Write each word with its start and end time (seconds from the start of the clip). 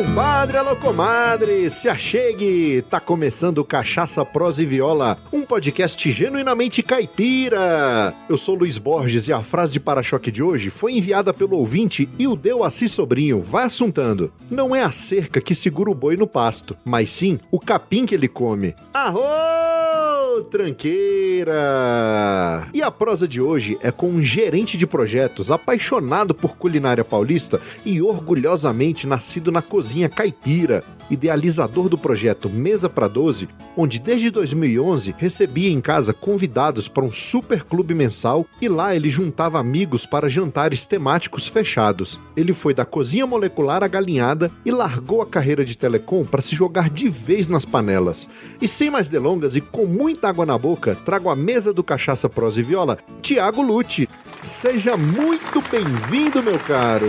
Compadre, 0.00 0.56
alô 0.56 0.74
comadre, 0.76 1.68
se 1.68 1.86
achegue! 1.86 2.82
Tá 2.88 2.98
começando 2.98 3.62
Cachaça, 3.62 4.24
Prosa 4.24 4.62
e 4.62 4.66
Viola, 4.66 5.18
um 5.30 5.42
podcast 5.42 6.10
genuinamente 6.10 6.82
caipira. 6.82 8.14
Eu 8.26 8.38
sou 8.38 8.54
Luiz 8.54 8.78
Borges 8.78 9.28
e 9.28 9.32
a 9.32 9.42
frase 9.42 9.74
de 9.74 9.78
para-choque 9.78 10.30
de 10.30 10.42
hoje 10.42 10.70
foi 10.70 10.94
enviada 10.94 11.34
pelo 11.34 11.58
ouvinte 11.58 12.08
e 12.18 12.26
o 12.26 12.34
deu 12.34 12.64
a 12.64 12.70
si 12.70 12.88
sobrinho. 12.88 13.42
Vai 13.42 13.64
assuntando. 13.64 14.32
Não 14.50 14.74
é 14.74 14.82
a 14.82 14.90
cerca 14.90 15.38
que 15.38 15.54
segura 15.54 15.90
o 15.90 15.94
boi 15.94 16.16
no 16.16 16.26
pasto, 16.26 16.74
mas 16.82 17.12
sim 17.12 17.38
o 17.50 17.60
capim 17.60 18.06
que 18.06 18.14
ele 18.14 18.26
come. 18.26 18.74
Arro! 18.94 19.20
Tranqueira! 20.50 21.50
E 22.72 22.80
a 22.82 22.90
prosa 22.90 23.28
de 23.28 23.40
hoje 23.40 23.76
é 23.82 23.90
com 23.90 24.08
um 24.08 24.22
gerente 24.22 24.78
de 24.78 24.86
projetos 24.86 25.50
apaixonado 25.50 26.32
por 26.34 26.56
culinária 26.56 27.04
paulista 27.04 27.60
e 27.84 28.00
orgulhosamente 28.00 29.06
nascido 29.06 29.52
na 29.52 29.60
cozinha 29.60 29.89
caipira, 30.08 30.84
idealizador 31.10 31.88
do 31.88 31.98
projeto 31.98 32.48
Mesa 32.48 32.88
para 32.88 33.08
12, 33.08 33.48
onde 33.76 33.98
desde 33.98 34.30
2011 34.30 35.14
recebia 35.18 35.70
em 35.70 35.80
casa 35.80 36.12
convidados 36.12 36.88
para 36.88 37.04
um 37.04 37.12
super 37.12 37.64
clube 37.64 37.94
mensal 37.94 38.46
e 38.60 38.68
lá 38.68 38.94
ele 38.94 39.10
juntava 39.10 39.58
amigos 39.58 40.06
para 40.06 40.28
jantares 40.28 40.86
temáticos 40.86 41.48
fechados. 41.48 42.20
Ele 42.36 42.52
foi 42.52 42.74
da 42.74 42.84
cozinha 42.84 43.26
molecular 43.26 43.82
à 43.82 43.88
galinhada 43.88 44.50
e 44.64 44.70
largou 44.70 45.22
a 45.22 45.26
carreira 45.26 45.64
de 45.64 45.76
telecom 45.76 46.24
para 46.24 46.42
se 46.42 46.54
jogar 46.54 46.88
de 46.88 47.08
vez 47.08 47.48
nas 47.48 47.64
panelas. 47.64 48.28
E 48.60 48.68
sem 48.68 48.90
mais 48.90 49.08
delongas 49.08 49.56
e 49.56 49.60
com 49.60 49.86
muita 49.86 50.28
água 50.28 50.46
na 50.46 50.56
boca, 50.56 50.94
trago 51.04 51.28
a 51.28 51.36
mesa 51.36 51.72
do 51.72 51.82
Cachaça 51.82 52.28
Prosa 52.28 52.60
e 52.60 52.62
Viola, 52.62 52.98
Tiago 53.22 53.62
Lute. 53.62 54.08
Seja 54.42 54.96
muito 54.96 55.62
bem-vindo, 55.70 56.42
meu 56.42 56.58
caro. 56.60 57.06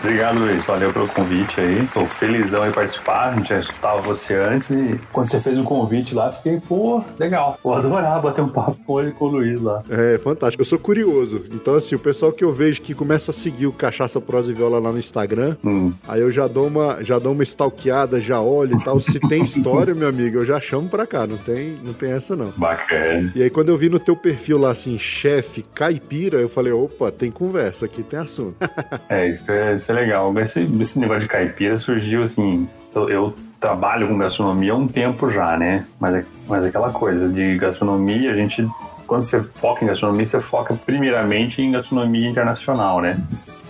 Obrigado, 0.00 0.40
Luiz. 0.40 0.64
Valeu 0.64 0.92
pelo 0.92 1.08
convite 1.08 1.60
aí. 1.60 1.88
Tô 1.98 2.06
felizão 2.06 2.64
em 2.64 2.70
participar. 2.70 3.30
A 3.30 3.34
gente 3.34 3.48
já 3.48 3.58
escutava 3.58 4.00
você 4.00 4.34
antes 4.34 4.70
e 4.70 5.00
quando 5.12 5.28
você 5.30 5.40
fez 5.40 5.58
o 5.58 5.64
convite 5.64 6.14
lá, 6.14 6.30
fiquei, 6.30 6.60
pô, 6.60 7.02
legal. 7.18 7.58
Vou 7.60 7.74
adorar 7.74 8.22
bater 8.22 8.40
um 8.40 8.48
papo 8.48 8.78
com 8.86 9.00
ele 9.00 9.08
e 9.08 9.12
com 9.12 9.24
o 9.24 9.28
Luiz 9.28 9.60
lá. 9.60 9.82
É, 9.90 10.16
fantástico. 10.18 10.60
Eu 10.60 10.64
sou 10.64 10.78
curioso. 10.78 11.44
Então, 11.52 11.74
assim, 11.74 11.96
o 11.96 11.98
pessoal 11.98 12.30
que 12.30 12.44
eu 12.44 12.52
vejo 12.52 12.82
que 12.82 12.94
começa 12.94 13.32
a 13.32 13.34
seguir 13.34 13.66
o 13.66 13.72
Cachaça 13.72 14.20
Prosa 14.20 14.52
e 14.52 14.54
Viola 14.54 14.78
lá 14.78 14.92
no 14.92 14.98
Instagram, 14.98 15.56
hum. 15.64 15.92
aí 16.06 16.20
eu 16.20 16.30
já 16.30 16.46
dou 16.46 16.68
uma, 16.68 17.02
já 17.02 17.18
dou 17.18 17.32
uma 17.32 17.42
stalkeada, 17.42 18.20
já 18.20 18.40
olho 18.40 18.76
e 18.76 18.84
tal. 18.84 19.00
Se 19.00 19.18
tem 19.18 19.42
história, 19.42 19.92
meu 19.92 20.08
amigo, 20.08 20.38
eu 20.38 20.46
já 20.46 20.60
chamo 20.60 20.88
pra 20.88 21.04
cá. 21.04 21.26
Não 21.26 21.36
tem, 21.36 21.78
não 21.82 21.92
tem 21.92 22.12
essa, 22.12 22.36
não. 22.36 22.52
Bacana. 22.56 23.32
E 23.34 23.42
aí, 23.42 23.50
quando 23.50 23.70
eu 23.70 23.76
vi 23.76 23.88
no 23.88 23.98
teu 23.98 24.14
perfil 24.14 24.56
lá, 24.58 24.70
assim, 24.70 24.96
chefe 25.00 25.64
caipira, 25.74 26.38
eu 26.38 26.48
falei, 26.48 26.72
opa, 26.72 27.10
tem 27.10 27.28
conversa 27.28 27.86
aqui, 27.86 28.04
tem 28.04 28.20
assunto. 28.20 28.54
é, 29.10 29.28
isso 29.28 29.50
é, 29.50 29.74
isso 29.74 29.90
é 29.90 29.94
legal. 29.96 30.32
Esse, 30.38 30.60
esse 30.80 30.96
negócio 30.96 31.22
de 31.22 31.28
caipira 31.28 31.76
surgiu 31.88 32.22
assim. 32.22 32.68
Eu, 32.94 33.08
eu 33.08 33.34
trabalho 33.58 34.08
com 34.08 34.18
gastronomia 34.18 34.72
há 34.72 34.76
um 34.76 34.86
tempo 34.86 35.30
já, 35.30 35.56
né? 35.56 35.86
Mas, 35.98 36.14
é, 36.16 36.24
mas 36.46 36.64
é 36.64 36.68
aquela 36.68 36.90
coisa 36.90 37.28
de 37.28 37.56
gastronomia, 37.56 38.30
a 38.30 38.34
gente. 38.34 38.66
Quando 39.06 39.22
você 39.22 39.42
foca 39.42 39.82
em 39.82 39.88
gastronomia, 39.88 40.26
você 40.26 40.38
foca 40.38 40.74
primeiramente 40.74 41.62
em 41.62 41.70
gastronomia 41.72 42.28
internacional, 42.28 43.00
né? 43.00 43.18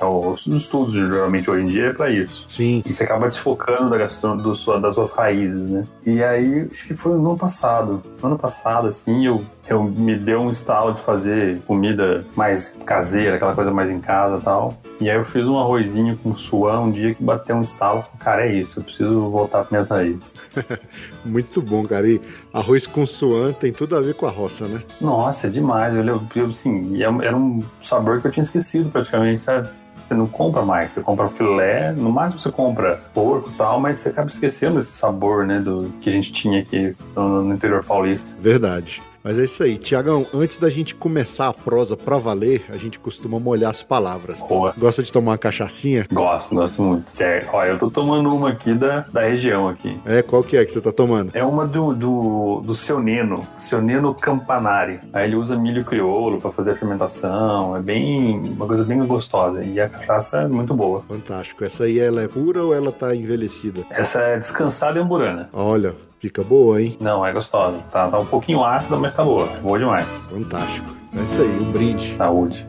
É 0.00 0.04
os 0.04 0.46
estudos, 0.46 0.94
geralmente, 0.94 1.48
hoje 1.48 1.64
em 1.64 1.66
dia, 1.66 1.86
é 1.86 1.92
pra 1.92 2.10
isso. 2.10 2.44
Sim. 2.48 2.82
E 2.84 2.92
você 2.92 3.04
acaba 3.04 3.28
desfocando 3.28 3.88
da 3.90 4.34
do 4.34 4.80
das 4.80 4.94
suas 4.96 5.12
raízes, 5.12 5.68
né? 5.68 5.86
E 6.04 6.22
aí, 6.22 6.68
acho 6.70 6.88
que 6.88 6.96
foi 6.96 7.12
no 7.12 7.30
ano 7.30 7.38
passado. 7.38 8.02
No 8.20 8.28
ano 8.28 8.38
passado, 8.38 8.88
assim, 8.88 9.26
eu, 9.26 9.44
eu 9.68 9.82
me 9.82 10.16
deu 10.16 10.40
um 10.40 10.50
estalo 10.50 10.94
de 10.94 11.00
fazer 11.02 11.60
comida 11.66 12.24
mais 12.34 12.74
caseira, 12.84 13.36
aquela 13.36 13.54
coisa 13.54 13.70
mais 13.70 13.90
em 13.90 14.00
casa 14.00 14.36
e 14.36 14.40
tal. 14.40 14.74
E 15.00 15.10
aí 15.10 15.16
eu 15.16 15.24
fiz 15.24 15.46
um 15.46 15.58
arrozinho 15.58 16.16
com 16.18 16.34
suã 16.34 16.80
um 16.80 16.90
dia 16.90 17.14
que 17.14 17.22
bateu 17.22 17.56
um 17.56 17.62
estalo. 17.62 18.04
Cara, 18.18 18.46
é 18.46 18.52
isso, 18.52 18.80
eu 18.80 18.84
preciso 18.84 19.30
voltar 19.30 19.64
para 19.64 19.70
minhas 19.70 19.88
raízes. 19.88 20.32
Muito 21.24 21.60
bom, 21.60 21.86
cara. 21.86 22.08
E 22.08 22.20
arroz 22.52 22.86
com 22.86 23.06
suã 23.06 23.52
tem 23.52 23.72
tudo 23.72 23.96
a 23.96 24.00
ver 24.00 24.14
com 24.14 24.26
a 24.26 24.30
roça, 24.30 24.66
né? 24.66 24.82
Nossa, 25.00 25.46
é 25.46 25.50
demais. 25.50 25.94
Eu, 25.94 26.04
eu, 26.04 26.22
eu 26.34 26.46
assim, 26.46 27.02
era 27.02 27.36
um 27.36 27.62
sabor 27.82 28.20
que 28.20 28.26
eu 28.26 28.32
tinha 28.32 28.44
esquecido 28.44 28.90
praticamente, 28.90 29.42
sabe? 29.42 29.68
você 30.08 30.14
não 30.14 30.26
compra 30.26 30.62
mais. 30.62 30.92
Você 30.92 31.00
compra 31.02 31.28
filé, 31.28 31.92
no 31.92 32.10
máximo 32.10 32.40
você 32.40 32.50
compra 32.50 33.00
porco 33.12 33.50
e 33.50 33.52
tal, 33.54 33.78
mas 33.78 34.00
você 34.00 34.08
acaba 34.08 34.28
esquecendo 34.28 34.80
esse 34.80 34.92
sabor, 34.92 35.46
né, 35.46 35.60
do 35.60 35.92
que 36.00 36.08
a 36.08 36.12
gente 36.12 36.32
tinha 36.32 36.60
aqui 36.60 36.96
no, 37.14 37.44
no 37.44 37.54
interior 37.54 37.84
paulista. 37.84 38.26
Verdade. 38.40 39.02
Mas 39.22 39.38
é 39.38 39.44
isso 39.44 39.62
aí. 39.62 39.78
Tiagão, 39.78 40.26
antes 40.32 40.58
da 40.58 40.68
gente 40.68 40.94
começar 40.94 41.48
a 41.48 41.54
prosa 41.54 41.96
pra 41.96 42.18
valer, 42.18 42.64
a 42.68 42.76
gente 42.76 42.98
costuma 42.98 43.38
molhar 43.38 43.70
as 43.70 43.82
palavras. 43.82 44.40
Boa. 44.40 44.72
Gosta 44.76 45.02
de 45.02 45.12
tomar 45.12 45.32
uma 45.32 45.38
cachaçinha? 45.38 46.06
Gosto, 46.12 46.54
gosto 46.54 46.82
muito. 46.82 47.10
Certo. 47.14 47.48
Olha, 47.52 47.70
eu 47.70 47.78
tô 47.78 47.90
tomando 47.90 48.34
uma 48.34 48.50
aqui 48.50 48.74
da, 48.74 49.00
da 49.12 49.22
região 49.22 49.68
aqui. 49.68 49.98
É, 50.06 50.22
qual 50.22 50.42
que 50.42 50.56
é 50.56 50.64
que 50.64 50.72
você 50.72 50.80
tá 50.80 50.92
tomando? 50.92 51.30
É 51.34 51.44
uma 51.44 51.66
do, 51.66 51.94
do, 51.94 52.62
do 52.64 52.74
seu 52.74 53.00
Neno, 53.00 53.46
seu 53.56 53.80
Neno 53.82 54.14
Campanari. 54.14 55.00
Aí 55.12 55.26
ele 55.26 55.36
usa 55.36 55.56
milho 55.56 55.84
crioulo 55.84 56.40
para 56.40 56.50
fazer 56.50 56.72
a 56.72 56.76
fermentação. 56.76 57.76
É 57.76 57.80
bem, 57.80 58.38
uma 58.38 58.66
coisa 58.66 58.84
bem 58.84 59.04
gostosa. 59.06 59.62
E 59.62 59.80
a 59.80 59.88
cachaça 59.88 60.42
é 60.42 60.48
muito 60.48 60.74
boa. 60.74 61.02
Fantástico. 61.08 61.64
Essa 61.64 61.84
aí, 61.84 61.98
ela 61.98 62.22
é 62.22 62.28
pura 62.28 62.62
ou 62.62 62.74
ela 62.74 62.92
tá 62.92 63.14
envelhecida? 63.14 63.82
Essa 63.90 64.20
é 64.20 64.38
descansada 64.38 64.98
e 64.98 65.02
amburana. 65.02 65.48
Olha, 65.52 65.94
Fica 66.20 66.42
boa, 66.42 66.82
hein? 66.82 66.96
Não, 67.00 67.24
é 67.24 67.32
gostosa. 67.32 67.78
Tá, 67.92 68.08
tá 68.08 68.18
um 68.18 68.26
pouquinho 68.26 68.64
ácida, 68.64 68.96
mas 68.96 69.14
tá 69.14 69.22
boa. 69.22 69.46
Boa 69.62 69.78
demais. 69.78 70.06
Fantástico. 70.28 70.96
É 71.16 71.22
isso 71.22 71.42
aí, 71.42 71.58
um 71.60 71.72
brinde. 71.72 72.16
Saúde. 72.16 72.66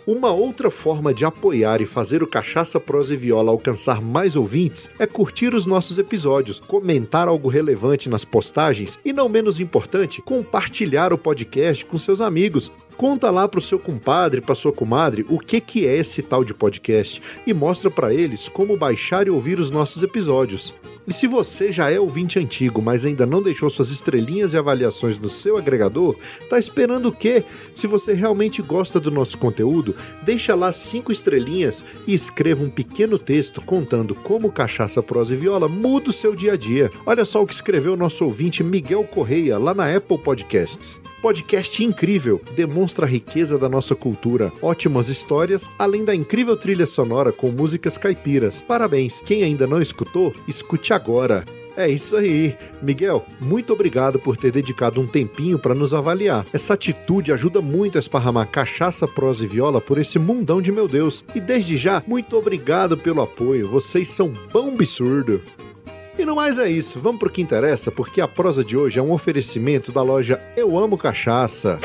Uma 0.07 0.33
outra 0.33 0.71
forma 0.71 1.15
de 1.15 1.25
apoiar 1.25 1.81
e 1.81 1.87
fazer 1.87 2.23
o 2.23 2.27
Cachaça, 2.27 2.79
Prosa 2.79 3.15
e 3.15 3.17
Viola 3.17 3.51
alcançar 3.51 4.03
mais 4.03 4.37
ouvintes 4.37 4.91
é 4.99 5.07
curtir 5.07 5.55
os 5.55 5.65
nossos 5.65 5.97
episódios, 5.97 6.61
comentar 6.61 7.27
algo 7.27 7.49
relevante 7.49 8.07
nas 8.07 8.23
postagens 8.23 8.99
e, 9.03 9.15
não 9.15 9.31
menos 9.31 9.59
importante, 9.59 10.21
compartilhar 10.21 11.11
o 11.15 11.17
podcast 11.17 11.87
com 11.87 11.99
seus 11.99 12.21
amigos. 12.21 12.71
Conta 12.99 13.31
lá 13.31 13.49
pro 13.49 13.63
seu 13.63 13.79
compadre, 13.79 14.43
pra 14.43 14.55
sua 14.55 14.73
comadre, 14.73 15.25
o 15.31 15.39
que 15.39 15.59
que 15.59 15.87
é 15.87 15.97
esse 15.97 16.23
tal 16.23 16.45
de 16.45 16.53
podcast 16.53 17.23
e 17.47 17.55
mostra 17.55 17.91
para 17.91 18.13
eles 18.13 18.47
como 18.47 18.77
baixar 18.77 19.27
e 19.27 19.31
ouvir 19.31 19.59
os 19.59 19.71
nossos 19.71 20.03
episódios. 20.03 20.75
E 21.07 21.13
se 21.13 21.27
você 21.27 21.71
já 21.71 21.91
é 21.91 22.01
ouvinte 22.01 22.39
antigo, 22.39 22.81
mas 22.81 23.05
ainda 23.05 23.27
não 23.27 23.43
deixou 23.43 23.69
suas 23.69 23.91
estrelinhas 23.91 24.55
e 24.55 24.57
avaliações 24.57 25.19
no 25.19 25.29
seu 25.29 25.59
agregador, 25.59 26.17
tá 26.49 26.59
esperando 26.59 27.09
o 27.09 27.13
quê? 27.13 27.45
Se 27.75 27.87
você 27.87 28.15
realmente 28.15 28.63
gosta 28.63 28.99
do 28.99 29.11
nosso 29.11 29.37
conteúdo, 29.37 29.95
deixa 30.23 30.55
lá 30.55 30.73
cinco 30.73 31.13
estrelinhas 31.13 31.85
e 32.07 32.15
escreva 32.15 32.65
um 32.65 32.71
pequeno 32.71 33.19
texto 33.19 33.61
contando 33.61 34.15
como 34.15 34.51
Cachaça, 34.51 35.03
Prosa 35.03 35.35
e 35.35 35.37
Viola 35.37 35.69
muda 35.69 36.09
o 36.09 36.13
seu 36.13 36.35
dia 36.35 36.55
a 36.55 36.57
dia. 36.57 36.91
Olha 37.05 37.27
só 37.27 37.43
o 37.43 37.47
que 37.47 37.55
escreveu 37.55 37.97
nosso 37.97 38.25
ouvinte 38.25 38.65
Miguel 38.65 39.05
Correia 39.05 39.59
lá 39.59 39.75
na 39.75 39.95
Apple 39.95 40.19
Podcasts. 40.19 41.01
Podcast 41.21 41.83
incrível, 41.83 42.39
demonstra 42.55 43.07
a 43.07 43.09
riqueza 43.09 43.57
da 43.57 43.67
nossa 43.67 43.95
cultura, 43.95 44.53
ótimas 44.61 45.09
histórias, 45.09 45.65
além 45.79 46.05
da 46.05 46.15
incrível 46.15 46.55
trilha 46.55 46.87
sonora 46.87 47.33
com 47.33 47.51
músicas 47.51 47.97
caipiras. 47.97 48.61
Parabéns! 48.61 49.23
Quem 49.25 49.43
ainda 49.43 49.67
não 49.67 49.81
escutou, 49.81 50.35
escute 50.47 50.93
agora. 50.95 51.45
É 51.77 51.89
isso 51.89 52.17
aí. 52.17 52.57
Miguel, 52.81 53.25
muito 53.41 53.73
obrigado 53.73 54.19
por 54.19 54.37
ter 54.37 54.53
dedicado 54.53 55.01
um 55.01 55.07
tempinho 55.07 55.59
para 55.59 55.75
nos 55.75 55.93
avaliar. 55.93 56.47
Essa 56.53 56.75
atitude 56.75 57.33
ajuda 57.33 57.61
muito 57.61 57.99
a 57.99 58.01
esparramar 58.01 58.49
cachaça, 58.49 59.09
prosa 59.09 59.45
e 59.45 59.49
viola 59.49 59.81
por 59.81 59.99
esse 59.99 60.19
mundão 60.19 60.63
de 60.63 60.71
meu 60.71 60.87
Deus. 60.87 61.25
E 61.35 61.41
desde 61.41 61.77
já, 61.77 62.03
muito 62.07 62.37
obrigado 62.37 62.97
pelo 62.97 63.23
apoio. 63.23 63.69
Vocês 63.69 64.09
são 64.09 64.33
bom 64.53 64.69
absurdo. 64.69 65.41
E 66.17 66.25
no 66.25 66.37
mais 66.37 66.59
é 66.59 66.71
isso, 66.71 67.01
vamos 67.01 67.19
pro 67.19 67.29
que 67.29 67.43
interessa, 67.43 67.91
porque 67.91 68.21
a 68.21 68.29
prosa 68.29 68.63
de 68.63 68.77
hoje 68.77 68.99
é 68.99 69.03
um 69.03 69.13
oferecimento 69.13 69.91
da 69.91 70.01
loja 70.01 70.41
Eu 70.57 70.79
Amo 70.79 70.97
Cachaça. 70.97 71.79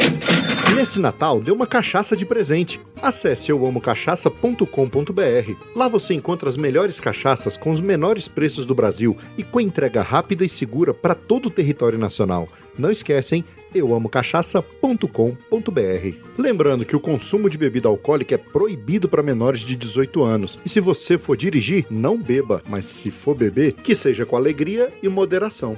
Nesse 0.76 1.00
Natal, 1.00 1.42
dê 1.42 1.52
uma 1.52 1.66
cachaça 1.66 2.16
de 2.16 2.26
presente. 2.26 2.80
Acesse 3.02 3.52
euamocachaça.com.br. 3.52 5.54
Lá 5.76 5.88
você 5.88 6.14
encontra 6.14 6.48
as 6.48 6.56
melhores 6.56 7.00
cachaças 7.00 7.58
com 7.58 7.72
os 7.72 7.82
menores 7.82 8.28
preços 8.28 8.66
do 8.66 8.76
Brasil 8.76 9.18
e 9.36 9.44
com 9.44 9.60
entrega 9.60 10.04
rápida 10.04 10.46
e 10.46 10.50
segura 10.50 10.94
para 10.94 11.16
todo 11.16 11.48
o 11.48 11.52
território 11.52 11.98
nacional. 11.98 12.48
Não 12.80 12.90
esquecem, 12.90 13.44
euamocachaça.com.br. 13.74 16.18
Lembrando 16.38 16.86
que 16.86 16.96
o 16.96 17.00
consumo 17.00 17.50
de 17.50 17.58
bebida 17.58 17.88
alcoólica 17.88 18.36
é 18.36 18.38
proibido 18.38 19.08
para 19.08 19.22
menores 19.22 19.62
de 19.62 19.76
18 19.76 20.24
anos. 20.24 20.60
E 20.66 20.70
se 20.70 20.80
você 20.80 21.18
for 21.18 21.38
dirigir, 21.38 21.86
não 21.90 22.18
beba, 22.18 22.62
mas 22.68 22.86
se 22.86 23.12
for 23.12 23.36
beber, 23.36 23.74
que 23.74 23.96
seja 23.96 24.26
com 24.26 24.36
alegria 24.36 24.92
e 25.04 25.10
moderação. 25.10 25.78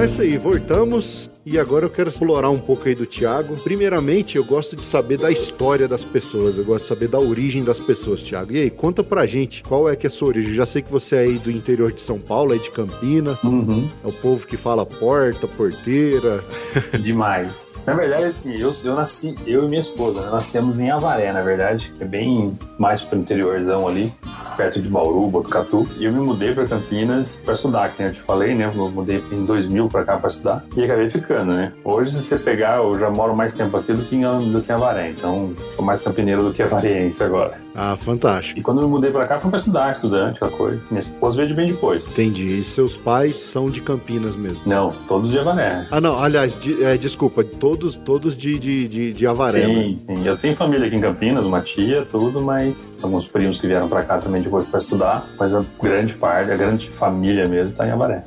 É 0.00 0.06
isso 0.06 0.22
aí, 0.22 0.38
voltamos 0.38 1.28
e 1.44 1.58
agora 1.58 1.84
eu 1.84 1.90
quero 1.90 2.08
explorar 2.08 2.50
um 2.50 2.58
pouco 2.58 2.86
aí 2.86 2.94
do 2.94 3.04
Tiago. 3.04 3.56
Primeiramente, 3.56 4.36
eu 4.36 4.44
gosto 4.44 4.76
de 4.76 4.84
saber 4.84 5.18
da 5.18 5.28
história 5.28 5.88
das 5.88 6.04
pessoas, 6.04 6.56
eu 6.56 6.64
gosto 6.64 6.84
de 6.84 6.88
saber 6.88 7.08
da 7.08 7.18
origem 7.18 7.64
das 7.64 7.80
pessoas, 7.80 8.22
Tiago. 8.22 8.52
E 8.52 8.60
aí, 8.60 8.70
conta 8.70 9.02
pra 9.02 9.26
gente 9.26 9.62
qual 9.62 9.88
é 9.88 9.96
que 9.96 10.06
é 10.06 10.08
a 10.08 10.10
sua 10.10 10.28
origem. 10.28 10.50
Eu 10.50 10.56
já 10.56 10.66
sei 10.66 10.82
que 10.82 10.92
você 10.92 11.16
é 11.16 11.20
aí 11.20 11.38
do 11.38 11.50
interior 11.50 11.92
de 11.92 12.00
São 12.00 12.20
Paulo, 12.20 12.52
aí 12.52 12.60
de 12.60 12.70
Campinas. 12.70 13.42
Uhum. 13.42 13.88
É 14.04 14.06
o 14.06 14.12
povo 14.12 14.46
que 14.46 14.56
fala 14.56 14.86
porta, 14.86 15.48
porteira. 15.48 16.44
Demais. 17.02 17.67
Na 17.88 17.94
verdade, 17.94 18.24
assim, 18.24 18.54
eu, 18.54 18.76
eu 18.84 18.94
nasci, 18.94 19.34
eu 19.46 19.64
e 19.64 19.68
minha 19.70 19.80
esposa, 19.80 20.20
né, 20.20 20.30
nascemos 20.30 20.78
em 20.78 20.90
Avaré, 20.90 21.32
na 21.32 21.40
verdade, 21.40 21.90
que 21.96 22.04
é 22.04 22.06
bem 22.06 22.54
mais 22.78 23.00
pro 23.00 23.18
interiorzão 23.18 23.88
ali, 23.88 24.12
perto 24.58 24.78
de 24.78 24.90
Bauru, 24.90 25.26
Botucatu. 25.28 25.88
E 25.96 26.04
eu 26.04 26.12
me 26.12 26.20
mudei 26.20 26.52
para 26.52 26.66
Campinas 26.66 27.36
para 27.42 27.54
estudar, 27.54 27.90
que 27.90 28.02
eu 28.02 28.12
te 28.12 28.20
falei, 28.20 28.54
né? 28.54 28.70
Eu 28.74 28.90
mudei 28.90 29.24
em 29.32 29.46
2000 29.46 29.88
para 29.88 30.04
cá 30.04 30.18
para 30.18 30.28
estudar 30.28 30.62
e 30.76 30.84
acabei 30.84 31.08
ficando, 31.08 31.52
né? 31.52 31.72
Hoje, 31.82 32.10
se 32.10 32.24
você 32.24 32.38
pegar, 32.38 32.76
eu 32.76 32.98
já 32.98 33.08
moro 33.08 33.34
mais 33.34 33.54
tempo 33.54 33.74
aqui 33.78 33.94
do 33.94 34.04
que 34.04 34.16
em, 34.16 34.52
do 34.52 34.60
que 34.60 34.70
em 34.70 34.74
Avaré, 34.74 35.08
então 35.08 35.50
sou 35.74 35.82
mais 35.82 36.02
campineiro 36.02 36.42
do 36.42 36.52
que 36.52 36.62
avariense 36.62 37.24
agora. 37.24 37.56
Ah, 37.74 37.96
fantástico. 37.96 38.58
E 38.58 38.62
quando 38.62 38.80
eu 38.80 38.88
me 38.88 38.94
mudei 38.94 39.10
para 39.10 39.26
cá, 39.26 39.38
foi 39.38 39.50
para 39.50 39.58
estudar, 39.58 39.92
estudante, 39.92 40.36
aquela 40.36 40.50
coisa. 40.50 40.80
Minha 40.90 41.00
esposa 41.00 41.36
veio 41.36 41.48
de 41.48 41.54
bem 41.54 41.68
depois. 41.68 42.06
Entendi. 42.06 42.58
E 42.58 42.64
seus 42.64 42.96
pais 42.96 43.36
são 43.36 43.70
de 43.70 43.80
Campinas 43.80 44.36
mesmo? 44.36 44.62
Não, 44.66 44.92
todos 45.06 45.30
de 45.30 45.38
Avaré. 45.38 45.86
Ah, 45.90 46.00
não, 46.00 46.18
aliás, 46.22 46.58
de, 46.58 46.82
é, 46.84 46.96
desculpa, 46.96 47.44
todos, 47.44 47.96
todos 47.96 48.36
de, 48.36 48.58
de, 48.58 48.88
de, 48.88 49.12
de 49.12 49.26
Avaré, 49.26 49.64
sim, 49.64 50.00
né? 50.06 50.16
sim, 50.16 50.26
eu 50.26 50.36
tenho 50.36 50.56
família 50.56 50.86
aqui 50.86 50.96
em 50.96 51.00
Campinas, 51.00 51.44
uma 51.44 51.60
tia, 51.60 52.04
tudo, 52.04 52.40
mas 52.40 52.90
alguns 53.02 53.28
primos 53.28 53.60
que 53.60 53.66
vieram 53.66 53.88
para 53.88 54.02
cá 54.02 54.18
também 54.18 54.42
depois 54.42 54.66
para 54.66 54.80
estudar, 54.80 55.28
mas 55.38 55.54
a 55.54 55.64
grande 55.82 56.14
parte, 56.14 56.50
a 56.50 56.56
grande 56.56 56.88
família 56.90 57.46
mesmo 57.46 57.72
tá 57.74 57.86
em 57.86 57.90
Avaré. 57.90 58.22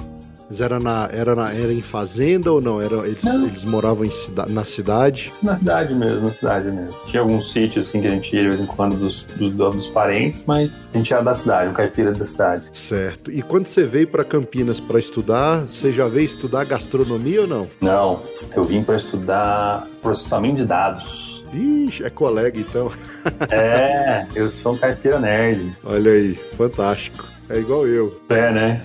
Mas 0.52 0.60
era, 0.60 0.82
na, 0.82 1.08
era, 1.14 1.34
na, 1.34 1.54
era 1.54 1.72
em 1.72 1.82
fazenda 1.82 2.52
ou 2.52 2.60
não? 2.60 2.82
Era, 2.82 3.08
eles, 3.08 3.24
Não. 3.24 3.48
eles 3.48 3.64
moravam 3.64 4.04
em 4.04 4.10
cida, 4.10 4.46
na 4.48 4.66
cidade? 4.66 5.32
Na 5.42 5.56
cidade 5.56 5.96
mesmo, 5.96 6.26
na 6.26 6.30
cidade 6.30 6.70
mesmo. 6.70 6.94
Tinha 7.08 7.22
alguns 7.22 7.54
sítios 7.54 7.88
assim 7.88 8.02
que 8.02 8.08
a 8.08 8.10
gente 8.10 8.36
ia 8.36 8.42
de 8.42 8.50
vez 8.50 8.60
em 8.60 8.66
quando 8.66 8.98
dos, 8.98 9.24
dos, 9.24 9.54
dos 9.54 9.88
parentes, 9.88 10.44
mas 10.46 10.70
a 10.94 10.98
gente 10.98 11.14
era 11.14 11.24
da 11.24 11.34
cidade, 11.34 11.70
um 11.70 11.74
caipira 11.74 12.12
da 12.12 12.26
cidade. 12.26 12.66
Certo. 12.74 13.32
E 13.32 13.42
quando 13.42 13.68
você 13.68 13.86
veio 13.86 14.10
para 14.10 14.26
Campinas 14.26 14.82
para 14.82 15.00
estudar, 15.00 15.62
você 15.62 15.94
já 15.94 16.10
veio 16.10 16.26
estudar 16.26 16.66
gastronomia 16.66 17.44
ou 17.44 17.48
não? 17.48 17.70
Não, 17.80 18.22
eu 18.54 18.66
vim 18.66 18.84
para 18.84 18.98
estudar 18.98 19.88
processamento 20.02 20.58
de 20.58 20.66
dados. 20.66 21.46
Ixi, 21.54 22.04
é 22.04 22.10
colega 22.10 22.60
então. 22.60 22.92
É, 23.52 24.26
eu 24.34 24.50
sou 24.50 24.74
um 24.74 24.78
caipira 24.78 25.20
nerd. 25.20 25.72
Olha 25.86 26.12
aí, 26.12 26.34
fantástico. 26.58 27.24
É 27.48 27.60
igual 27.60 27.86
eu. 27.88 28.20
É, 28.30 28.52
né? 28.52 28.82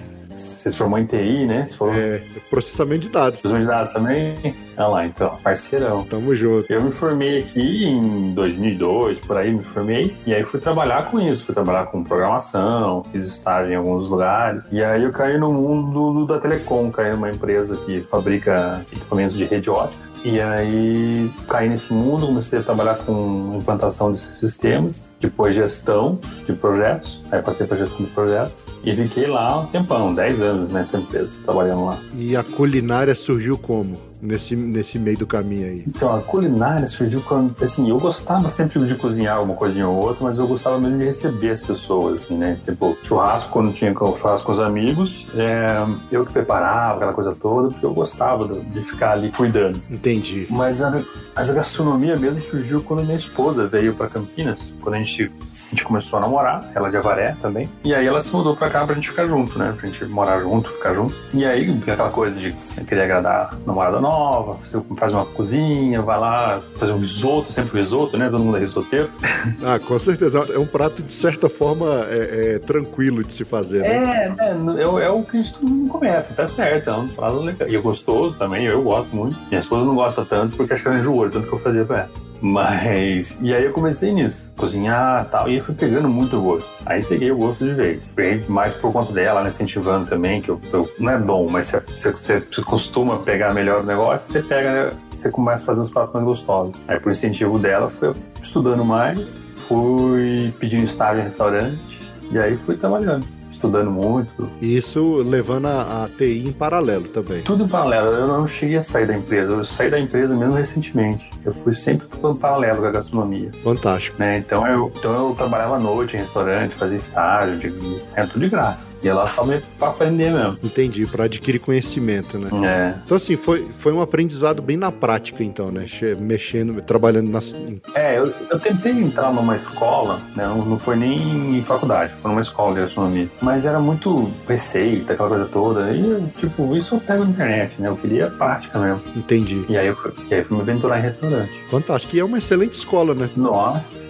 Você 0.66 0.72
se 0.72 0.78
formou 0.78 0.98
em 0.98 1.06
TI, 1.06 1.46
né? 1.46 1.64
Você 1.68 1.84
É, 1.84 2.22
processamento 2.50 3.02
de 3.02 3.08
dados. 3.08 3.44
em 3.44 3.60
de 3.60 3.66
dados 3.66 3.92
também? 3.92 4.34
Olha 4.76 4.86
lá, 4.88 5.06
então, 5.06 5.38
parceirão. 5.40 6.02
Tamo 6.02 6.34
junto. 6.34 6.72
Eu 6.72 6.82
me 6.82 6.90
formei 6.90 7.38
aqui 7.38 7.84
em 7.84 8.34
2002, 8.34 9.20
por 9.20 9.36
aí 9.36 9.52
me 9.52 9.62
formei, 9.62 10.16
e 10.26 10.34
aí 10.34 10.42
fui 10.42 10.58
trabalhar 10.58 11.08
com 11.08 11.20
isso, 11.20 11.44
fui 11.44 11.54
trabalhar 11.54 11.86
com 11.86 12.02
programação, 12.02 13.04
fiz 13.12 13.28
estágio 13.28 13.74
em 13.74 13.76
alguns 13.76 14.08
lugares, 14.08 14.68
e 14.72 14.82
aí 14.82 15.04
eu 15.04 15.12
caí 15.12 15.38
no 15.38 15.52
mundo 15.52 16.26
da 16.26 16.40
telecom, 16.40 16.90
caí 16.90 17.12
numa 17.12 17.30
empresa 17.30 17.76
que 17.86 18.00
fabrica 18.00 18.84
equipamentos 18.92 19.36
de 19.36 19.44
rede 19.44 19.70
ótica, 19.70 20.04
e 20.24 20.40
aí 20.40 21.30
caí 21.48 21.68
nesse 21.68 21.92
mundo, 21.92 22.26
comecei 22.26 22.58
a 22.58 22.62
trabalhar 22.62 22.96
com 22.96 23.56
implantação 23.56 24.10
desses 24.10 24.36
sistemas, 24.38 25.04
depois 25.20 25.54
gestão 25.54 26.18
de 26.46 26.52
projetos, 26.52 27.22
aí 27.32 27.42
passei 27.42 27.66
para 27.66 27.78
gestão 27.78 28.04
de 28.06 28.12
projetos, 28.12 28.52
e 28.84 28.94
fiquei 28.94 29.26
lá 29.26 29.60
um 29.60 29.66
tempão, 29.66 30.14
10 30.14 30.42
anos 30.42 30.72
nessa 30.72 30.98
empresa, 30.98 31.30
trabalhando 31.44 31.86
lá. 31.86 31.98
E 32.16 32.36
a 32.36 32.44
culinária 32.44 33.14
surgiu 33.14 33.56
como? 33.58 34.04
Nesse, 34.18 34.56
nesse 34.56 34.98
meio 34.98 35.18
do 35.18 35.26
caminho 35.26 35.66
aí. 35.66 35.84
Então, 35.86 36.12
a 36.16 36.20
culinária 36.22 36.88
surgiu 36.88 37.20
quando, 37.20 37.54
assim, 37.62 37.90
eu 37.90 37.98
gostava 38.00 38.48
sempre 38.48 38.82
de 38.84 38.94
cozinhar 38.94 39.42
uma 39.42 39.54
coisinha 39.54 39.86
ou 39.86 39.94
outra, 39.94 40.24
mas 40.24 40.38
eu 40.38 40.48
gostava 40.48 40.78
mesmo 40.78 40.98
de 40.98 41.04
receber 41.04 41.50
as 41.50 41.60
pessoas, 41.60 42.22
assim, 42.22 42.34
né? 42.36 42.58
Tipo, 42.64 42.96
churrasco, 43.02 43.50
quando 43.50 43.72
tinha 43.74 43.92
churrasco 43.92 44.46
com 44.46 44.52
os 44.52 44.58
amigos, 44.58 45.26
é, 45.36 45.66
eu 46.10 46.24
que 46.24 46.32
preparava 46.32 46.96
aquela 46.96 47.12
coisa 47.12 47.32
toda, 47.38 47.68
porque 47.68 47.84
eu 47.84 47.92
gostava 47.92 48.48
de- 48.48 48.80
ficar 48.80 49.12
ali 49.12 49.30
cuidando. 49.30 49.80
Entendi. 49.90 50.46
Mas 50.48 50.80
a, 50.82 50.98
a 51.36 51.44
gastronomia 51.44 52.16
mesmo 52.16 52.40
surgiu 52.40 52.80
quando 52.80 53.04
minha 53.04 53.16
esposa 53.16 53.66
veio 53.66 53.94
para 53.94 54.08
Campinas, 54.08 54.72
quando 54.80 54.94
a 54.94 54.98
gente, 54.98 55.05
a 55.14 55.70
gente 55.70 55.82
começou 55.84 56.18
a 56.18 56.22
namorar, 56.22 56.70
ela 56.74 56.90
de 56.90 56.96
Avaré 56.96 57.34
também. 57.42 57.68
E 57.82 57.92
aí 57.94 58.06
ela 58.06 58.20
se 58.20 58.32
mudou 58.34 58.54
pra 58.56 58.70
cá 58.70 58.84
pra 58.86 58.94
gente 58.94 59.08
ficar 59.10 59.26
junto, 59.26 59.58
né? 59.58 59.74
Pra 59.76 59.88
gente 59.88 60.04
morar 60.06 60.40
junto, 60.40 60.70
ficar 60.70 60.94
junto. 60.94 61.14
E 61.34 61.44
aí, 61.44 61.68
aquela 61.88 62.08
coisa 62.10 62.38
de 62.38 62.52
querer 62.86 63.02
agradar 63.02 63.50
a 63.52 63.66
namorada 63.66 64.00
nova, 64.00 64.58
faz 64.96 65.12
uma 65.12 65.26
cozinha, 65.26 66.00
vai 66.02 66.18
lá 66.20 66.60
fazer 66.78 66.92
um 66.92 66.98
risoto, 66.98 67.52
sempre 67.52 67.80
risoto, 67.80 68.16
né? 68.16 68.28
Todo 68.30 68.42
mundo 68.44 68.56
é 68.56 68.60
risoteiro. 68.60 69.10
Ah, 69.64 69.78
com 69.78 69.96
certeza. 69.98 70.38
É 70.52 70.58
um 70.58 70.66
prato, 70.66 71.02
de 71.02 71.12
certa 71.12 71.48
forma, 71.48 72.04
é, 72.08 72.54
é 72.54 72.58
tranquilo 72.58 73.22
de 73.24 73.32
se 73.32 73.44
fazer, 73.44 73.82
né? 73.82 74.34
É, 74.38 74.44
é, 74.44 74.82
é, 74.82 74.86
o- 74.88 74.98
é 74.98 75.08
o 75.10 75.22
que 75.22 75.36
a 75.38 75.42
gente 75.42 75.64
mundo 75.64 75.88
começa, 75.90 76.34
tá 76.34 76.46
certo, 76.48 76.90
é 76.90 76.94
um 76.94 77.06
prato 77.08 77.38
legal. 77.38 77.68
E 77.68 77.76
é 77.76 77.78
gostoso 77.78 78.36
também, 78.36 78.64
eu 78.66 78.82
gosto 78.82 79.14
muito. 79.14 79.36
Minha 79.48 79.60
esposa 79.60 79.84
não 79.84 79.94
gosta 79.94 80.24
tanto 80.24 80.56
porque 80.56 80.72
acho 80.74 80.82
que 80.82 80.88
ela 80.88 80.98
enjoou, 80.98 81.28
tanto 81.30 81.46
que 81.46 81.52
eu 81.52 81.58
fazia 81.60 81.84
pra 81.84 81.98
ela. 82.00 82.25
Mas, 82.40 83.38
e 83.40 83.54
aí 83.54 83.64
eu 83.64 83.72
comecei 83.72 84.12
nisso, 84.12 84.52
cozinhar 84.56 85.26
tal, 85.30 85.48
e 85.48 85.54
aí 85.54 85.60
fui 85.60 85.74
pegando 85.74 86.08
muito 86.08 86.40
gosto. 86.40 86.68
Aí 86.84 87.02
peguei 87.04 87.30
o 87.30 87.36
gosto 87.36 87.64
de 87.64 87.72
vez. 87.74 88.14
Mais 88.48 88.74
por 88.74 88.92
conta 88.92 89.12
dela, 89.12 89.40
ela 89.40 89.48
incentivando 89.48 90.06
também, 90.06 90.40
que 90.40 90.50
eu, 90.50 90.60
eu- 90.72 90.88
não 90.98 91.12
é 91.12 91.18
bom, 91.18 91.48
mas 91.50 91.68
você, 91.68 92.10
você, 92.10 92.40
você 92.40 92.62
costuma 92.62 93.18
pegar 93.18 93.52
melhor 93.54 93.82
o 93.82 93.86
negócio, 93.86 94.32
você 94.32 94.42
pega, 94.42 94.92
você 95.16 95.30
começa 95.30 95.62
a 95.62 95.66
fazer 95.66 95.80
os 95.80 95.90
pratos 95.90 96.14
mais 96.14 96.24
gostosos. 96.26 96.74
Aí 96.86 96.98
por 97.00 97.10
incentivo 97.12 97.58
dela, 97.58 97.90
fui 97.90 98.12
estudando 98.42 98.84
mais, 98.84 99.38
fui 99.68 100.52
pedindo 100.58 100.84
estágio 100.84 101.20
em 101.20 101.24
restaurante, 101.24 102.00
e 102.30 102.38
aí 102.38 102.56
fui 102.56 102.76
trabalhando, 102.76 103.26
estudando 103.56 103.90
muito. 103.90 104.48
E 104.60 104.76
isso 104.76 105.16
levando 105.16 105.66
a, 105.66 106.04
a 106.04 106.08
TI 106.08 106.46
em 106.46 106.52
paralelo 106.52 107.08
também. 107.08 107.42
Tudo 107.42 107.64
em 107.64 107.68
paralelo, 107.68 108.08
eu 108.08 108.26
não 108.26 108.46
cheguei 108.46 108.76
a 108.76 108.82
sair 108.82 109.06
da 109.06 109.16
empresa, 109.16 109.52
eu 109.52 109.64
saí 109.64 109.90
da 109.90 109.98
empresa 109.98 110.34
mesmo 110.34 110.54
recentemente. 110.54 111.30
Eu 111.44 111.52
fui 111.52 111.74
sempre 111.74 112.06
tudo 112.08 112.32
em 112.32 112.36
paralelo 112.36 112.80
com 112.80 112.86
a 112.86 112.90
gastronomia. 112.90 113.50
Fantástico. 113.62 114.16
né? 114.18 114.38
Então 114.38 114.66
eu, 114.66 114.92
então 114.96 115.28
eu 115.28 115.34
trabalhava 115.34 115.76
à 115.76 115.78
noite 115.78 116.16
em 116.16 116.20
restaurante, 116.20 116.74
fazia 116.74 116.96
estágio, 116.96 117.56
de, 117.58 118.02
é 118.14 118.26
tudo 118.26 118.40
de 118.40 118.48
graça. 118.48 118.90
Ia 119.02 119.14
lá 119.14 119.26
só 119.26 119.44
meio 119.44 119.62
pra 119.78 119.88
aprender 119.88 120.30
mesmo. 120.32 120.58
Entendi, 120.62 121.06
para 121.06 121.24
adquirir 121.24 121.58
conhecimento, 121.60 122.38
né? 122.38 122.50
É. 122.66 122.98
Então, 123.04 123.16
assim, 123.16 123.36
foi, 123.36 123.66
foi 123.78 123.92
um 123.92 124.00
aprendizado 124.00 124.60
bem 124.62 124.76
na 124.76 124.90
prática, 124.90 125.44
então, 125.44 125.70
né? 125.70 125.86
Mexendo, 126.18 126.82
trabalhando 126.82 127.30
nas. 127.30 127.54
É, 127.94 128.18
eu, 128.18 128.32
eu 128.50 128.58
tentei 128.58 128.92
entrar 128.92 129.32
numa 129.32 129.54
escola, 129.54 130.18
né? 130.34 130.46
Não, 130.46 130.64
não 130.64 130.78
foi 130.78 130.96
nem 130.96 131.58
em 131.58 131.62
faculdade, 131.62 132.12
foi 132.20 132.30
numa 132.30 132.40
escola 132.40 132.74
de 132.74 132.80
gastronomia. 132.80 133.28
Mas 133.46 133.64
era 133.64 133.78
muito 133.78 134.28
receita, 134.48 135.12
aquela 135.12 135.28
coisa 135.28 135.44
toda. 135.44 135.92
E, 135.92 136.20
tipo, 136.36 136.74
isso 136.74 136.96
eu 136.96 137.00
pego 137.00 137.22
na 137.22 137.30
internet, 137.30 137.80
né? 137.80 137.86
Eu 137.86 137.96
queria 137.96 138.28
prática 138.28 138.76
mesmo. 138.76 139.00
Entendi. 139.14 139.64
E 139.68 139.78
aí 139.78 139.86
eu, 139.86 139.96
e 140.28 140.34
aí 140.34 140.40
eu 140.40 140.44
fui 140.44 140.56
me 140.56 140.62
aventurar 140.64 140.98
em 140.98 141.02
restaurante. 141.02 141.52
Fantástico. 141.70 142.16
E 142.16 142.18
é 142.18 142.24
uma 142.24 142.38
excelente 142.38 142.72
escola, 142.72 143.14
né? 143.14 143.30
Nossa. 143.36 144.04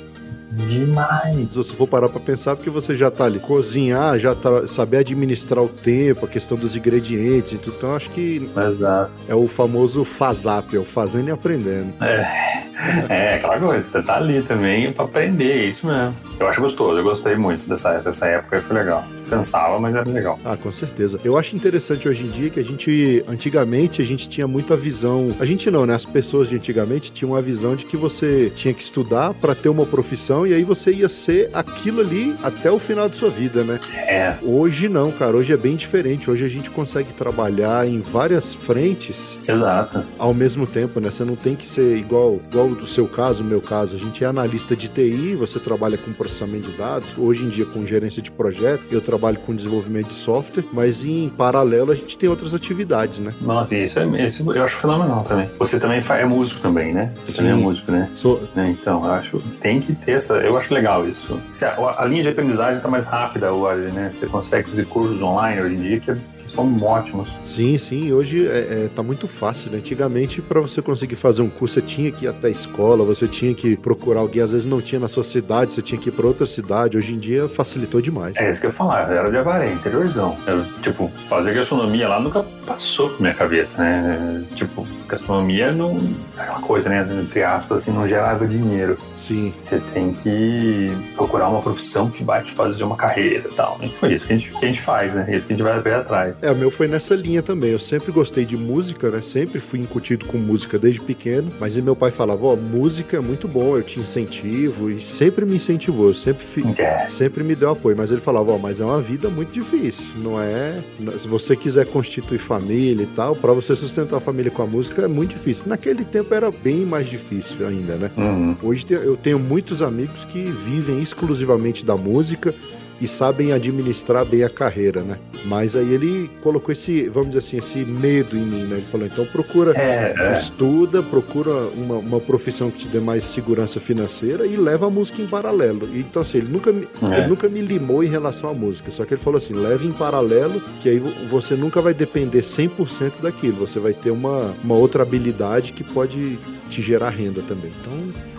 Demais. 0.52 1.50
Se 1.50 1.54
você 1.54 1.74
for 1.74 1.86
parar 1.86 2.08
pra 2.08 2.18
pensar, 2.18 2.56
porque 2.56 2.70
você 2.70 2.96
já 2.96 3.10
tá 3.10 3.26
ali, 3.26 3.38
cozinhar, 3.38 4.18
já 4.18 4.34
tá, 4.34 4.66
saber 4.66 4.98
administrar 4.98 5.62
o 5.62 5.68
tempo, 5.68 6.24
a 6.24 6.28
questão 6.28 6.56
dos 6.56 6.74
ingredientes 6.74 7.52
e 7.52 7.58
tudo. 7.58 7.76
Então, 7.76 7.94
acho 7.94 8.08
que 8.08 8.50
Exato. 8.56 9.10
é 9.28 9.34
o 9.34 9.46
famoso 9.48 10.02
FASAP, 10.02 10.76
é 10.76 10.78
o 10.78 10.84
fazendo 10.84 11.28
e 11.28 11.30
aprendendo. 11.30 11.92
É, 12.02 12.62
é 13.10 13.34
aquela 13.34 13.58
coisa, 13.58 13.82
você 13.82 14.02
tá 14.02 14.16
ali 14.16 14.40
também 14.40 14.90
pra 14.92 15.04
aprender, 15.04 15.52
é 15.52 15.64
isso 15.66 15.86
mesmo. 15.86 16.14
Eu 16.40 16.48
acho 16.48 16.60
gostoso, 16.62 16.98
eu 16.98 17.04
gostei 17.04 17.36
muito 17.36 17.68
dessa, 17.68 17.98
dessa 17.98 18.24
época, 18.26 18.62
foi 18.62 18.78
legal. 18.78 19.04
Cansava, 19.28 19.78
mas 19.80 19.94
era 19.94 20.08
legal. 20.08 20.38
Ah, 20.44 20.56
com 20.56 20.70
certeza. 20.72 21.18
Eu 21.24 21.36
acho 21.36 21.54
interessante 21.54 22.08
hoje 22.08 22.24
em 22.24 22.30
dia 22.30 22.50
que 22.50 22.60
a 22.60 22.64
gente, 22.64 23.24
antigamente, 23.28 24.00
a 24.00 24.04
gente 24.04 24.28
tinha 24.28 24.46
muita 24.46 24.76
visão. 24.76 25.34
A 25.40 25.44
gente 25.44 25.70
não, 25.70 25.84
né? 25.84 25.94
As 25.94 26.04
pessoas 26.04 26.48
de 26.48 26.56
antigamente 26.56 27.10
tinham 27.10 27.34
a 27.34 27.40
visão 27.40 27.74
de 27.74 27.84
que 27.84 27.96
você 27.96 28.50
tinha 28.54 28.72
que 28.72 28.82
estudar 28.82 29.34
para 29.34 29.54
ter 29.54 29.68
uma 29.68 29.84
profissão 29.84 30.46
e 30.46 30.54
aí 30.54 30.62
você 30.62 30.92
ia 30.92 31.08
ser 31.08 31.50
aquilo 31.52 32.00
ali 32.00 32.34
até 32.42 32.70
o 32.70 32.78
final 32.78 33.08
de 33.08 33.16
sua 33.16 33.30
vida, 33.30 33.64
né? 33.64 33.80
É. 33.96 34.36
Hoje 34.42 34.88
não, 34.88 35.10
cara. 35.10 35.36
Hoje 35.36 35.52
é 35.52 35.56
bem 35.56 35.76
diferente. 35.76 36.30
Hoje 36.30 36.44
a 36.44 36.48
gente 36.48 36.70
consegue 36.70 37.12
trabalhar 37.12 37.86
em 37.86 38.00
várias 38.00 38.54
frentes 38.54 39.38
Exato. 39.46 40.04
ao 40.18 40.32
mesmo 40.32 40.66
tempo, 40.66 41.00
né? 41.00 41.10
Você 41.10 41.24
não 41.24 41.36
tem 41.36 41.54
que 41.56 41.66
ser 41.66 41.96
igual, 41.96 42.40
igual 42.50 42.68
do 42.68 42.86
seu 42.86 43.06
caso, 43.06 43.42
o 43.42 43.46
meu 43.46 43.60
caso. 43.60 43.96
A 43.96 43.98
gente 43.98 44.22
é 44.22 44.26
analista 44.26 44.76
de 44.76 44.88
TI, 44.88 45.34
você 45.34 45.58
trabalha 45.58 45.98
com 45.98 46.12
processamento 46.12 46.70
de 46.70 46.76
dados, 46.76 47.08
hoje 47.18 47.44
em 47.44 47.48
dia 47.48 47.64
com 47.66 47.84
gerência 47.84 48.22
de 48.22 48.30
projeto, 48.30 48.84
eu 48.90 49.00
trabalho 49.00 49.15
com 49.38 49.54
desenvolvimento 49.54 50.08
de 50.08 50.14
software, 50.14 50.64
mas 50.72 51.04
em 51.04 51.28
paralelo 51.28 51.92
a 51.92 51.94
gente 51.94 52.16
tem 52.16 52.28
outras 52.28 52.54
atividades, 52.54 53.18
né? 53.18 53.32
Nossa, 53.40 53.74
isso, 53.74 53.98
é, 53.98 54.26
isso 54.26 54.52
eu 54.52 54.64
acho 54.64 54.76
fenomenal 54.76 55.24
também. 55.24 55.48
Você 55.58 55.78
também 55.78 56.02
é 56.08 56.24
músico 56.24 56.60
também, 56.60 56.92
né? 56.92 57.12
Você 57.24 57.32
Sim. 57.32 57.38
também 57.38 57.52
é 57.52 57.56
músico, 57.56 57.92
né? 57.92 58.10
Sou... 58.14 58.42
Né, 58.54 58.76
Então, 58.80 59.04
eu 59.04 59.12
acho 59.12 59.40
tem 59.60 59.80
que 59.80 59.94
ter 59.94 60.12
essa. 60.12 60.34
Eu 60.34 60.56
acho 60.56 60.72
legal 60.72 61.06
isso. 61.08 61.40
A, 61.62 62.02
a 62.02 62.04
linha 62.06 62.22
de 62.22 62.28
aprendizagem 62.28 62.76
está 62.76 62.88
mais 62.88 63.04
rápida 63.06 63.52
hoje, 63.52 63.92
né? 63.92 64.12
Você 64.12 64.26
consegue 64.26 64.68
fazer 64.68 64.86
cursos 64.86 65.22
online 65.22 65.60
hoje 65.60 65.74
em 65.74 65.80
dia 65.80 66.00
que, 66.00 66.14
que 66.14 66.35
são 66.48 66.82
ótimos. 66.82 67.28
Sim, 67.44 67.76
sim, 67.78 68.12
hoje 68.12 68.46
é, 68.46 68.50
é, 68.50 68.90
tá 68.94 69.02
muito 69.02 69.26
fácil. 69.28 69.70
Né? 69.70 69.78
Antigamente, 69.78 70.40
para 70.40 70.60
você 70.60 70.80
conseguir 70.80 71.16
fazer 71.16 71.42
um 71.42 71.48
curso, 71.48 71.74
você 71.74 71.82
tinha 71.82 72.10
que 72.10 72.24
ir 72.24 72.28
até 72.28 72.48
a 72.48 72.50
escola, 72.50 73.04
você 73.04 73.26
tinha 73.26 73.54
que 73.54 73.76
procurar 73.76 74.20
alguém, 74.20 74.42
às 74.42 74.50
vezes 74.50 74.66
não 74.66 74.80
tinha 74.80 75.00
na 75.00 75.08
sua 75.08 75.24
cidade, 75.24 75.72
você 75.72 75.82
tinha 75.82 76.00
que 76.00 76.08
ir 76.08 76.12
para 76.12 76.26
outra 76.26 76.46
cidade. 76.46 76.96
Hoje 76.96 77.14
em 77.14 77.18
dia 77.18 77.48
facilitou 77.48 78.00
demais. 78.00 78.34
É 78.36 78.50
isso 78.50 78.60
que 78.60 78.66
eu 78.66 78.70
ia 78.70 78.76
falar, 78.76 79.10
eu 79.10 79.18
era 79.18 79.30
de 79.30 79.36
Avaré, 79.36 79.72
interiorzão. 79.72 80.36
Eu, 80.46 80.64
tipo, 80.82 81.10
fazer 81.28 81.54
gastronomia 81.54 82.08
lá 82.08 82.20
nunca 82.20 82.44
passou 82.66 83.10
por 83.10 83.20
minha 83.20 83.34
cabeça, 83.34 83.82
né? 83.82 84.44
Tipo, 84.54 84.86
gastronomia 85.08 85.72
não. 85.72 85.98
é 86.36 86.42
Aquela 86.42 86.60
coisa, 86.60 86.88
né? 86.88 87.06
Entre 87.22 87.42
aspas, 87.42 87.82
assim, 87.82 87.92
não 87.92 88.06
gerava 88.06 88.46
dinheiro. 88.46 88.98
Sim. 89.14 89.52
Você 89.60 89.80
tem 89.92 90.12
que 90.12 90.90
procurar 91.14 91.48
uma 91.48 91.62
profissão 91.62 92.10
que 92.10 92.22
vai 92.24 92.42
te 92.42 92.52
fazer 92.52 92.82
uma 92.84 92.96
carreira 92.96 93.48
e 93.50 93.54
tal. 93.54 93.78
E 93.82 93.88
foi 93.88 94.14
isso 94.14 94.26
que 94.26 94.32
a 94.32 94.36
gente, 94.36 94.50
que 94.50 94.64
a 94.64 94.68
gente 94.68 94.80
faz, 94.82 95.14
né? 95.14 95.26
Isso 95.30 95.46
que 95.46 95.52
a 95.52 95.56
gente 95.56 95.64
vai 95.64 95.80
ver 95.80 95.94
atrás. 95.94 96.42
É, 96.42 96.50
o 96.50 96.56
meu 96.56 96.70
foi 96.70 96.88
nessa 96.88 97.14
linha 97.14 97.42
também. 97.42 97.70
Eu 97.70 97.80
sempre 97.80 98.12
gostei 98.12 98.44
de 98.44 98.56
música, 98.56 99.10
né? 99.10 99.22
Sempre 99.22 99.60
fui 99.60 99.78
incutido 99.80 100.26
com 100.26 100.38
música 100.38 100.78
desde 100.78 101.00
pequeno. 101.00 101.50
Mas 101.60 101.76
meu 101.76 101.96
pai 101.96 102.10
falava, 102.10 102.44
ó, 102.46 102.56
música 102.56 103.16
é 103.16 103.20
muito 103.20 103.46
bom, 103.48 103.76
eu 103.76 103.82
te 103.82 103.98
incentivo. 104.00 104.90
E 104.90 105.00
sempre 105.00 105.44
me 105.44 105.56
incentivou, 105.56 106.14
sempre, 106.14 106.44
fi- 106.44 106.80
É. 106.80 107.08
sempre 107.08 107.42
me 107.44 107.54
deu 107.54 107.70
apoio. 107.70 107.96
Mas 107.96 108.10
ele 108.10 108.20
falava, 108.20 108.52
ó, 108.52 108.58
mas 108.58 108.80
é 108.80 108.84
uma 108.84 109.00
vida 109.00 109.28
muito 109.28 109.52
difícil. 109.52 110.06
Não 110.16 110.40
é. 110.40 110.82
Se 111.18 111.28
você 111.28 111.54
quiser 111.56 111.86
constituir 111.86 112.38
família 112.38 113.02
e 113.04 113.06
tal, 113.06 113.34
pra 113.34 113.52
você 113.52 113.74
sustentar 113.76 114.16
a 114.16 114.20
família 114.20 114.50
com 114.50 114.62
a 114.62 114.66
música 114.66 114.95
é 115.00 115.08
muito 115.08 115.30
difícil. 115.34 115.64
Naquele 115.66 116.04
tempo 116.04 116.32
era 116.34 116.50
bem 116.50 116.84
mais 116.84 117.08
difícil 117.08 117.66
ainda, 117.66 117.96
né? 117.96 118.10
Uhum. 118.16 118.56
Hoje 118.62 118.86
eu 118.90 119.16
tenho 119.16 119.38
muitos 119.38 119.82
amigos 119.82 120.24
que 120.24 120.42
vivem 120.42 121.00
exclusivamente 121.00 121.84
da 121.84 121.96
música 121.96 122.54
e 123.00 123.06
sabem 123.06 123.52
administrar 123.52 124.24
bem 124.24 124.42
a 124.42 124.48
carreira, 124.48 125.02
né? 125.02 125.18
Mas 125.44 125.76
aí 125.76 125.92
ele 125.92 126.30
colocou 126.42 126.72
esse, 126.72 127.08
vamos 127.08 127.28
dizer 127.28 127.38
assim, 127.40 127.56
esse 127.58 127.78
medo 127.84 128.36
em 128.36 128.40
mim, 128.40 128.62
né? 128.64 128.76
Ele 128.76 128.86
falou, 128.90 129.06
então 129.06 129.24
procura, 129.26 129.72
É, 129.76 130.14
é. 130.18 130.34
estuda, 130.34 131.02
procura 131.02 131.50
uma, 131.76 131.96
uma 131.96 132.20
profissão 132.20 132.70
que 132.70 132.78
te 132.78 132.88
dê 132.88 132.98
mais 132.98 133.24
segurança 133.24 133.78
financeira 133.78 134.46
e 134.46 134.56
leva 134.56 134.86
a 134.86 134.90
música 134.90 135.20
em 135.22 135.26
paralelo. 135.26 135.88
E, 135.92 135.98
então 136.00 136.22
assim, 136.22 136.38
ele 136.38 136.48
nunca, 136.50 136.72
me, 136.72 136.88
É. 137.12 137.18
ele 137.18 137.26
nunca 137.28 137.48
me 137.48 137.60
limou 137.60 138.02
em 138.02 138.08
relação 138.08 138.50
à 138.50 138.54
música, 138.54 138.90
só 138.90 139.04
que 139.04 139.14
ele 139.14 139.20
falou 139.20 139.38
assim, 139.38 139.52
leve 139.54 139.86
em 139.86 139.92
paralelo, 139.92 140.60
que 140.82 140.88
aí 140.88 140.98
vo- 140.98 141.12
você 141.30 141.54
nunca 141.54 141.80
vai 141.82 141.92
depender 141.94 142.42
100% 142.42 143.20
daquilo, 143.22 143.56
você 143.66 143.78
vai 143.78 143.92
ter 143.92 144.10
uma, 144.10 144.54
uma 144.64 144.74
outra 144.74 145.02
habilidade 145.02 145.72
que 145.72 145.84
pode 145.84 146.38
te 146.70 146.82
gerar 146.82 147.10
renda 147.10 147.42
também. 147.46 147.70
Então, 147.80 147.96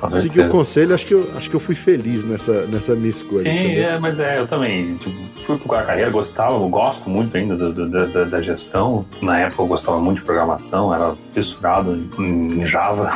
Com 0.09 0.15
Segui 0.17 0.41
o 0.41 0.49
conselho, 0.49 0.93
acho 0.93 1.05
que 1.05 1.13
eu, 1.13 1.27
acho 1.35 1.49
que 1.49 1.55
eu 1.55 1.59
fui 1.59 1.73
feliz 1.73 2.23
nessa, 2.23 2.65
nessa 2.67 2.93
minha 2.95 3.09
escolha. 3.09 3.43
Sim, 3.43 3.77
é, 3.79 3.97
mas 3.97 4.19
é, 4.19 4.45
eu 4.47 4.49
também 4.49 4.95
tipo, 4.95 5.11
fui 5.45 5.57
procurar 5.57 5.83
carreira, 5.85 6.09
gostava, 6.09 6.55
eu 6.55 6.69
gosto 6.69 7.09
muito 7.09 7.35
ainda 7.35 7.55
do- 7.55 7.73
do- 7.73 7.89
da, 7.89 8.23
da- 8.23 8.41
gestão. 8.41 9.05
Na 9.21 9.39
época 9.39 9.61
eu 9.63 9.67
gostava 9.67 9.99
muito 9.99 10.19
de 10.19 10.23
programação, 10.25 10.93
era 10.93 11.13
fissurado 11.33 11.99
em, 12.17 12.65
Java. 12.65 13.11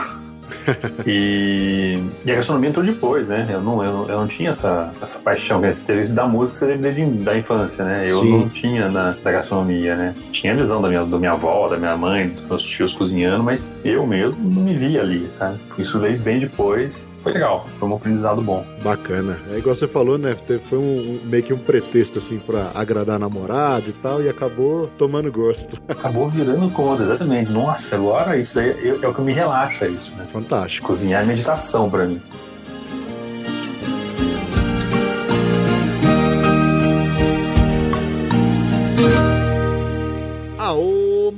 e, 1.08 1.98
e 2.26 2.32
a 2.32 2.36
gastronomia 2.36 2.70
entrou 2.70 2.86
depois, 2.86 3.26
né? 3.28 3.48
Eu 3.50 3.62
não, 3.62 3.84
eu, 3.84 4.06
eu 4.08 4.20
não 4.20 4.28
tinha 4.28 4.52
essa, 4.52 4.92
essa 5.02 5.18
paixão 5.20 5.62
que 5.62 5.72
você 5.74 5.82
teve 5.86 6.08
da 6.10 6.28
música 6.28 6.60
você 6.60 6.66
teve 6.68 6.80
desde 6.82 7.06
da 7.24 7.38
infância, 7.38 7.86
né? 7.86 8.06
Eu 8.08 8.20
Sim. 8.20 8.32
não 8.40 8.50
tinha 8.50 8.90
na, 8.90 9.12
da 9.12 9.32
gastronomia, 9.32 9.96
né? 9.96 10.14
Tinha 10.32 10.52
a 10.54 10.56
visão 10.56 10.82
da 10.82 10.90
minha, 10.90 11.06
da 11.06 11.18
minha 11.18 11.32
avó, 11.32 11.68
da 11.70 11.78
minha 11.78 11.96
mãe, 11.96 12.30
dos 12.30 12.50
meus 12.50 12.64
tios 12.64 12.94
cozinhando, 12.94 13.44
mas 13.44 13.72
eu 13.86 14.06
mesmo 14.06 14.38
não 14.50 14.64
me 14.64 14.74
via 14.76 15.02
ali, 15.02 15.28
sabe? 15.32 15.58
Isso 15.78 15.98
veio 16.00 16.20
bem 16.20 16.40
depois. 16.40 17.10
Foi 17.24 17.34
legal, 17.34 17.66
foi 17.80 17.88
um 17.88 17.96
aprendizado 17.96 18.42
bom. 18.42 18.66
Bacana. 18.84 19.38
É 19.52 19.58
igual 19.60 19.76
você 19.76 19.88
falou, 19.88 20.18
né? 20.18 20.36
Foi 20.70 20.78
um, 20.80 20.82
um- 20.82 21.20
meio 21.26 21.44
que 21.44 21.54
um 21.54 21.58
pretexto, 21.58 22.18
assim, 22.20 22.40
pra 22.40 22.72
agradar 22.74 23.18
a 23.18 23.20
namorada 23.20 23.84
e 23.88 23.92
tal, 23.94 24.24
e 24.24 24.28
acabou 24.30 24.88
tomando 24.98 25.32
gosto. 25.32 25.78
Acabou 25.88 26.28
virando 26.30 26.70
conta, 26.72 27.04
exatamente. 27.04 27.52
Nossa, 27.52 27.96
agora 27.96 28.36
isso 28.38 28.56
daí 28.56 28.70
é, 28.72 29.00
é 29.04 29.08
o 29.08 29.14
que 29.14 29.22
me 29.22 29.34
relaxa 29.34 29.86
isso, 29.88 30.12
né? 30.18 30.26
Fantástico. 30.34 30.88
Cozinhar 30.88 31.22
é 31.22 31.26
meditação 31.26 31.90
pra 31.90 32.06
mim. 32.06 32.20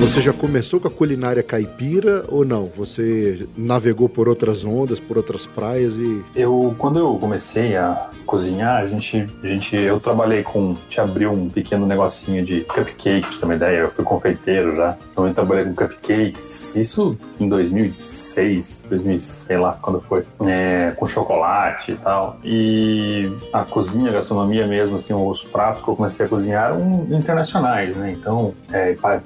Você 0.00 0.22
já 0.22 0.32
começou 0.32 0.80
com 0.80 0.88
a 0.88 0.90
culinária 0.90 1.42
caipira 1.42 2.24
ou 2.28 2.42
não? 2.42 2.70
Você 2.74 3.46
navegou 3.54 4.08
por 4.08 4.30
outras 4.30 4.64
ondas, 4.64 4.98
por 4.98 5.18
outras 5.18 5.44
praias 5.44 5.92
e. 5.94 6.24
Eu, 6.34 6.74
quando 6.78 6.98
eu 6.98 7.18
comecei 7.18 7.76
a 7.76 8.08
cozinhar, 8.30 8.76
a 8.76 8.86
gente, 8.86 9.26
a 9.42 9.46
gente, 9.46 9.76
eu 9.76 9.98
trabalhei 9.98 10.42
com, 10.42 10.76
gente 10.84 11.00
abriu 11.00 11.32
um 11.32 11.50
pequeno 11.50 11.84
negocinho 11.84 12.44
de 12.44 12.60
cupcakes, 12.60 13.34
pra 13.34 13.46
uma 13.46 13.56
ideia, 13.56 13.78
eu 13.80 13.90
fui 13.90 14.04
confeiteiro 14.04 14.76
já, 14.76 14.96
então 15.10 15.26
eu 15.26 15.34
trabalhei 15.34 15.64
com 15.64 15.74
cupcakes, 15.74 16.74
isso 16.76 17.18
em 17.40 17.48
2006, 17.48 18.84
2000, 18.88 19.18
sei 19.18 19.58
lá 19.58 19.76
quando 19.82 20.00
foi, 20.00 20.24
é, 20.46 20.92
com 20.96 21.08
chocolate 21.08 21.90
e 21.90 21.96
tal, 21.96 22.38
e 22.44 23.32
a 23.52 23.64
cozinha, 23.64 24.10
a 24.10 24.14
gastronomia 24.14 24.64
mesmo, 24.64 24.96
assim, 24.96 25.12
os 25.12 25.42
pratos 25.42 25.82
que 25.82 25.90
eu 25.90 25.96
comecei 25.96 26.24
a 26.24 26.28
cozinhar 26.28 26.66
eram 26.66 27.08
internacionais, 27.10 27.96
né, 27.96 28.12
então, 28.16 28.54
é, 28.72 28.94
para 28.94 29.16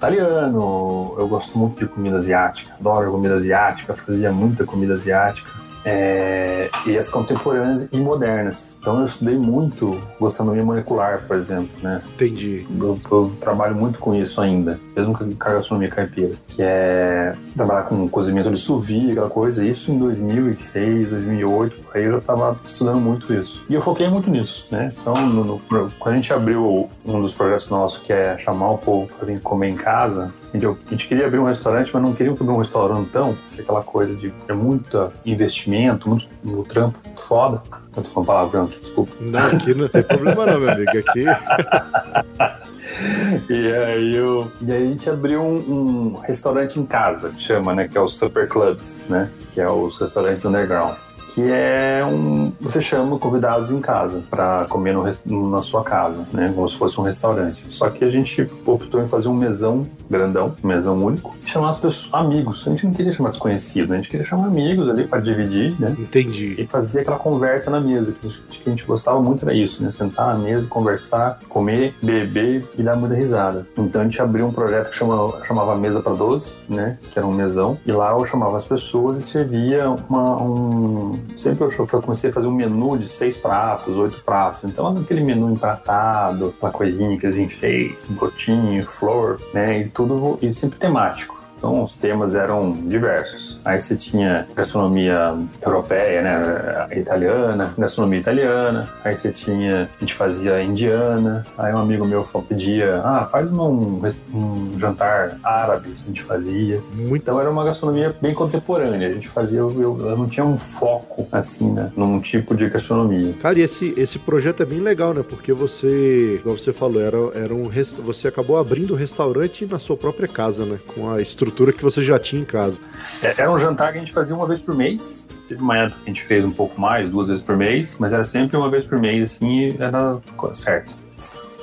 eu 1.19 1.29
gosto 1.29 1.59
muito 1.59 1.81
de 1.81 1.87
comida 1.87 2.17
asiática, 2.17 2.75
adoro 2.79 3.11
comida 3.11 3.35
asiática, 3.35 3.95
fazia 3.95 4.33
muita 4.33 4.65
comida 4.65 4.95
asiática, 4.95 5.51
é, 5.85 6.71
e 6.87 6.97
as 6.97 7.11
contemporâneas 7.11 7.89
e 7.93 7.97
modernas. 7.99 8.75
Então 8.81 8.99
eu 9.01 9.07
estudei 9.07 9.37
muito 9.37 10.01
gastronomia 10.21 10.65
molecular, 10.65 11.25
por 11.27 11.37
exemplo, 11.37 11.71
né? 11.83 12.01
Entendi. 12.15 12.67
Eu, 12.81 12.99
eu, 13.11 13.33
trabalho 13.41 13.77
muito 13.77 13.99
com 13.99 14.15
isso 14.15 14.41
ainda, 14.41 14.81
mesmo 14.97 15.17
com 15.17 15.25
a 15.25 15.53
gastronomia 15.53 15.91
caipira, 15.91 16.35
que 16.49 16.63
é 16.63 17.35
trabalhar 17.55 17.83
com 17.83 18.09
cozimento 18.09 18.51
de 18.51 18.57
sous 18.57 18.85
vide, 18.85 19.13
aquela 19.13 19.31
coisa. 19.31 19.65
Isso 19.65 19.93
em 19.93 19.99
2006, 19.99 21.11
2008, 21.11 21.77
aí 21.95 22.05
eu 22.05 22.19
estava 22.19 22.59
estudando 22.65 23.01
muito 23.01 23.33
isso. 23.33 23.65
E 23.69 23.75
eu 23.75 23.83
foquei 23.83 24.09
muito 24.09 24.31
nisso, 24.31 24.67
né? 24.71 24.93
Então, 25.01 25.15
no, 25.15 25.45
no, 25.45 25.61
quando 25.99 26.15
a 26.15 26.17
gente 26.17 26.33
abriu 26.33 26.89
um 27.05 27.21
dos 27.21 27.35
projetos 27.35 27.69
nossos, 27.69 27.99
que 27.99 28.13
é 28.13 28.39
chamar 28.39 28.71
o 28.71 28.79
povo 28.79 29.09
para 29.09 29.27
vir 29.27 29.41
comer 29.41 29.69
em 29.69 29.77
casa, 29.77 30.33
a 30.55 30.91
gente 30.91 31.09
queria 31.09 31.27
abrir 31.27 31.41
um 31.41 31.45
restaurante, 31.45 31.91
mas 31.93 32.03
não 32.03 32.15
queria 32.15 32.33
abrir 32.33 32.49
um 32.49 32.59
restaurantão, 32.59 33.37
aquela 33.59 33.83
coisa 33.83 34.15
de 34.15 34.33
é 34.47 34.53
muito 34.53 35.13
investimento, 35.27 36.09
muito, 36.09 36.29
muito 36.45 36.69
trampo, 36.69 36.97
muito 37.05 37.23
foda. 37.23 37.61
Eu 37.97 38.03
tô 38.03 38.11
falando 38.11 38.27
palavrão 38.27 38.65
aqui, 38.65 38.81
desculpa. 38.81 39.13
Não, 39.21 39.41
aqui 39.41 39.75
não 39.75 39.89
tem 39.89 40.03
problema 40.03 40.47
não, 40.47 40.61
meu 40.61 40.71
amigo. 40.71 40.91
Aqui. 40.91 41.25
e, 43.51 43.73
aí 43.73 44.15
eu, 44.15 44.51
e 44.61 44.73
aí 44.73 44.83
a 44.83 44.87
gente 44.87 45.11
abriu 45.11 45.43
um, 45.43 45.57
um 45.57 46.21
restaurante 46.21 46.79
em 46.79 46.87
casa, 46.87 47.31
que 47.31 47.43
chama, 47.43 47.75
né? 47.75 47.89
Que 47.89 47.99
é 47.99 48.01
o 48.01 48.09
Super 48.09 48.47
Clubs, 48.49 49.07
né? 49.09 49.29
Que 49.53 49.61
é 49.61 49.69
os 49.69 49.99
restaurantes 49.99 50.45
underground 50.45 50.95
que 51.35 51.43
é 51.43 52.05
um. 52.07 52.53
Você 52.61 52.81
chama 52.81 53.19
convidados 53.19 53.71
em 53.71 53.81
casa 53.81 54.23
para 54.31 54.67
comer 54.67 54.95
no, 55.27 55.51
na 55.51 55.63
sua 55.63 55.83
casa, 55.83 56.25
né? 56.33 56.53
Como 56.55 56.69
se 56.69 56.77
fosse 56.77 56.99
um 57.01 57.03
restaurante. 57.03 57.65
Só 57.71 57.91
que 57.91 58.05
a 58.05 58.11
gente 58.11 58.49
optou 58.65 59.03
em 59.03 59.09
fazer 59.09 59.27
um 59.27 59.35
mesão 59.35 59.85
grandão, 60.09 60.55
um 60.63 60.69
mesão 60.69 61.03
único, 61.03 61.35
e 61.45 61.51
chamar 61.51 61.71
as 61.71 61.81
pessoas 61.81 62.13
amigos. 62.13 62.63
A 62.67 62.71
gente 62.71 62.87
não 62.87 62.95
queria 62.95 63.13
chamar 63.13 63.31
desconhecidos, 63.31 63.91
a 63.91 63.97
gente 63.97 64.11
queria 64.11 64.25
chamar 64.25 64.47
amigos 64.47 64.89
ali 64.89 65.09
para 65.09 65.19
dividir, 65.19 65.75
né? 65.81 65.97
Entendi. 65.99 66.55
E 66.57 66.67
fazer 66.67 67.01
aquela 67.01 67.19
conversa 67.19 67.69
na 67.69 67.81
mesa. 67.81 68.13
Que 68.13 68.27
a, 68.27 68.31
gente, 68.31 68.43
que 68.49 68.69
a 68.69 68.71
gente 68.71 68.85
gostava 68.85 69.21
muito 69.21 69.45
era 69.45 69.55
isso, 69.55 69.83
né? 69.83 69.91
Sentar 69.91 70.35
na 70.35 70.39
mesa, 70.39 70.67
conversar, 70.69 71.41
comer, 71.49 71.95
beber 72.01 72.65
e 72.79 72.83
dar 72.83 72.95
muita 72.95 73.17
risada. 73.17 73.67
Então 73.77 74.03
a 74.03 74.05
gente 74.05 74.23
abriu 74.23 74.47
um 74.47 74.53
projeto 74.53 74.91
que 74.91 74.97
chama, 74.97 75.45
chamava 75.45 75.75
Mesa 75.75 76.01
para 76.01 76.13
12, 76.13 76.53
né? 76.69 76.97
Que 77.11 77.19
era 77.19 77.27
um 77.27 77.35
mesão. 77.35 77.77
E 77.85 77.91
lá 77.91 78.13
eu 78.13 78.25
chamava 78.25 78.57
as 78.57 78.67
pessoas 78.67 79.19
e 79.19 79.23
servia 79.23 79.91
uma, 80.09 80.41
um, 80.41 81.19
sempre 81.37 81.65
eu, 81.65 81.71
eu 81.71 82.03
comecei 82.03 82.31
a 82.31 82.33
fazer 82.33 82.47
um 82.47 82.55
menu 82.55 82.97
de 82.99 83.09
seis 83.09 83.37
pratos, 83.37 83.97
oito 83.97 84.23
pratos. 84.23 84.71
Então, 84.71 84.87
aquele 84.97 85.23
menu 85.23 85.51
empratado, 85.51 86.55
uma 86.61 86.71
coisinha 86.71 87.19
que 87.19 87.27
eles 87.27 87.37
enfeitam, 87.37 87.97
um 88.11 88.15
brotinho, 88.15 88.87
flor, 88.87 89.41
né? 89.53 89.81
E 89.81 89.89
tudo, 89.89 90.39
e 90.41 90.53
sempre 90.53 90.79
temático. 90.79 91.44
Então, 91.65 91.83
os 91.83 91.95
temas 91.95 92.35
eram 92.35 92.73
diversos. 92.73 93.59
Aí 93.65 93.81
você 93.81 93.97
tinha 93.97 94.47
gastronomia 94.55 95.35
europeia, 95.63 96.21
né, 96.21 96.89
italiana, 96.95 97.73
gastronomia 97.79 98.21
italiana. 98.21 98.87
Aí 99.03 99.17
você 99.17 99.33
tinha, 99.33 99.89
a 99.97 100.01
gente 100.01 100.15
fazia 100.15 100.63
indiana. 100.63 101.47
Aí 101.57 101.73
um 101.73 101.79
amigo 101.79 102.05
meu 102.05 102.23
pedia, 102.47 103.01
ah, 103.03 103.27
faz 103.33 103.51
um, 103.51 104.03
um 104.35 104.79
jantar 104.79 105.39
árabe, 105.43 105.95
a 106.05 106.07
gente 106.07 106.23
fazia. 106.23 106.83
Muito. 106.93 107.23
Então 107.23 107.41
era 107.41 107.51
uma 107.51 107.65
gastronomia 107.65 108.15
bem 108.21 108.35
contemporânea. 108.35 109.09
A 109.09 109.13
gente 109.13 109.31
fazia, 109.31 109.61
eu, 109.61 109.71
eu 109.81 110.17
não 110.19 110.29
tinha 110.29 110.45
um 110.45 110.59
foco, 110.59 111.27
assim, 111.33 111.73
né, 111.73 111.91
num 111.97 112.21
tipo 112.21 112.55
de 112.55 112.69
gastronomia. 112.69 113.33
Cara, 113.41 113.59
e 113.59 113.63
esse, 113.63 113.95
esse 113.97 114.19
projeto 114.19 114.63
é 114.63 114.67
bem 114.67 114.81
legal, 114.81 115.15
né, 115.15 115.23
porque 115.27 115.55
você, 115.55 116.41
como 116.43 116.59
você 116.59 116.75
falou, 116.75 117.01
era, 117.01 117.17
era 117.35 117.55
um, 117.55 117.71
você 118.05 118.29
acabou 118.29 118.59
abrindo 118.59 118.91
o 118.91 118.95
um 118.95 118.99
restaurante 118.99 119.65
na 119.65 119.79
sua 119.79 119.97
própria 119.97 120.29
casa, 120.29 120.67
né, 120.67 120.79
com 120.95 121.11
a 121.11 121.23
estrutura 121.23 121.54
estrutura 121.55 121.73
que 121.73 121.83
você 121.83 122.03
já 122.03 122.19
tinha 122.19 122.43
em 122.43 122.45
casa. 122.45 122.81
É, 123.23 123.35
era 123.39 123.51
um 123.51 123.59
jantar 123.59 123.93
que 123.93 123.99
a 123.99 124.01
gente 124.01 124.13
fazia 124.13 124.35
uma 124.35 124.47
vez 124.47 124.61
por 124.61 124.75
mês. 124.75 125.25
Teve 125.49 125.63
uma 125.63 125.79
época 125.79 126.01
que 126.03 126.11
a 126.11 126.13
gente 126.13 126.25
fez 126.25 126.45
um 126.45 126.51
pouco 126.51 126.81
mais, 126.81 127.09
duas 127.09 127.29
vezes 127.29 127.43
por 127.43 127.57
mês, 127.57 127.97
mas 127.99 128.13
era 128.13 128.25
sempre 128.25 128.57
uma 128.57 128.69
vez 128.69 128.85
por 128.85 128.99
mês, 128.99 129.35
assim, 129.35 129.69
e 129.69 129.77
era 129.79 130.19
certo. 130.55 130.93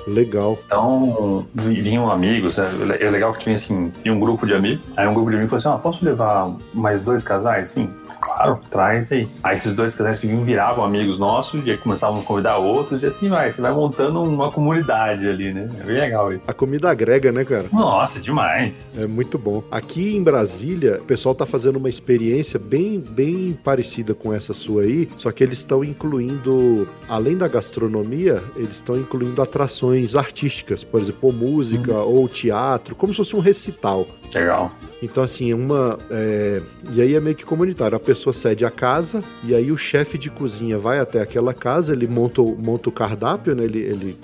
Legal. 0.07 0.57
Então, 0.65 1.45
vinham 1.53 2.09
amigos, 2.09 2.57
é, 2.57 2.69
é 2.99 3.09
legal 3.09 3.33
que 3.33 3.41
tinha 3.41 3.55
assim, 3.55 3.91
tinha 4.01 4.13
um 4.13 4.19
grupo 4.19 4.47
de 4.47 4.53
amigos, 4.53 4.83
aí 4.95 5.07
um 5.07 5.13
grupo 5.13 5.29
de 5.29 5.35
amigos 5.35 5.61
falou 5.61 5.75
assim, 5.75 5.79
ah, 5.79 5.81
posso 5.81 6.05
levar 6.05 6.51
mais 6.73 7.03
dois 7.03 7.23
casais? 7.23 7.71
Sim, 7.71 7.89
claro, 8.19 8.59
traz 8.69 9.11
aí. 9.11 9.27
Aí 9.43 9.55
esses 9.55 9.75
dois 9.75 9.95
casais 9.95 10.19
que 10.19 10.27
vinham 10.27 10.43
viravam 10.43 10.83
amigos 10.83 11.19
nossos, 11.19 11.65
e 11.65 11.71
aí 11.71 11.77
começavam 11.77 12.21
a 12.21 12.23
convidar 12.23 12.57
outros, 12.57 13.03
e 13.03 13.05
assim 13.05 13.29
vai. 13.29 13.51
Você 13.51 13.61
vai 13.61 13.71
montando 13.71 14.21
uma 14.21 14.51
comunidade 14.51 15.27
ali, 15.27 15.53
né? 15.53 15.69
É 15.79 15.83
bem 15.83 15.99
legal 15.99 16.33
isso. 16.33 16.43
A 16.47 16.53
comida 16.53 16.89
agrega, 16.89 17.31
né, 17.31 17.45
cara? 17.45 17.65
Nossa, 17.71 18.19
demais. 18.19 18.89
É 18.97 19.07
muito 19.07 19.37
bom. 19.37 19.63
Aqui 19.71 20.15
em 20.15 20.23
Brasília, 20.23 20.99
o 21.01 21.05
pessoal 21.05 21.35
tá 21.35 21.45
fazendo 21.45 21.77
uma 21.77 21.89
experiência 21.89 22.59
bem, 22.59 22.99
bem 22.99 23.57
parecida 23.63 24.13
com 24.13 24.33
essa 24.33 24.53
sua 24.53 24.83
aí, 24.83 25.09
só 25.17 25.31
que 25.31 25.43
eles 25.43 25.59
estão 25.59 25.83
incluindo, 25.83 26.87
além 27.07 27.37
da 27.37 27.47
gastronomia, 27.47 28.41
eles 28.55 28.73
estão 28.73 28.97
incluindo 28.97 29.41
atrações 29.41 30.15
artísticas, 30.15 30.83
por 30.83 31.01
exemplo, 31.01 31.31
música 31.31 31.93
hum. 31.93 32.15
ou 32.15 32.27
teatro, 32.27 32.95
como 32.95 33.13
se 33.13 33.17
fosse 33.17 33.35
um 33.35 33.39
recital. 33.39 34.07
Legal. 34.33 34.71
Então, 35.01 35.23
assim, 35.23 35.53
uma. 35.53 35.97
É... 36.09 36.61
E 36.93 37.01
aí 37.01 37.15
é 37.15 37.19
meio 37.19 37.35
que 37.35 37.43
comunitário. 37.43 37.95
A 37.95 37.99
pessoa 37.99 38.33
cede 38.33 38.65
a 38.65 38.69
casa, 38.69 39.23
e 39.43 39.55
aí 39.55 39.71
o 39.71 39.77
chefe 39.77 40.17
de 40.17 40.29
cozinha 40.29 40.77
vai 40.77 40.99
até 40.99 41.21
aquela 41.21 41.53
casa, 41.53 41.93
ele 41.93 42.07
monta, 42.07 42.41
monta 42.41 42.89
o 42.89 42.91
cardápio, 42.91 43.55
né? 43.55 43.63
Ele, 43.63 43.79
ele 43.79 44.17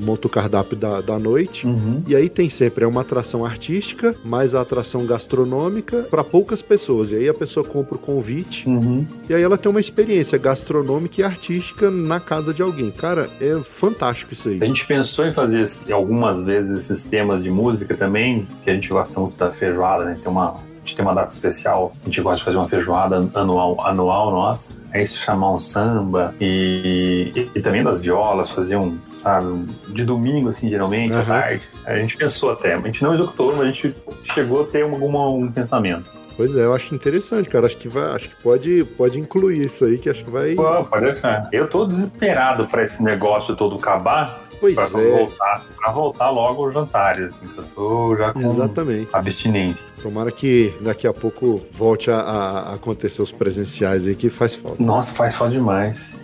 monta 0.00 0.26
o 0.26 0.30
cardápio 0.30 0.76
da, 0.76 1.00
da 1.00 1.18
noite. 1.18 1.66
Uhum. 1.66 2.02
E 2.06 2.14
aí 2.14 2.28
tem 2.28 2.48
sempre 2.48 2.84
é 2.84 2.86
uma 2.86 3.00
atração 3.00 3.44
artística, 3.44 4.14
mais 4.24 4.54
a 4.54 4.60
atração 4.60 5.06
gastronômica 5.06 6.02
para 6.10 6.22
poucas 6.22 6.60
pessoas. 6.60 7.10
E 7.10 7.16
aí 7.16 7.28
a 7.28 7.34
pessoa 7.34 7.64
compra 7.64 7.94
o 7.94 7.98
convite, 7.98 8.68
uhum. 8.68 9.06
e 9.28 9.34
aí 9.34 9.42
ela 9.42 9.56
tem 9.56 9.70
uma 9.70 9.80
experiência 9.80 10.38
gastronômica 10.38 11.20
e 11.20 11.24
artística 11.24 11.90
na 11.90 12.20
casa 12.20 12.52
de 12.52 12.62
alguém. 12.62 12.90
Cara, 12.90 13.28
é 13.40 13.58
fantástico 13.62 14.32
isso 14.32 14.48
aí. 14.48 14.58
A 14.60 14.66
gente 14.66 14.86
pensou 14.86 15.26
em 15.26 15.32
fazer 15.32 15.66
algumas 15.92 16.40
vezes 16.42 16.90
esses 16.90 17.04
temas 17.04 17.42
de 17.42 17.50
música 17.50 17.96
também, 17.96 18.46
que 18.62 18.70
a 18.70 18.74
gente 18.74 18.88
gosta 18.88 19.18
muito 19.18 19.38
da 19.38 19.50
feijoada, 19.50 20.04
né? 20.04 20.09
Tem 20.14 20.30
uma, 20.30 20.50
a 20.52 20.78
gente 20.80 20.96
tem 20.96 21.04
uma 21.04 21.14
data 21.14 21.32
especial, 21.32 21.92
a 22.02 22.06
gente 22.06 22.20
gosta 22.20 22.38
de 22.38 22.44
fazer 22.44 22.56
uma 22.56 22.68
feijoada 22.68 23.28
anual, 23.34 23.80
anual 23.86 24.30
nossa. 24.30 24.72
Aí 24.92 25.06
se 25.06 25.18
chamar 25.18 25.52
um 25.52 25.60
samba 25.60 26.34
e, 26.40 27.32
e, 27.34 27.58
e, 27.58 27.62
também 27.62 27.82
das 27.82 28.00
violas, 28.00 28.50
fazer 28.50 28.76
um, 28.76 28.98
sabe, 29.18 29.66
de 29.88 30.04
domingo, 30.04 30.48
assim, 30.48 30.68
geralmente, 30.68 31.12
uhum. 31.12 31.20
à 31.20 31.24
tarde. 31.24 31.62
A 31.86 31.96
gente 31.96 32.16
pensou 32.16 32.50
até, 32.50 32.74
a 32.74 32.78
gente 32.80 33.02
não 33.02 33.14
executou, 33.14 33.54
mas 33.56 33.60
a 33.60 33.70
gente 33.70 33.94
chegou 34.24 34.62
a 34.62 34.66
ter 34.66 34.82
alguma, 34.82 35.28
um 35.28 35.50
pensamento. 35.50 36.10
Pois 36.36 36.56
é, 36.56 36.64
eu 36.64 36.74
acho 36.74 36.94
interessante, 36.94 37.50
cara. 37.50 37.66
Acho 37.66 37.76
que 37.76 37.86
vai, 37.86 38.16
acho 38.16 38.30
que 38.30 38.36
pode, 38.36 38.84
pode 38.96 39.20
incluir 39.20 39.66
isso 39.66 39.84
aí, 39.84 39.98
que 39.98 40.08
acho 40.08 40.24
que 40.24 40.30
vai. 40.30 40.54
Pô, 40.54 40.84
pode 40.84 41.18
ser. 41.18 41.46
Eu 41.52 41.68
tô 41.68 41.84
desesperado 41.84 42.66
para 42.66 42.82
esse 42.82 43.02
negócio 43.02 43.54
todo 43.54 43.76
acabar. 43.76 44.40
Pois 44.60 44.74
pra 44.74 44.84
é. 44.84 45.18
Voltar, 45.18 45.64
pra 45.76 45.90
voltar 45.90 46.30
logo 46.30 46.64
aos 46.64 46.74
jantares, 46.74 47.26
assim, 47.26 47.48
eu 47.56 47.64
tô 47.74 48.16
já 48.16 48.32
com 48.32 48.52
Exatamente. 48.52 49.08
abstinência. 49.12 49.86
Tomara 50.02 50.30
que 50.30 50.74
daqui 50.80 51.06
a 51.06 51.12
pouco 51.12 51.60
volte 51.72 52.10
a, 52.10 52.18
a 52.20 52.74
acontecer 52.74 53.22
os 53.22 53.32
presenciais 53.32 54.06
aí, 54.06 54.14
que 54.14 54.28
faz 54.28 54.54
falta. 54.54 54.82
Nossa, 54.82 55.14
faz 55.14 55.34
falta 55.34 55.54
demais. 55.54 56.14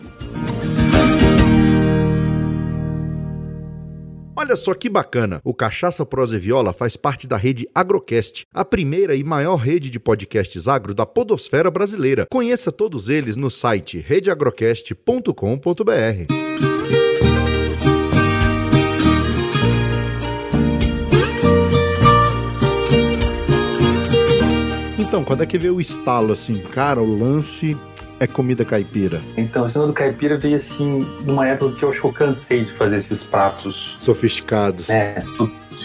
Olha 4.39 4.55
só 4.55 4.75
que 4.75 4.89
bacana! 4.89 5.41
O 5.43 5.53
Cachaça 5.53 6.07
Prosa 6.07 6.37
e 6.37 6.39
Viola 6.39 6.73
faz 6.73 6.97
parte 6.97 7.27
da 7.27 7.37
rede 7.37 7.69
Agrocast, 7.75 8.47
a 8.55 8.65
primeira 8.65 9.17
e 9.17 9.25
maior 9.25 9.57
rede 9.57 9.91
de 9.91 9.99
podcasts 9.99 10.69
agro 10.69 10.95
da 10.95 11.05
podosfera 11.05 11.69
brasileira. 11.69 12.27
Conheça 12.31 12.71
todos 12.71 13.09
eles 13.09 13.35
no 13.35 13.51
site 13.51 13.99
redeagrocast.com.br. 13.99 16.46
Então, 25.07 25.23
quando 25.23 25.45
é 25.45 25.47
que 25.47 25.57
veio 25.57 25.77
o 25.77 25.81
estalo 25.81 26.33
assim? 26.33 26.59
Cara, 26.75 27.01
o 27.01 27.19
lance 27.19 27.77
é 28.19 28.27
comida 28.27 28.65
caipira? 28.65 29.21
Então, 29.37 29.65
o 29.65 29.71
cena 29.71 29.87
do 29.87 29.93
caipira 29.93 30.37
veio 30.37 30.57
assim, 30.57 30.99
numa 31.23 31.47
época 31.47 31.77
que 31.77 31.85
eu 31.85 31.91
acho 31.91 32.01
que 32.01 32.07
eu 32.09 32.13
cansei 32.13 32.65
de 32.65 32.73
fazer 32.73 32.97
esses 32.97 33.23
pratos 33.23 33.97
sofisticados. 34.01 34.91
É, 34.91 35.23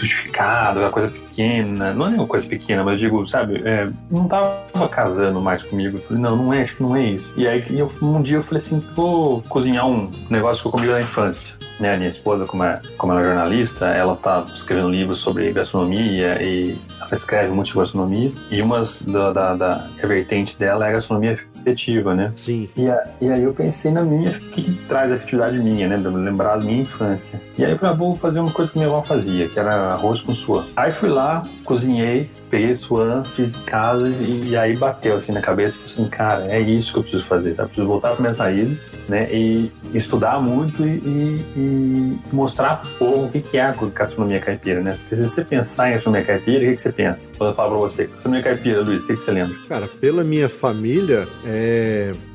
tudo 0.02 0.08
sofistificado, 0.08 0.78
aquela 0.78 0.90
coisa 0.90 1.08
pequena. 1.08 1.92
Não 1.94 2.06
é 2.06 2.10
nenhuma 2.10 2.26
coisa 2.26 2.46
pequena, 2.46 2.82
mas 2.82 2.94
eu 2.94 2.98
digo, 2.98 3.26
sabe, 3.28 3.62
é, 3.64 3.88
não 4.10 4.26
tava 4.26 4.88
casando 4.90 5.40
mais 5.40 5.62
comigo. 5.62 5.96
Eu 5.96 6.02
falei, 6.02 6.22
não, 6.22 6.36
não 6.36 6.52
é, 6.52 6.62
acho 6.62 6.76
que 6.76 6.82
não 6.82 6.96
é 6.96 7.04
isso. 7.04 7.32
E 7.36 7.46
aí 7.46 7.64
eu, 7.70 7.92
um 8.02 8.20
dia 8.20 8.38
eu 8.38 8.42
falei 8.42 8.62
assim, 8.62 8.80
vou 8.94 9.42
cozinhar 9.42 9.86
um 9.86 10.10
negócio 10.28 10.62
que 10.62 10.68
eu 10.68 10.72
comi 10.72 10.86
na 10.86 11.00
infância. 11.00 11.54
Né, 11.80 11.94
a 11.94 11.96
minha 11.96 12.10
esposa, 12.10 12.44
como, 12.44 12.62
é, 12.62 12.80
como 12.96 13.12
ela 13.12 13.22
é 13.22 13.24
jornalista, 13.24 13.86
ela 13.86 14.14
tá 14.14 14.46
escrevendo 14.54 14.90
livros 14.90 15.18
sobre 15.18 15.50
gastronomia 15.52 16.40
e 16.40 16.76
ela 17.00 17.14
escreve 17.14 17.52
muito 17.52 17.70
sobre 17.70 17.86
gastronomia. 17.86 18.30
E 18.50 18.62
uma 18.62 18.84
da, 19.00 19.32
da, 19.32 19.54
da 19.56 19.90
vertente 20.04 20.56
dela 20.56 20.86
é 20.86 20.90
a 20.90 20.92
gastronomia 20.92 21.38
afetiva, 21.62 22.14
né? 22.14 22.32
Sim. 22.36 22.68
E, 22.76 22.88
a, 22.88 23.04
e 23.20 23.30
aí 23.30 23.42
eu 23.42 23.54
pensei 23.54 23.90
na 23.90 24.02
minha, 24.02 24.30
o 24.30 24.34
que, 24.50 24.62
que 24.62 24.72
traz 24.86 25.10
afetividade 25.10 25.58
minha, 25.58 25.88
né? 25.88 25.96
Lembrar 25.96 26.56
da 26.56 26.64
minha 26.64 26.82
infância. 26.82 27.40
E 27.56 27.64
aí 27.64 27.70
eu 27.70 27.78
falei, 27.78 27.94
ah, 27.94 27.98
vou 27.98 28.14
fazer 28.14 28.40
uma 28.40 28.50
coisa 28.50 28.70
que 28.70 28.78
minha 28.78 28.88
avó 28.88 29.02
fazia, 29.02 29.48
que 29.48 29.58
era 29.58 29.74
arroz 29.92 30.20
com 30.20 30.34
suã. 30.34 30.64
Aí 30.76 30.90
fui 30.90 31.08
lá, 31.08 31.42
cozinhei, 31.64 32.30
peguei 32.50 32.76
suã, 32.76 33.22
fiz 33.24 33.54
em 33.54 33.64
casa 33.64 34.08
e, 34.08 34.50
e 34.50 34.56
aí 34.56 34.76
bateu 34.76 35.16
assim 35.16 35.32
na 35.32 35.40
cabeça, 35.40 35.76
falei 35.78 35.92
assim, 35.92 36.08
cara, 36.08 36.44
é 36.52 36.60
isso 36.60 36.92
que 36.92 36.98
eu 36.98 37.02
preciso 37.02 37.24
fazer, 37.24 37.54
tá? 37.54 37.62
Eu 37.62 37.66
preciso 37.66 37.86
voltar 37.86 38.10
para 38.10 38.20
minhas 38.20 38.38
raízes, 38.38 38.90
né? 39.08 39.28
E 39.32 39.72
estudar 39.94 40.40
muito 40.40 40.84
e, 40.84 40.98
e, 40.98 41.44
e 41.56 42.18
mostrar 42.32 42.80
pro 42.80 42.90
povo 42.90 43.24
o 43.26 43.28
que, 43.30 43.40
que 43.40 43.56
é 43.56 43.62
a 43.62 43.72
gastronomia 43.94 44.40
caipira, 44.40 44.80
né? 44.80 44.98
Porque 45.00 45.16
se 45.16 45.28
você 45.28 45.44
pensar 45.44 45.88
em 45.88 45.92
gastronomia 45.94 46.26
caipira, 46.26 46.58
o 46.58 46.68
que, 46.68 46.76
que 46.76 46.82
você 46.82 46.92
pensa? 46.92 47.30
Quando 47.38 47.50
eu 47.50 47.56
falo 47.56 47.70
pra 47.70 47.78
você, 47.78 48.06
gastronomia 48.06 48.42
caipira, 48.42 48.80
Luiz, 48.82 49.04
o 49.04 49.06
que, 49.06 49.16
que 49.16 49.22
você 49.22 49.30
lembra? 49.30 49.54
Cara, 49.68 49.88
pela 50.00 50.22
minha 50.22 50.48
família, 50.48 51.26
é 51.44 51.51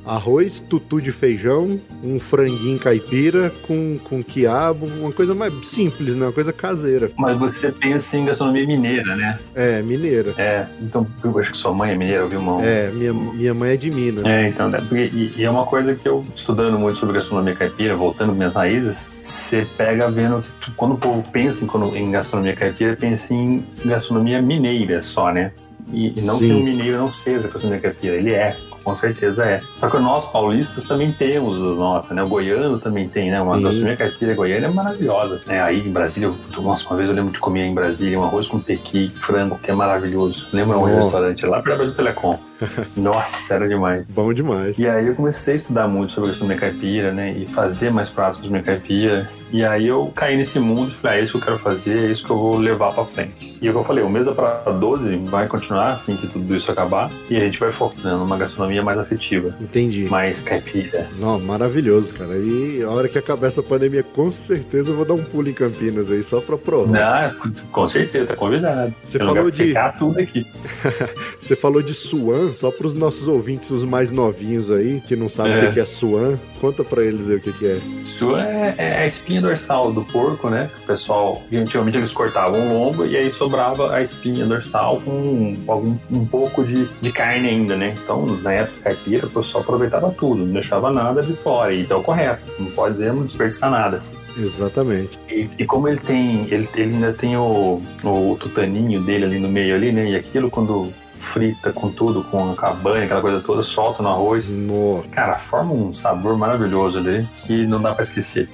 arroz, 0.06 0.60
tutu 0.60 1.02
de 1.02 1.12
feijão, 1.12 1.80
um 2.04 2.20
franguinho 2.20 2.80
caipira 2.80 3.52
com, 3.68 3.98
com 4.04 4.24
quiabo, 4.24 4.86
uma 4.86 5.12
coisa 5.12 5.36
mais 5.36 5.54
simples, 5.68 6.16
né? 6.16 6.26
Uma 6.26 6.32
coisa 6.32 6.54
caseira. 6.54 7.12
Mas 7.18 7.38
você 7.38 7.72
pensa 7.72 8.18
em 8.18 8.26
gastronomia 8.26 8.66
mineira, 8.66 9.16
né? 9.16 9.38
É, 9.54 9.82
mineira. 9.82 10.34
É, 10.38 10.66
então 10.82 11.06
eu 11.24 11.38
acho 11.40 11.52
que 11.52 11.58
sua 11.58 11.74
mãe 11.74 11.92
é 11.92 11.96
mineira, 11.96 12.26
viu, 12.28 12.40
irmão? 12.40 12.62
É, 12.64 12.90
minha, 12.92 13.14
minha 13.14 13.54
mãe 13.54 13.72
é 13.72 13.78
de 13.78 13.92
Minas. 13.92 14.26
É, 14.26 14.48
então, 14.48 14.70
né? 14.70 14.80
E, 14.92 15.34
e 15.38 15.44
é 15.44 15.50
uma 15.50 15.66
coisa 15.66 15.94
que 15.94 16.08
eu, 16.08 16.26
estudando 16.36 16.80
muito 16.80 16.98
sobre 16.98 17.16
gastronomia 17.16 17.56
caipira, 17.56 17.96
voltando 17.96 18.34
minhas 18.34 18.56
raízes, 18.56 19.00
você 19.22 19.68
pega 19.78 20.10
vendo 20.10 20.44
que 20.62 20.72
quando 20.72 20.94
o 20.94 20.98
povo 20.98 21.24
pensa 21.32 21.64
em, 21.64 21.68
quando, 21.68 21.96
em 21.96 22.12
gastronomia 22.12 22.56
caipira, 22.56 22.96
pensa 22.96 23.34
em 23.34 23.64
gastronomia 23.86 24.42
mineira 24.42 25.04
só, 25.04 25.32
né? 25.32 25.52
E, 25.92 26.20
e 26.20 26.22
não 26.22 26.38
Sim. 26.38 26.48
que 26.48 26.54
o 26.54 26.64
mineiro 26.64 26.98
não 26.98 27.12
seja 27.12 27.48
gastronomia 27.48 27.80
caipira, 27.80 28.16
ele 28.16 28.34
é, 28.34 28.56
com 28.88 28.96
certeza 28.96 29.44
é. 29.44 29.60
Só 29.82 29.90
que 29.90 29.98
nós 30.00 30.32
paulistas 30.32 30.86
também 30.86 31.12
temos 31.12 31.58
a 31.58 31.76
nossa, 31.76 32.14
né? 32.14 32.24
O 32.24 32.28
goiano 32.30 32.80
também 32.80 33.10
tem, 33.10 33.30
né? 33.30 33.42
Uma 33.42 33.56
Sim. 33.58 33.64
gastronomia 33.64 33.98
caipira 33.98 34.34
goiana 34.34 34.68
é 34.68 34.70
maravilhosa. 34.70 35.42
Né? 35.46 35.62
Aí 35.62 35.86
em 35.86 35.92
Brasília, 35.92 36.28
eu- 36.28 36.62
nossa, 36.62 36.88
uma 36.88 36.96
vez 36.96 37.10
eu 37.10 37.14
lembro 37.16 37.34
de 37.34 37.40
comer 37.40 37.66
em 37.66 37.74
Brasília 37.74 38.18
um 38.18 38.24
arroz 38.24 38.48
com 38.48 38.62
pequi, 38.62 39.12
frango, 39.14 39.60
que 39.62 39.70
é 39.70 39.74
maravilhoso. 39.74 40.48
Lembra 40.54 40.78
Oh. 40.78 40.84
o 40.84 40.86
restaurante 40.86 41.46
lá? 41.46 41.62
Perto 41.62 41.78
Brasil 41.78 41.96
Telecom. 41.96 42.40
Nossa, 42.96 43.54
era 43.56 43.68
demais. 43.68 44.06
Bom 44.10 44.34
demais. 44.34 44.78
E 44.80 44.88
aí 44.88 45.08
eu 45.08 45.16
comecei 45.16 45.54
a 45.54 45.58
estudar 45.58 45.88
muito 45.88 46.14
sobre 46.14 46.30
gastronomia 46.30 46.60
caipira, 46.60 47.12
né? 47.12 47.32
E 47.38 47.46
fazer 47.46 47.92
mais 47.92 48.10
pratos 48.10 48.42
de 48.42 48.50
caipira. 48.62 49.30
E 49.50 49.64
aí 49.64 49.88
eu 49.88 50.12
caí 50.14 50.36
nesse 50.36 50.60
mundo 50.60 50.92
e 50.92 50.96
falei, 50.96 51.18
ah, 51.18 51.22
é 51.22 51.24
isso 51.24 51.32
que 51.32 51.38
eu 51.38 51.42
quero 51.42 51.60
fazer, 51.60 51.98
é 52.10 52.12
isso 52.12 52.26
que 52.26 52.30
eu 52.30 52.38
vou 52.38 52.58
levar 52.58 52.92
pra 52.94 53.06
frente. 53.06 53.58
E 53.62 53.66
é 53.68 53.70
o 53.70 53.74
que 53.74 53.80
eu 53.80 53.84
falei, 53.86 54.04
o 54.04 54.10
Mesa 54.10 54.34
para 54.34 54.56
12 54.74 55.16
vai 55.26 55.48
continuar 55.48 55.94
assim 55.94 56.18
que 56.18 56.28
tudo 56.28 56.54
isso 56.54 56.70
acabar. 56.70 57.10
E 57.30 57.38
a 57.38 57.40
gente 57.40 57.58
vai 57.58 57.72
focando 57.72 58.18
numa 58.18 58.36
gastronomia 58.38 58.84
mais 58.84 59.00
afetiva, 59.00 59.56
Entendi. 59.62 60.06
mais 60.10 60.42
caipira. 60.42 61.08
Não, 61.18 61.40
maravilhoso, 61.40 62.14
cara. 62.14 62.36
E 62.38 62.84
a 62.84 62.90
hora 62.90 63.08
que 63.08 63.18
acabar 63.18 63.48
essa 63.48 63.64
pandemia, 63.64 64.04
com 64.04 64.30
certeza 64.34 64.90
eu 64.90 64.96
vou 64.98 65.06
dar 65.06 65.14
um 65.14 65.24
pulo 65.24 65.48
em 65.50 65.54
Campinas 65.54 66.12
aí, 66.12 66.24
só 66.24 66.42
pra 66.42 66.58
provar. 66.58 66.98
Ah, 67.02 67.36
com 67.72 67.88
certeza, 67.88 68.26
tá 68.28 68.36
convidado. 68.36 68.94
Você 69.02 69.16
eu 69.18 69.26
não 69.28 69.34
falou 69.36 69.50
de- 69.52 69.68
ficar 69.68 69.92
tudo 69.98 70.20
aqui. 70.20 70.46
Você 71.40 71.56
falou 71.56 71.82
de 71.82 71.94
suan, 71.94 72.47
só 72.56 72.72
pros 72.72 72.94
nossos 72.94 73.28
ouvintes, 73.28 73.70
os 73.72 73.84
mais 73.84 74.12
novinhos 74.12 74.70
aí, 74.72 75.02
que 75.08 75.16
não 75.16 75.28
sabem 75.30 75.54
É. 75.54 75.70
o 75.70 75.74
que 75.74 75.80
é 75.80 75.86
suan, 75.86 76.40
conta 76.62 76.84
pra 76.84 77.04
eles 77.04 77.30
aí 77.30 77.36
o 77.36 77.42
que 77.42 77.66
é. 77.66 77.78
Isso 78.04 78.36
é, 78.36 78.76
é 78.78 78.98
a 79.00 79.08
espinha 79.08 79.42
dorsal 79.42 79.92
do 79.92 80.04
porco, 80.04 80.50
né? 80.50 80.70
O 80.84 80.88
pessoal, 80.88 81.42
antigamente 81.52 81.98
eles 81.98 82.12
cortavam 82.12 82.60
o 82.70 82.74
lombo 82.80 83.06
e 83.06 83.16
aí 83.18 83.32
sobrava 83.32 83.94
a 83.96 84.02
espinha 84.02 84.46
dorsal 84.46 85.00
com 85.02 85.56
algum, 85.68 85.96
um 86.12 86.26
pouco 86.26 86.64
de, 86.64 86.86
de 87.02 87.12
carne 87.12 87.50
ainda, 87.50 87.76
né? 87.76 87.96
Então, 88.04 88.26
na 88.44 88.54
época 88.54 88.78
caipira, 88.84 89.28
o 89.28 89.30
pessoal 89.30 89.64
aproveitava 89.64 90.12
tudo, 90.12 90.46
não 90.46 90.54
deixava 90.54 90.92
nada 90.92 91.22
de 91.22 91.34
fora. 91.34 91.74
E 91.74 91.86
é 91.90 91.96
o 91.96 92.02
correto, 92.04 92.44
não 92.60 92.72
pode 92.72 92.96
dizer, 92.96 93.14
não 93.14 93.24
desperdiçar 93.24 93.70
nada. 93.70 94.02
Exatamente. 94.38 95.18
E, 95.30 95.50
e 95.58 95.66
como 95.66 95.88
ele 95.88 96.00
tem, 96.00 96.46
ele, 96.52 96.68
ele 96.76 96.94
ainda 96.94 97.12
tem 97.14 97.36
o, 97.36 97.82
o 98.04 98.38
tutaninho 98.40 99.02
dele 99.02 99.26
ali 99.26 99.40
no 99.40 99.48
meio 99.50 99.76
ali, 99.76 99.92
né? 99.92 100.12
E 100.12 100.16
aquilo 100.16 100.50
quando 100.50 100.94
frita 101.34 101.72
com 101.72 101.92
tudo, 101.92 102.24
com 102.24 102.52
a 102.52 102.56
cabanha, 102.56 103.06
aquela 103.06 103.22
coisa 103.22 103.42
toda, 103.42 103.64
solta 103.64 104.02
no 104.02 104.10
arroz. 104.10 104.50
Nossa, 104.50 105.08
Cara, 105.10 105.34
forma 105.34 105.74
um 105.74 105.94
sabor 105.94 106.38
maravilhoso 106.38 106.98
ali 106.98 107.28
que 107.46 107.66
não 107.66 107.82
dá 107.82 107.94
pra 107.94 108.04
esquecer. 108.04 108.50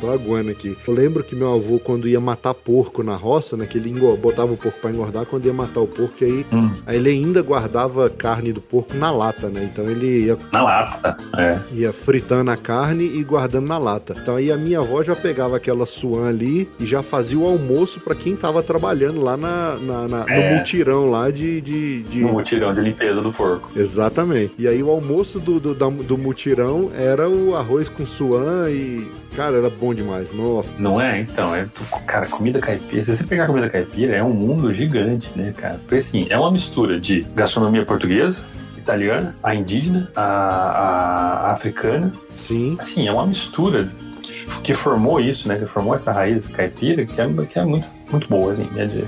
Tô 0.00 0.10
aguando 0.10 0.50
aqui. 0.50 0.76
Eu 0.86 0.94
lembro 0.94 1.22
que 1.24 1.34
meu 1.34 1.54
avô, 1.54 1.78
quando 1.78 2.08
ia 2.08 2.20
matar 2.20 2.54
porco 2.54 3.02
na 3.02 3.16
roça, 3.16 3.56
né, 3.56 3.66
que 3.66 3.78
ele 3.78 3.88
botava 4.20 4.52
o 4.52 4.56
porco 4.56 4.78
pra 4.80 4.90
engordar, 4.90 5.26
quando 5.26 5.46
ia 5.46 5.52
matar 5.52 5.80
o 5.80 5.86
porco, 5.86 6.14
aí, 6.24 6.44
Hum, 6.52 6.70
aí 6.86 6.96
ele 6.96 7.10
ainda 7.10 7.42
guardava 7.42 8.08
carne 8.10 8.52
do 8.52 8.60
porco 8.60 8.94
na 8.96 9.10
lata, 9.10 9.48
né? 9.48 9.68
Então 9.72 9.88
ele 9.88 10.26
ia 10.26 10.38
na 10.52 10.62
lata, 10.62 11.16
é. 11.36 11.58
ia 11.74 11.92
fritando 11.92 12.50
a 12.50 12.56
carne 12.56 13.04
e 13.04 13.22
guardando 13.22 13.66
na 13.68 13.78
lata. 13.78 14.14
Então 14.20 14.36
aí 14.36 14.50
a 14.52 14.56
minha 14.56 14.78
avó 14.78 15.02
já 15.02 15.14
pegava 15.16 15.56
aquela 15.56 15.86
suan 15.86 16.28
ali 16.28 16.68
e 16.78 16.86
já 16.86 17.02
fazia 17.02 17.38
o 17.38 17.44
almoço 17.46 18.00
pra 18.00 18.14
quem 18.14 18.36
tava 18.36 18.62
trabalhando 18.62 19.20
lá 19.22 19.36
na, 19.36 19.76
na- 19.76 20.08
na- 20.08 20.24
É. 20.28 20.50
no 20.52 20.58
mutirão 20.58 21.10
lá 21.10 21.30
de. 21.30 21.60
de, 21.60 22.02
de- 22.02 22.20
No 22.20 22.32
mutirão 22.32 22.72
de 22.72 22.80
limpeza 22.80 23.20
do 23.20 23.32
porco. 23.32 23.70
Exatamente. 23.76 24.54
E 24.58 24.66
aí 24.68 24.82
o 24.82 24.90
almoço 24.90 25.38
do, 25.40 25.58
do, 25.60 25.74
da- 25.74 25.88
do 25.88 26.16
mutirão 26.18 26.90
era 26.96 27.28
o 27.28 27.56
arroz 27.56 27.88
com 27.88 28.04
suan 28.06 28.70
e. 28.70 29.06
Cara, 29.36 29.56
era 29.58 29.70
bom 29.70 29.94
demais. 29.94 30.32
Nossa. 30.34 30.72
Não 30.78 31.00
é? 31.00 31.20
Então, 31.20 31.54
é. 31.54 31.66
Cara, 32.06 32.26
comida 32.26 32.58
caipira. 32.60 33.04
Se 33.04 33.16
você 33.16 33.24
pegar 33.24 33.46
comida 33.46 33.68
caipira, 33.70 34.16
é 34.16 34.22
um 34.22 34.32
mundo 34.32 34.72
gigante, 34.74 35.30
né, 35.36 35.52
cara? 35.56 35.74
Porque 35.78 35.96
assim, 35.96 36.26
é 36.28 36.36
uma 36.38 36.50
mistura 36.50 36.98
de 36.98 37.20
gastronomia 37.34 37.84
portuguesa, 37.84 38.40
italiana, 38.76 39.36
a 39.42 39.54
indígena, 39.54 40.10
a, 40.16 40.22
a 40.22 41.52
africana. 41.52 42.12
Sim. 42.36 42.76
Assim, 42.80 43.06
é 43.06 43.12
uma 43.12 43.26
mistura 43.26 43.88
que, 44.22 44.44
que 44.62 44.74
formou 44.74 45.20
isso, 45.20 45.46
né? 45.46 45.56
Que 45.58 45.66
formou 45.66 45.94
essa 45.94 46.10
raiz 46.10 46.46
caipira, 46.48 47.04
que 47.06 47.20
é, 47.20 47.28
que 47.48 47.58
é 47.58 47.64
muito, 47.64 47.86
muito 48.10 48.28
boa, 48.28 48.52
assim, 48.54 48.68
né? 48.74 48.86
De- 48.86 49.04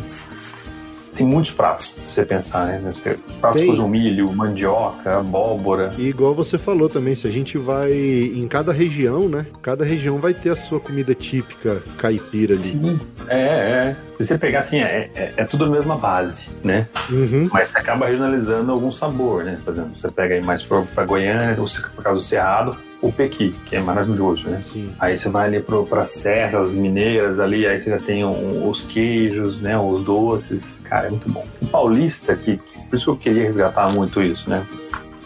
tem 1.17 1.27
muitos 1.27 1.53
pratos, 1.53 1.93
pra 1.93 2.05
você 2.05 2.25
pensar, 2.25 2.67
né? 2.67 2.93
Pratos 3.41 3.61
Tem. 3.61 3.77
com 3.77 3.89
milho, 3.89 4.33
mandioca, 4.33 5.19
abóbora. 5.19 5.93
E 5.99 6.09
igual 6.09 6.35
você 6.35 6.57
falou 6.57 6.89
também, 6.89 7.15
se 7.15 7.27
a 7.27 7.31
gente 7.31 7.59
vai 7.59 7.93
em 7.93 8.47
cada 8.49 8.73
região, 8.73 9.29
né? 9.29 9.47
Cada 9.63 9.85
região 9.85 10.19
vai 10.19 10.33
ter 10.33 10.51
a 10.51 10.57
sua 10.57 10.81
comida 10.81 11.15
típica 11.15 11.83
caipira 11.99 12.55
ali. 12.55 12.71
Sim, 12.71 13.01
é, 13.29 13.37
é. 13.37 13.97
Se 14.17 14.27
você 14.27 14.39
pegar 14.39 14.61
assim, 14.61 14.81
é, 14.81 15.11
é, 15.15 15.33
é 15.37 15.45
tudo 15.45 15.65
a 15.65 15.69
mesma 15.69 15.97
base, 15.97 16.51
né? 16.63 16.87
Uhum. 17.11 17.49
Mas 17.53 17.69
você 17.69 17.79
acaba 17.79 18.07
regionalizando 18.07 18.71
algum 18.71 18.93
sabor, 18.93 19.45
né? 19.45 19.59
Por 19.65 19.73
exemplo, 19.73 19.93
você 19.99 20.11
pega 20.11 20.35
aí 20.35 20.43
mais 20.43 20.63
por, 20.63 20.87
pra 20.87 21.05
Goiânia, 21.05 21.57
ou 21.59 21.67
por 21.95 22.03
causa 22.03 22.21
do 22.21 22.25
Cerrado, 22.25 22.77
o 23.03 23.11
pequi, 23.11 23.55
que 23.67 23.77
é 23.77 23.81
maravilhoso, 23.81 24.49
né? 24.51 24.61
Sim. 24.61 24.91
Aí 24.99 25.17
você 25.17 25.29
vai 25.29 25.47
ali 25.47 25.61
pro, 25.61 25.87
pra 25.87 26.05
serras 26.05 26.73
mineiras 26.73 27.41
ali, 27.41 27.67
aí 27.67 27.81
você 27.81 27.91
já 27.91 27.99
tem 27.99 28.25
um- 28.25 28.69
os 28.69 28.83
queijos, 28.83 29.61
né? 29.61 29.79
Os 29.79 30.05
doces. 30.05 30.81
Cara, 30.85 31.07
é 31.07 31.11
muito 31.11 31.29
bom. 31.31 31.47
O 31.63 31.67
paulista, 31.67 32.35
que, 32.37 32.59
por 32.89 32.97
isso 32.97 33.05
que 33.07 33.11
eu 33.11 33.17
queria 33.17 33.45
resgatar 33.45 33.89
muito 33.93 34.21
isso, 34.23 34.49
né? 34.51 34.65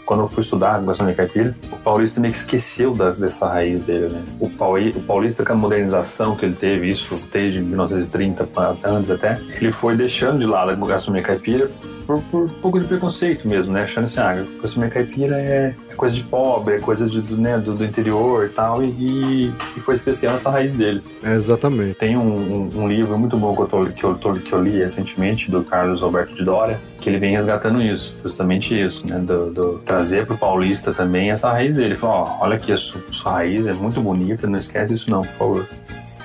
Quando 0.04 0.20
eu 0.20 0.28
fui 0.28 0.42
estudar 0.42 0.80
gastronomia 0.82 1.14
caipira, 1.16 1.54
o 1.72 1.76
paulista 1.76 2.20
meio 2.20 2.32
que 2.34 2.38
esqueceu 2.40 2.94
da- 2.94 3.10
dessa 3.12 3.46
raiz 3.46 3.80
dele, 3.82 4.08
né? 4.08 4.22
O, 4.38 4.50
pauli, 4.50 4.90
o 4.96 5.00
paulista, 5.00 5.44
com 5.44 5.52
a 5.52 5.56
modernização 5.56 6.36
que 6.36 6.44
ele 6.44 6.54
teve, 6.54 6.90
isso 6.90 7.26
desde 7.32 7.60
1930 7.60 8.44
pra- 8.44 8.74
antes 8.84 9.10
até, 9.10 9.38
ele 9.60 9.72
foi 9.72 9.96
deixando 9.96 10.38
de 10.40 10.46
lado 10.46 10.70
a 10.70 10.74
gastronomia 10.86 11.22
caipira 11.26 11.70
por, 12.06 12.20
por 12.30 12.42
um 12.42 12.48
pouco 12.48 12.78
de 12.78 12.86
preconceito 12.86 13.48
mesmo, 13.48 13.72
né? 13.72 13.84
Achando 13.84 14.04
assim, 14.04 14.20
ah, 14.20 14.30
a 14.32 14.34
gastronomia 14.62 14.90
caipira 14.90 15.36
é, 15.40 15.74
é 15.88 15.94
coisa 15.94 16.14
de 16.14 16.22
pobre, 16.22 16.74
é 16.74 16.78
coisa 16.78 17.06
de, 17.08 17.22
do, 17.22 17.36
né, 17.38 17.56
do, 17.56 17.72
do 17.72 17.82
interior 17.84 18.44
e 18.44 18.48
tal, 18.50 18.82
e, 18.84 19.46
e 19.74 19.80
foi 19.80 19.94
esquecendo 19.94 20.34
essa 20.34 20.50
raiz 20.50 20.76
deles. 20.76 21.10
É, 21.22 21.34
exatamente. 21.34 21.94
Tem 21.94 22.14
um, 22.16 22.20
um- 22.26 22.70
um 22.82 22.88
livro 22.88 23.16
muito 23.18 23.38
bom 23.38 23.54
que 23.54 23.62
eu, 23.62 23.66
tô- 23.68 23.86
que, 23.86 24.04
eu 24.04 24.14
tô- 24.16 24.34
que 24.34 24.52
eu 24.52 24.62
li 24.62 24.78
recentemente, 24.78 25.50
do 25.50 25.64
Carlos 25.64 26.02
Alberto 26.02 26.34
de 26.34 26.44
Dória, 26.44 26.78
que 27.04 27.10
ele 27.10 27.18
vem 27.18 27.36
resgatando 27.36 27.82
isso, 27.82 28.14
justamente 28.22 28.74
isso, 28.80 29.06
né? 29.06 29.18
Do, 29.18 29.50
do- 29.52 29.78
trazer 29.84 30.26
pro 30.26 30.38
paulista 30.38 30.92
também 30.94 31.30
essa 31.30 31.50
raiz 31.50 31.74
dele. 31.74 31.88
Ele 31.88 31.94
falou, 31.96 32.16
ó, 32.16 32.38
olha 32.44 32.56
aqui, 32.56 32.72
a 32.72 32.78
sua, 32.78 33.00
sua 33.12 33.32
raiz 33.32 33.66
é 33.66 33.74
muito 33.74 34.00
bonita, 34.00 34.46
não 34.46 34.58
esquece 34.58 34.94
isso 34.94 35.10
não, 35.10 35.20
por 35.20 35.32
favor. 35.34 35.68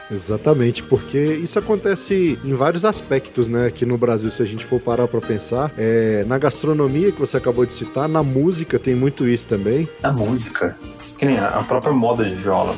Exatamente, 0.10 0.82
porque 0.82 1.18
isso 1.20 1.60
acontece 1.60 2.40
em 2.44 2.54
vários 2.54 2.84
aspectos, 2.86 3.48
né? 3.48 3.68
Aqui 3.68 3.86
no 3.86 3.98
Brasil, 3.98 4.32
se 4.32 4.42
a 4.42 4.46
gente 4.46 4.66
for 4.66 4.80
parar 4.80 5.08
pra 5.08 5.22
pensar, 5.22 5.70
é, 5.78 6.24
na 6.26 6.38
gastronomia 6.38 7.12
que 7.12 7.20
você 7.20 7.38
acabou 7.38 7.66
de 7.66 7.74
citar, 7.74 8.08
na 8.08 8.24
música 8.24 8.80
tem 8.80 8.96
muito 8.96 9.28
isso 9.28 9.46
também. 9.48 9.88
A 10.02 10.12
música, 10.12 10.76
que 11.18 11.26
nem 11.26 11.38
a 11.38 11.62
própria 11.68 11.92
moda 11.94 12.24
de 12.26 12.34
viola, 12.36 12.74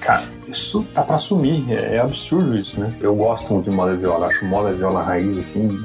cara, 0.00 0.22
isso 0.48 0.82
tá 0.94 1.02
pra 1.02 1.18
sumir, 1.18 1.64
é, 1.70 1.96
é 1.96 1.98
absurdo 1.98 2.56
isso, 2.56 2.80
né? 2.80 2.90
Eu 3.02 3.14
gosto 3.16 3.52
muito 3.52 3.68
de 3.68 3.76
moda 3.76 3.92
de 3.94 4.00
viola, 4.00 4.28
acho 4.28 4.44
moda 4.46 4.70
de 4.70 4.76
viola 4.78 5.02
raiz, 5.02 5.36
assim, 5.36 5.78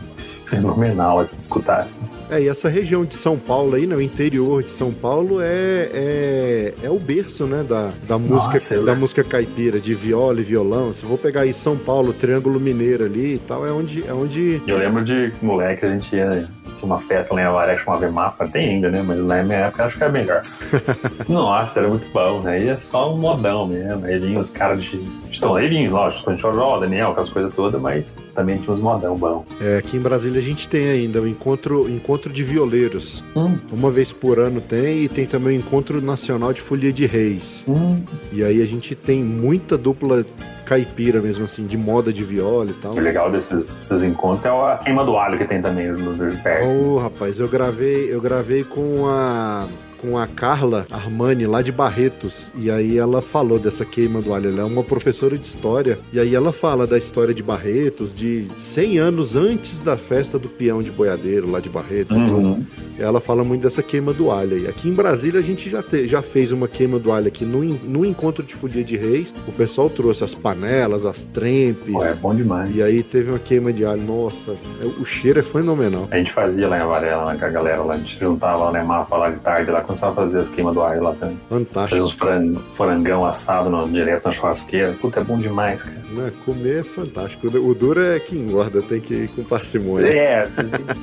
fenomenal, 0.48 1.20
assim, 1.20 1.36
escutar, 1.38 1.82
assim. 1.82 2.00
É, 2.30 2.42
e 2.42 2.48
essa 2.48 2.70
região 2.70 3.06
de 3.06 3.16
São 3.16 3.38
Paulo 3.38 3.76
aí, 3.76 3.86
né? 3.86 3.96
O 3.96 4.02
interior 4.02 4.64
de 4.64 4.72
São 4.72 4.92
Paulo 4.92 5.42
é, 5.42 5.90
é, 5.94 6.74
é 6.84 6.90
o 6.90 6.98
berço, 6.98 7.46
né? 7.46 7.64
Da, 7.64 7.92
da 8.08 8.18
música 8.18 8.54
Nossa, 8.54 8.82
da 8.82 8.96
música 8.96 9.24
caipira, 9.24 9.80
de 9.80 9.94
viola 9.94 10.40
e 10.40 10.44
violão. 10.44 10.94
Se 10.94 11.04
eu 11.04 11.10
vou 11.10 11.18
pegar 11.18 11.42
aí 11.42 11.54
São 11.54 11.78
Paulo, 11.78 12.14
Triângulo 12.14 12.60
Mineiro 12.60 13.06
ali 13.06 13.36
e 13.36 13.40
tal, 13.40 13.66
é 13.66 13.72
onde, 13.72 14.06
é 14.08 14.14
onde 14.14 14.62
Eu 14.66 14.78
lembro 14.78 15.04
de 15.04 15.32
moleque, 15.42 15.86
a 15.86 15.90
gente 15.90 16.16
ia 16.16 16.48
uma 16.86 17.00
festa 17.00 17.34
lá 17.34 17.42
em 17.42 17.46
Avaré 17.46 17.76
que 17.76 17.84
chamava 17.84 18.10
Mapa, 18.12 18.48
tem 18.48 18.70
ainda, 18.70 18.90
né? 18.90 19.04
Mas 19.06 19.24
na 19.24 19.44
minha 19.44 19.58
época 19.60 19.86
acho 19.86 19.98
que 19.98 20.04
era 20.04 20.12
melhor. 20.12 20.42
Nossa, 21.28 21.80
era 21.80 21.90
muito 21.90 22.10
bom, 22.12 22.42
né? 22.42 22.64
E 22.64 22.70
é 22.70 22.78
só 22.78 23.14
um 23.14 23.18
modão 23.18 23.68
mesmo. 23.68 24.06
Aí 24.06 24.20
vinham 24.20 24.42
os 24.42 24.52
caras 24.52 24.84
de. 24.84 25.02
Estão 25.32 25.56
aí, 25.56 25.68
vinham, 25.68 25.94
lógico, 25.94 26.34
de 26.34 26.42
Choró, 26.42 26.80
Daniel, 26.80 27.12
aquelas 27.12 27.30
coisas 27.30 27.54
todas, 27.54 27.80
mas 27.80 28.16
também 28.34 28.58
tinha 28.58 28.74
uns 28.74 28.82
modão 28.82 29.16
bom. 29.16 29.46
É, 29.62 29.78
aqui 29.78 29.98
em 29.98 30.00
Brasília 30.02 30.40
a 30.40 30.44
gente 30.44 30.68
tem 30.68 30.90
ainda 30.90 31.22
o 31.22 31.28
encontro, 31.28 31.90
encontro 31.90 32.32
de 32.32 32.44
violeiros. 32.44 33.24
Hum. 33.36 33.58
Uma 33.72 33.92
vez 33.92 34.12
por 34.12 34.40
ano 34.40 34.62
tem, 34.62 35.04
e 35.04 35.10
tem 35.10 35.26
também 35.26 35.58
o 35.58 35.60
Encontro 35.60 36.02
Nacional 36.02 36.54
de 36.54 36.62
Folia 36.62 36.92
de 36.94 37.06
Reis. 37.06 37.64
Hum. 37.68 38.02
E 38.32 38.44
aí 38.44 38.62
a 38.62 38.66
gente 38.66 38.96
tem 38.96 39.24
muita 39.24 39.78
dupla 39.78 40.26
caipira 40.68 41.22
mesmo, 41.22 41.46
assim, 41.46 41.66
de 41.66 41.78
moda 41.78 42.12
de 42.12 42.24
viola 42.24 42.70
e 42.70 42.74
tal. 42.74 42.94
O 42.94 43.00
legal 43.00 43.32
desses, 43.32 43.72
desses 43.72 44.04
encontros 44.04 44.46
é 44.46 44.50
a 44.50 44.78
queima 44.78 45.04
do 45.06 45.18
alho 45.18 45.38
que 45.38 45.46
tem 45.46 45.62
também 45.62 45.88
no 45.88 46.16
perto. 46.44 46.68
Oh, 46.68 46.98
rapaz, 46.98 47.40
eu 47.40 47.48
gravei, 47.48 48.14
eu 48.14 48.20
gravei 48.20 48.64
com 48.64 49.08
a 49.08 49.66
com 50.02 50.18
a 50.18 50.28
Carla 50.28 50.86
Armani 50.92 51.46
lá 51.46 51.62
de 51.62 51.72
Barretos. 51.72 52.52
E 52.56 52.70
aí 52.70 52.98
ela 52.98 53.22
falou 53.22 53.60
dessa 53.60 53.86
queima 53.86 54.22
do 54.22 54.34
alho. 54.34 54.50
Ela 54.50 54.62
é 54.62 54.64
uma 54.64 54.84
professora 54.84 55.38
de 55.38 55.46
história. 55.46 56.00
E 56.14 56.20
aí 56.20 56.36
ela 56.36 56.52
fala 56.52 56.88
da 56.88 56.98
história 56.98 57.34
de 57.34 57.44
Barretos, 57.44 58.14
de 58.14 58.48
100 58.58 59.00
anos 59.00 59.36
antes 59.36 59.80
da 59.80 59.98
festa 59.98 60.38
do 60.38 60.50
peão 60.50 60.82
de 60.82 60.92
boiadeiro 60.92 61.50
lá 61.50 61.60
de 61.60 61.70
Barretos. 61.70 62.16
Uhum. 62.16 62.28
Então, 62.28 62.68
ela 63.00 63.20
fala 63.20 63.44
muito 63.44 63.64
dessa 63.64 63.84
queima 63.84 64.14
do 64.14 64.32
alho. 64.32 64.58
E 64.58 64.68
aqui 64.68 64.90
em 64.90 64.94
Brasília 64.94 65.40
a 65.40 65.44
gente 65.44 65.70
já, 65.70 65.84
te, 65.84 66.08
já 66.08 66.22
fez 66.22 66.52
uma 66.52 66.68
queima 66.68 67.00
do 67.00 67.12
alho 67.12 67.28
aqui 67.28 67.46
no, 67.46 67.64
no 67.64 68.06
encontro 68.06 68.44
de 68.44 68.56
Folia 68.56 68.84
de 68.84 68.98
Reis. 68.98 69.34
O 69.48 69.52
pessoal 69.52 69.90
trouxe 69.90 70.24
as 70.24 70.34
panelas, 70.34 71.06
as 71.06 71.24
trempes. 71.24 71.94
é 71.96 72.14
bom 72.16 72.34
demais. 72.36 72.76
E 72.76 72.82
aí 72.82 73.04
teve 73.04 73.30
uma 73.30 73.40
queima 73.40 73.72
de 73.74 73.86
alho. 73.86 74.02
Nossa, 74.02 74.56
o 75.00 75.06
cheiro 75.06 75.40
é 75.40 75.44
fenomenal. 75.44 76.08
A 76.12 76.18
gente 76.18 76.32
fazia 76.32 76.68
lá 76.68 76.80
em 76.80 76.86
Varela, 76.86 77.24
lá 77.24 77.36
com 77.36 77.46
a 77.46 77.50
galera 77.50 77.84
lá. 77.84 77.96
A 77.96 77.98
gente 77.98 78.20
juntava 78.20 78.66
lá, 78.66 78.72
né, 78.72 78.84
mapa 78.84 79.18
lá 79.18 79.30
de 79.30 79.40
tarde 79.40 79.72
lá 79.72 79.82
começava 79.88 80.12
a 80.12 80.16
fazer 80.16 80.40
as 80.40 80.50
queimas 80.50 80.74
do 80.74 80.82
alho 80.82 81.04
lá 81.04 81.14
também. 81.14 81.40
Fantástico. 81.50 82.12
Fazer 82.18 82.40
uns 82.40 82.62
frangão 82.76 83.26
assado 83.26 83.70
no, 83.70 83.88
direto 83.90 84.26
na 84.26 84.32
churrasqueira. 84.32 84.92
Puta, 84.94 85.22
é 85.22 85.24
bom 85.24 85.38
demais, 85.38 85.82
cara. 85.82 85.98
Não, 86.12 86.30
comer 86.46 86.80
é 86.80 86.84
fantástico. 86.84 87.48
O 87.48 87.74
duro 87.74 88.04
é 88.04 88.20
que 88.20 88.36
engorda, 88.36 88.82
tem 88.82 89.00
que 89.00 89.14
ir 89.14 89.30
com 89.30 89.44
parcimônia. 89.44 90.08
É, 90.08 90.50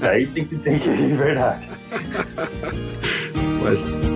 aí 0.03 0.27
tem 0.27 0.45
que, 0.45 0.57
tem 0.57 0.79
que 0.79 0.89
ir, 0.89 1.17
verdade. 1.17 1.69
Mas 3.63 4.14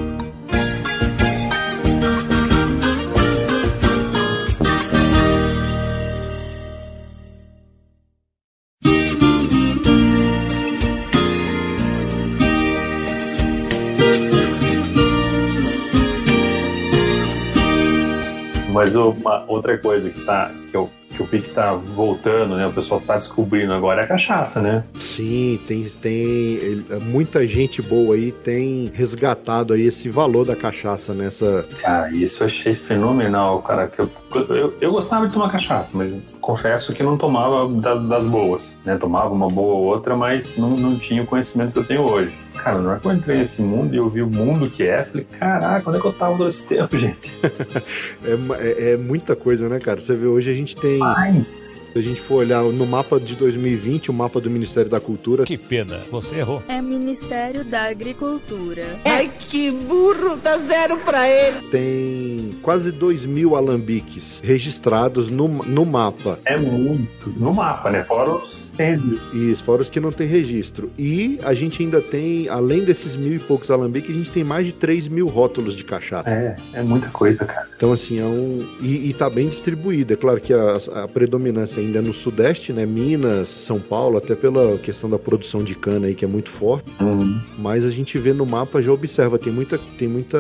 Mas 18.88 18.96
uma 18.96 19.44
outra 19.46 19.76
coisa 19.76 20.08
que, 20.08 20.24
tá, 20.24 20.50
que, 20.70 20.74
eu, 20.76 20.88
que 21.10 21.20
eu 21.20 21.26
vi 21.26 21.42
que 21.42 21.50
tá 21.50 21.74
voltando, 21.74 22.56
né? 22.56 22.66
O 22.66 22.72
pessoal 22.72 22.98
tá 23.00 23.16
descobrindo 23.16 23.74
agora 23.74 24.00
é 24.00 24.04
a 24.04 24.08
cachaça, 24.08 24.62
né? 24.62 24.82
Sim, 24.98 25.60
tem, 25.66 25.84
tem 25.84 26.84
muita 27.02 27.46
gente 27.46 27.82
boa 27.82 28.14
aí 28.14 28.32
tem 28.32 28.90
resgatado 28.94 29.74
aí 29.74 29.86
esse 29.86 30.08
valor 30.08 30.46
da 30.46 30.56
cachaça 30.56 31.12
nessa. 31.12 31.66
Cara, 31.82 32.10
isso 32.12 32.42
eu 32.42 32.46
achei 32.46 32.74
fenomenal, 32.74 33.60
cara. 33.60 33.88
Que 33.88 34.00
eu, 34.00 34.10
eu, 34.48 34.74
eu 34.80 34.92
gostava 34.92 35.26
de 35.26 35.34
tomar 35.34 35.50
cachaça, 35.50 35.90
mas 35.92 36.10
confesso 36.40 36.94
que 36.94 37.02
não 37.02 37.18
tomava 37.18 37.68
das, 37.68 38.08
das 38.08 38.26
boas, 38.26 38.74
né? 38.88 38.96
Tomava 38.96 39.32
uma 39.32 39.48
boa 39.48 39.74
ou 39.74 39.84
outra, 39.84 40.16
mas 40.16 40.56
não, 40.56 40.70
não 40.70 40.98
tinha 40.98 41.22
o 41.22 41.26
conhecimento 41.26 41.72
que 41.72 41.78
eu 41.78 41.84
tenho 41.84 42.02
hoje. 42.02 42.34
Cara, 42.56 42.78
na 42.78 42.90
hora 42.90 43.00
que 43.00 43.06
eu 43.06 43.12
entrei 43.12 43.38
nesse 43.38 43.62
mundo 43.62 43.94
e 43.94 43.98
eu 43.98 44.08
vi 44.08 44.22
o 44.22 44.26
mundo 44.26 44.68
que 44.68 44.82
é, 44.82 45.04
falei, 45.04 45.26
caraca, 45.38 45.88
onde 45.88 45.98
é 45.98 46.00
que 46.00 46.06
eu 46.06 46.12
tava 46.12 46.36
todo 46.36 46.48
esse 46.48 46.62
tempo, 46.62 46.96
gente? 46.98 47.32
é, 48.24 48.64
é, 48.64 48.92
é, 48.92 48.96
muita 48.96 49.36
coisa, 49.36 49.68
né, 49.68 49.78
cara? 49.78 50.00
Você 50.00 50.14
vê, 50.14 50.26
hoje 50.26 50.50
a 50.50 50.54
gente 50.54 50.74
tem. 50.74 50.98
Mas... 50.98 51.68
Se 51.92 51.98
a 51.98 52.02
gente 52.02 52.20
for 52.20 52.36
olhar 52.36 52.62
no 52.62 52.86
mapa 52.86 53.18
de 53.18 53.34
2020, 53.34 54.10
o 54.10 54.14
mapa 54.14 54.40
do 54.40 54.50
Ministério 54.50 54.90
da 54.90 55.00
Cultura. 55.00 55.44
Que 55.44 55.56
pena, 55.56 55.98
você 56.10 56.36
errou. 56.36 56.62
É 56.68 56.82
Ministério 56.82 57.64
da 57.64 57.84
Agricultura. 57.84 58.84
Ai, 59.06 59.30
que 59.38 59.70
burro, 59.70 60.36
dá 60.36 60.58
zero 60.58 60.98
pra 60.98 61.26
ele. 61.26 61.66
Tem 61.70 62.50
quase 62.62 62.92
2 62.92 63.24
mil 63.24 63.56
alambiques 63.56 64.42
registrados 64.44 65.30
no, 65.30 65.48
no 65.48 65.86
mapa. 65.86 66.38
É 66.44 66.58
muito. 66.58 67.30
No 67.30 67.54
mapa, 67.54 67.90
né? 67.90 68.04
Fora 68.04 68.34
os 68.34 68.67
isso, 69.34 69.64
fora 69.64 69.82
os 69.82 69.90
que 69.90 70.00
não 70.00 70.12
tem 70.12 70.26
registro. 70.26 70.90
E 70.98 71.38
a 71.42 71.54
gente 71.54 71.82
ainda 71.82 72.00
tem, 72.00 72.48
além 72.48 72.84
desses 72.84 73.16
mil 73.16 73.34
e 73.34 73.38
poucos 73.38 73.70
alambiques, 73.70 74.10
a 74.10 74.18
gente 74.18 74.30
tem 74.30 74.44
mais 74.44 74.66
de 74.66 74.72
3 74.72 75.08
mil 75.08 75.26
rótulos 75.26 75.74
de 75.74 75.84
cachaça. 75.84 76.30
É, 76.30 76.56
é 76.72 76.82
muita 76.82 77.08
coisa, 77.08 77.44
cara. 77.44 77.68
Então, 77.76 77.92
assim, 77.92 78.20
é 78.20 78.24
um. 78.24 78.66
E, 78.80 79.10
e 79.10 79.14
tá 79.14 79.28
bem 79.30 79.48
distribuído. 79.48 80.12
É 80.12 80.16
claro 80.16 80.40
que 80.40 80.52
a, 80.52 80.78
a, 80.94 81.08
predominância 81.08 81.80
ainda 81.80 81.98
é 81.98 82.02
no 82.02 82.12
Sudeste, 82.12 82.72
né? 82.72 82.84
Minas, 82.86 83.48
São 83.48 83.78
Paulo, 83.80 84.18
até 84.18 84.34
pela 84.34 84.78
questão 84.78 85.08
da 85.08 85.18
produção 85.18 85.62
de 85.62 85.74
cana 85.74 86.06
aí, 86.06 86.14
que 86.14 86.24
é 86.24 86.28
muito 86.28 86.50
forte. 86.50 86.90
Uhum. 87.00 87.40
Mas 87.58 87.84
a 87.84 87.90
gente 87.90 88.18
vê 88.18 88.32
no 88.32 88.46
mapa, 88.46 88.82
já 88.82 88.92
observa, 88.92 89.38
tem 89.38 89.52
muita, 89.52 89.78
tem 89.98 90.08
muita 90.08 90.38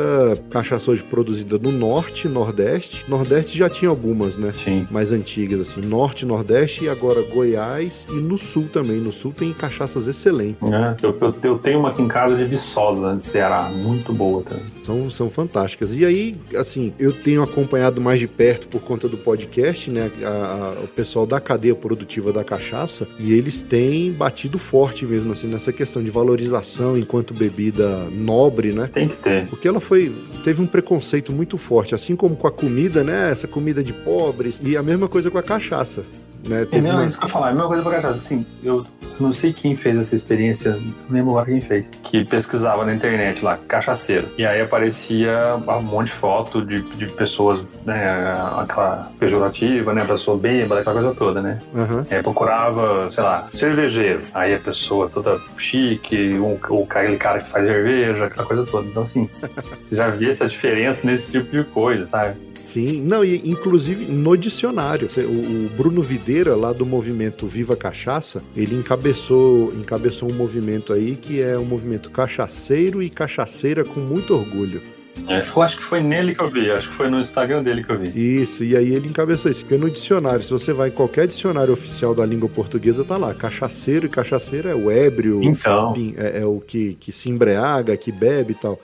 cachaça 0.50 0.90
hoje 0.90 1.02
produzida 1.02 1.58
no 1.58 1.70
Norte, 1.70 2.28
Nordeste. 2.28 3.04
Nordeste 3.08 3.56
já 3.56 3.68
tinha 3.68 3.88
algumas, 3.88 4.36
né? 4.36 4.52
Sim. 4.52 4.86
Mais 4.90 5.12
antigas, 5.12 5.60
assim. 5.60 5.80
Norte, 5.80 6.26
Nordeste 6.26 6.84
e 6.84 6.88
agora 6.88 7.22
Goiás 7.22 8.06
e 8.10 8.27
no 8.28 8.38
sul 8.38 8.68
também. 8.70 8.98
No 8.98 9.12
sul 9.12 9.32
tem 9.32 9.52
cachaças 9.52 10.06
excelentes. 10.06 10.62
É, 10.62 10.96
eu, 11.02 11.16
eu, 11.20 11.34
eu, 11.42 11.58
tenho 11.58 11.80
uma 11.80 11.88
aqui 11.88 12.02
em 12.02 12.08
casa 12.08 12.36
de 12.36 12.44
Viçosa, 12.44 13.16
de 13.16 13.24
Ceará, 13.24 13.70
muito 13.74 14.12
boa 14.12 14.42
também. 14.42 14.64
São, 14.82 15.10
são 15.10 15.30
fantásticas. 15.30 15.96
E 15.96 16.04
aí, 16.04 16.36
assim, 16.54 16.92
eu 16.98 17.12
tenho 17.12 17.42
acompanhado 17.42 18.00
mais 18.00 18.20
de 18.20 18.26
perto 18.26 18.68
por 18.68 18.80
conta 18.82 19.08
do 19.08 19.16
podcast, 19.16 19.90
né? 19.90 20.10
A, 20.22 20.28
a, 20.28 20.84
o 20.84 20.88
pessoal 20.88 21.26
da 21.26 21.40
cadeia 21.40 21.74
produtiva 21.74 22.32
da 22.32 22.44
cachaça, 22.44 23.08
e 23.18 23.32
eles 23.32 23.60
têm 23.60 24.12
batido 24.12 24.58
forte 24.58 25.06
mesmo, 25.06 25.32
assim, 25.32 25.46
nessa 25.46 25.72
questão 25.72 26.02
de 26.02 26.10
valorização 26.10 26.96
enquanto 26.96 27.32
bebida 27.32 27.88
nobre, 28.12 28.72
né? 28.72 28.90
Tem 28.92 29.08
que 29.08 29.16
ter. 29.16 29.46
Porque 29.46 29.66
ela 29.66 29.80
foi. 29.80 30.12
teve 30.44 30.60
um 30.60 30.66
preconceito 30.66 31.32
muito 31.32 31.56
forte, 31.56 31.94
assim 31.94 32.14
como 32.14 32.36
com 32.36 32.46
a 32.46 32.52
comida, 32.52 33.02
né? 33.02 33.30
Essa 33.30 33.48
comida 33.48 33.82
de 33.82 33.92
pobres, 33.92 34.60
e 34.62 34.76
a 34.76 34.82
mesma 34.82 35.08
coisa 35.08 35.30
com 35.30 35.38
a 35.38 35.42
cachaça. 35.42 36.04
Né? 36.48 36.66
É 36.72 36.80
mesmo, 36.80 36.98
uma... 36.98 37.06
isso 37.06 37.18
que 37.18 37.24
eu 37.24 37.28
falar, 37.28 37.48
é 37.48 37.50
a 37.50 37.54
mesma 37.54 37.68
coisa 37.68 37.82
pra 37.82 37.92
cachaça. 37.92 38.18
Assim, 38.18 38.46
eu 38.62 38.84
não 39.20 39.32
sei 39.32 39.52
quem 39.52 39.76
fez 39.76 39.96
essa 39.96 40.14
experiência, 40.14 40.72
não 40.72 40.94
lembro 41.10 41.30
agora 41.32 41.46
quem 41.46 41.60
fez, 41.60 41.88
que 42.02 42.24
pesquisava 42.24 42.84
na 42.84 42.94
internet 42.94 43.44
lá, 43.44 43.58
cachaceiro. 43.68 44.28
E 44.38 44.46
aí 44.46 44.60
aparecia 44.60 45.56
um 45.56 45.82
monte 45.82 46.06
de 46.06 46.12
foto 46.12 46.64
de, 46.64 46.80
de 46.80 47.06
pessoas, 47.06 47.60
né, 47.84 48.32
aquela 48.56 49.10
pejorativa, 49.18 49.92
né, 49.92 50.04
pessoa 50.04 50.36
bêbada, 50.36 50.80
aquela 50.80 51.00
coisa 51.00 51.14
toda, 51.14 51.42
né? 51.42 51.58
Uhum. 51.74 52.22
Procurava, 52.22 53.10
sei 53.12 53.22
lá, 53.22 53.46
cervejeiro. 53.52 54.22
Aí 54.32 54.54
a 54.54 54.58
pessoa 54.58 55.08
toda 55.08 55.40
chique, 55.56 56.34
um, 56.38 56.58
o, 56.70 56.86
aquele 56.88 57.16
cara 57.16 57.40
que 57.40 57.50
faz 57.50 57.66
cerveja, 57.66 58.24
aquela 58.24 58.46
coisa 58.46 58.64
toda. 58.64 58.86
Então, 58.86 59.02
assim, 59.02 59.28
já 59.90 60.08
via 60.08 60.32
essa 60.32 60.46
diferença 60.46 61.06
nesse 61.06 61.30
tipo 61.30 61.50
de 61.50 61.64
coisa, 61.64 62.06
sabe? 62.06 62.47
Sim, 62.68 63.00
não, 63.00 63.24
e 63.24 63.36
inclusive 63.48 64.04
no 64.12 64.36
dicionário. 64.36 65.08
O, 65.16 65.64
o, 65.66 65.68
Bruno 65.70 66.02
Videira, 66.02 66.54
lá 66.54 66.70
do 66.70 66.84
movimento 66.84 67.46
Viva 67.46 67.74
Cachaça, 67.74 68.44
ele 68.54 68.74
encabeçou, 68.74 69.72
encabeçou 69.72 70.30
um 70.30 70.34
movimento 70.34 70.92
aí 70.92 71.16
que 71.16 71.40
é 71.40 71.56
um 71.56 71.64
movimento 71.64 72.10
cachaceiro 72.10 73.02
e 73.02 73.08
cachaceira 73.08 73.84
com 73.84 74.00
muito 74.00 74.34
orgulho. 74.34 74.82
É, 75.26 75.42
eu 75.42 75.62
acho 75.62 75.78
que 75.78 75.82
foi 75.82 76.00
nele 76.02 76.34
que 76.34 76.42
eu 76.42 76.48
vi, 76.48 76.70
acho 76.70 76.88
que 76.88 76.94
foi 76.94 77.08
no 77.08 77.20
Instagram 77.20 77.62
dele 77.62 77.82
que 77.82 77.90
eu 77.90 77.98
vi. 77.98 78.42
Isso, 78.42 78.62
e 78.62 78.76
aí 78.76 78.94
ele 78.94 79.08
encabeçou 79.08 79.50
isso, 79.50 79.64
porque 79.64 79.82
no 79.82 79.90
dicionário, 79.90 80.42
se 80.42 80.50
você 80.50 80.72
vai 80.72 80.90
em 80.90 80.92
qualquer 80.92 81.26
dicionário 81.26 81.72
oficial 81.72 82.14
da 82.14 82.24
língua 82.24 82.50
portuguesa, 82.50 83.02
tá 83.02 83.16
lá, 83.16 83.32
cachaceiro 83.34 84.04
e 84.04 84.08
cachaceira 84.10 84.70
é 84.70 84.74
o 84.74 84.90
ébrio, 84.90 85.42
então. 85.42 85.94
é, 86.16 86.40
é 86.40 86.44
o 86.44 86.60
que, 86.60 86.94
que 87.00 87.10
se 87.10 87.30
embriaga, 87.30 87.96
que 87.96 88.12
bebe 88.12 88.52
e 88.52 88.56
tal. 88.56 88.78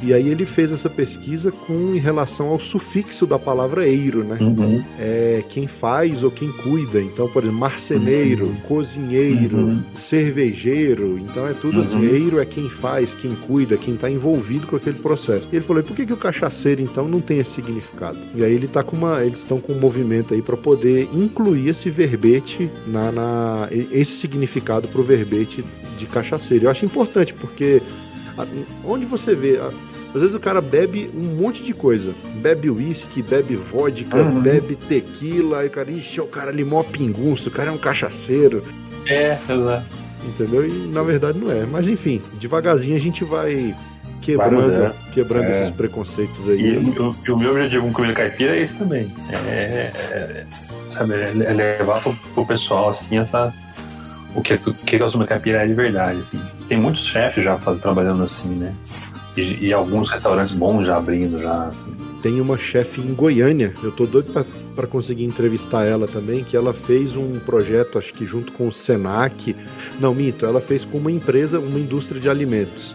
E 0.00 0.12
aí 0.12 0.28
ele 0.28 0.44
fez 0.44 0.72
essa 0.72 0.90
pesquisa 0.90 1.50
com 1.50 1.94
em 1.94 1.98
relação 1.98 2.48
ao 2.48 2.60
sufixo 2.60 3.26
da 3.26 3.38
palavra 3.38 3.86
eiro, 3.86 4.22
né? 4.22 4.36
Uhum. 4.40 4.84
É 4.98 5.42
quem 5.48 5.66
faz 5.66 6.22
ou 6.22 6.30
quem 6.30 6.52
cuida. 6.52 7.00
Então, 7.00 7.28
por 7.28 7.42
exemplo, 7.42 7.58
marceneiro, 7.58 8.46
uhum. 8.46 8.56
cozinheiro, 8.66 9.56
uhum. 9.56 9.82
cervejeiro. 9.96 11.18
Então 11.18 11.46
é 11.46 11.52
tudo 11.52 11.80
assim. 11.80 11.96
Uhum. 11.96 12.14
Eiro 12.14 12.40
é 12.40 12.44
quem 12.44 12.68
faz, 12.68 13.14
quem 13.14 13.34
cuida, 13.34 13.76
quem 13.76 13.94
está 13.94 14.10
envolvido 14.10 14.66
com 14.66 14.76
aquele 14.76 14.98
processo. 14.98 15.48
E 15.50 15.56
ele 15.56 15.64
falou: 15.64 15.82
por 15.82 15.96
que, 15.96 16.04
que 16.04 16.12
o 16.12 16.16
cachaceiro 16.16 16.82
então 16.82 17.08
não 17.08 17.20
tem 17.20 17.38
esse 17.38 17.52
significado? 17.52 18.18
E 18.34 18.44
aí 18.44 18.52
ele 18.52 18.68
tá 18.68 18.82
com 18.82 18.96
uma, 18.96 19.24
eles 19.24 19.38
estão 19.38 19.58
com 19.58 19.72
um 19.72 19.80
movimento 19.80 20.34
aí 20.34 20.42
para 20.42 20.56
poder 20.56 21.08
incluir 21.12 21.68
esse 21.68 21.88
verbete 21.88 22.70
na, 22.86 23.10
na 23.10 23.68
esse 23.70 24.12
significado 24.18 24.88
para 24.88 25.00
o 25.00 25.04
verbete 25.04 25.64
de 25.98 26.06
cachaceiro. 26.06 26.66
Eu 26.66 26.70
acho 26.70 26.84
importante 26.84 27.32
porque 27.32 27.80
Onde 28.84 29.04
você 29.06 29.34
vê. 29.34 29.58
Às 30.14 30.20
vezes 30.20 30.34
o 30.34 30.40
cara 30.40 30.60
bebe 30.60 31.10
um 31.14 31.36
monte 31.36 31.62
de 31.62 31.74
coisa. 31.74 32.12
Bebe 32.36 32.70
uísque, 32.70 33.22
bebe 33.22 33.56
vodka, 33.56 34.16
uhum. 34.16 34.40
bebe 34.40 34.74
tequila. 34.76 35.58
Aí 35.60 35.68
o 35.68 35.70
cara, 35.70 35.90
ixi, 35.90 36.20
o 36.20 36.26
cara 36.26 36.50
ali 36.50 36.64
mó 36.64 36.82
pingunço, 36.82 37.48
o 37.48 37.52
cara 37.52 37.68
é 37.70 37.72
um 37.72 37.78
cachaceiro. 37.78 38.62
É, 39.06 39.32
exato. 39.48 39.84
entendeu? 40.24 40.66
E 40.66 40.88
na 40.88 41.02
verdade 41.02 41.38
não 41.38 41.50
é. 41.52 41.64
Mas 41.66 41.86
enfim, 41.88 42.22
devagarzinho 42.34 42.96
a 42.96 43.00
gente 43.00 43.24
vai 43.24 43.74
quebrando, 44.22 44.92
quebrando 45.12 45.44
É. 45.46 45.50
esses 45.62 45.70
preconceitos 45.70 46.46
E, 46.46 46.50
aí. 46.50 46.78
o, 46.78 47.14
e 47.26 47.30
o 47.30 47.36
meu 47.36 47.50
objetivo 47.52 47.86
com 47.86 47.92
comida 47.92 48.14
caipira 48.14 48.56
é 48.56 48.62
esse 48.62 48.76
também. 48.76 49.12
É, 49.30 49.32
é- 49.34 50.46
sabe, 50.90 51.14
é 51.14 51.32
levar 51.52 52.00
pro, 52.02 52.14
pro 52.34 52.46
pessoal 52.46 52.90
assim 52.90 53.18
essa. 53.18 53.52
O 54.34 54.42
que, 54.42 54.54
o 54.54 54.74
que 54.74 54.96
a 54.96 55.10
comida 55.10 55.26
caipira 55.28 55.62
é 55.64 55.66
de 55.66 55.74
verdade. 55.74 56.18
Assim. 56.20 56.40
Tem 56.68 56.78
muitos 56.78 57.06
chefes 57.06 57.44
já 57.44 57.56
trabalhando 57.56 58.24
assim, 58.24 58.48
né? 58.48 58.74
E, 59.36 59.66
e 59.66 59.72
alguns 59.72 60.10
restaurantes 60.10 60.54
bons 60.54 60.86
já 60.86 60.96
abrindo 60.96 61.38
já. 61.38 61.66
Assim. 61.66 61.92
Tem 62.22 62.40
uma 62.40 62.58
chefe 62.58 63.00
em 63.00 63.14
Goiânia, 63.14 63.72
eu 63.82 63.92
tô 63.92 64.06
doido 64.06 64.32
pra 64.74 64.86
conseguir 64.86 65.24
entrevistar 65.24 65.84
ela 65.84 66.08
também, 66.08 66.42
que 66.42 66.56
ela 66.56 66.72
fez 66.72 67.14
um 67.14 67.38
projeto, 67.38 67.98
acho 67.98 68.12
que 68.12 68.24
junto 68.24 68.52
com 68.52 68.66
o 68.66 68.72
Senac. 68.72 69.54
Não, 70.00 70.14
minto, 70.14 70.44
ela 70.44 70.60
fez 70.60 70.84
com 70.84 70.98
uma 70.98 71.12
empresa, 71.12 71.60
uma 71.60 71.78
indústria 71.78 72.20
de 72.20 72.28
alimentos. 72.28 72.94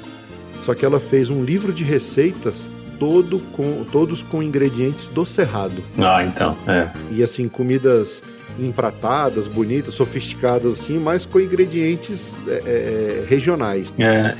Só 0.62 0.74
que 0.74 0.86
ela 0.86 1.00
fez 1.00 1.30
um 1.30 1.44
livro 1.44 1.72
de 1.72 1.84
receitas 1.84 2.74
todo 3.02 3.40
com, 3.54 3.84
todos 3.92 4.22
com 4.22 4.44
ingredientes 4.44 5.08
do 5.08 5.26
Cerrado. 5.26 5.84
Ah, 5.98 6.24
então. 6.24 6.56
É. 6.68 6.88
E 7.10 7.24
assim, 7.24 7.50
comidas 7.50 8.22
empratadas, 8.60 9.48
bonitas, 9.48 9.96
sofisticadas 9.96 10.80
assim, 10.80 11.00
mas 11.00 11.26
com 11.26 11.40
ingredientes 11.40 12.38
é, 12.48 12.52
é, 12.52 13.26
regionais. 13.28 13.92
É, 13.98 14.36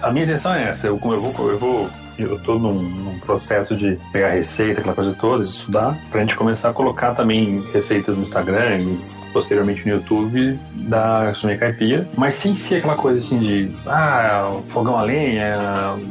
a 0.00 0.10
minha 0.10 0.24
intenção 0.24 0.54
é 0.54 0.62
essa. 0.62 0.86
Eu, 0.86 0.98
eu 1.02 1.20
vou, 1.20 1.50
eu 1.50 1.58
vou, 1.58 1.90
eu 2.18 2.38
tô 2.38 2.58
num, 2.58 2.80
num 2.80 3.18
processo 3.18 3.76
de 3.76 3.98
pegar 4.10 4.30
receita, 4.30 4.80
aquela 4.80 4.94
coisa 4.94 5.14
toda, 5.20 5.44
de 5.44 5.50
estudar, 5.50 5.98
pra 6.10 6.22
gente 6.22 6.34
começar 6.34 6.70
a 6.70 6.72
colocar 6.72 7.14
também 7.14 7.62
receitas 7.70 8.16
no 8.16 8.22
Instagram 8.22 8.78
e 8.78 9.19
posteriormente 9.32 9.86
no 9.86 9.94
YouTube 9.94 10.58
da 10.72 11.26
gastronomia 11.26 11.58
caipira, 11.58 12.08
mas 12.16 12.34
sem 12.34 12.54
ser 12.54 12.76
aquela 12.76 12.96
coisa 12.96 13.18
assim 13.18 13.38
de 13.38 13.70
ah, 13.86 14.60
fogão 14.68 14.96
a 14.96 15.02
lenha, 15.02 15.56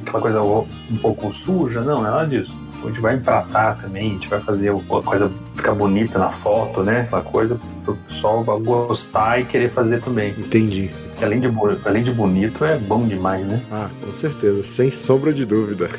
aquela 0.01 0.21
coisa 0.21 0.41
um 0.41 0.97
pouco 1.01 1.33
suja, 1.33 1.81
não, 1.81 2.05
é 2.05 2.09
nada 2.09 2.27
disso. 2.27 2.53
A 2.83 2.87
gente 2.87 3.01
vai 3.01 3.15
empratar 3.15 3.77
também, 3.81 4.11
a 4.11 4.13
gente 4.13 4.29
vai 4.29 4.39
fazer 4.39 4.69
a 4.69 5.01
coisa 5.01 5.29
ficar 5.53 5.73
bonita 5.73 6.17
na 6.17 6.29
foto, 6.29 6.81
né? 6.81 7.01
Aquela 7.01 7.21
coisa 7.21 7.59
pro 7.83 7.95
pessoal 7.95 8.41
gostar 8.43 9.41
e 9.41 9.45
querer 9.45 9.69
fazer 9.71 10.01
também. 10.01 10.33
Entendi. 10.37 10.89
Além 11.21 11.41
de, 11.41 11.49
além 11.83 12.03
de 12.03 12.11
bonito, 12.11 12.63
é 12.63 12.77
bom 12.77 13.05
demais, 13.05 13.45
né? 13.45 13.61
Ah, 13.69 13.89
com 14.01 14.13
certeza, 14.15 14.63
sem 14.63 14.89
sombra 14.89 15.33
de 15.33 15.45
dúvida. 15.45 15.89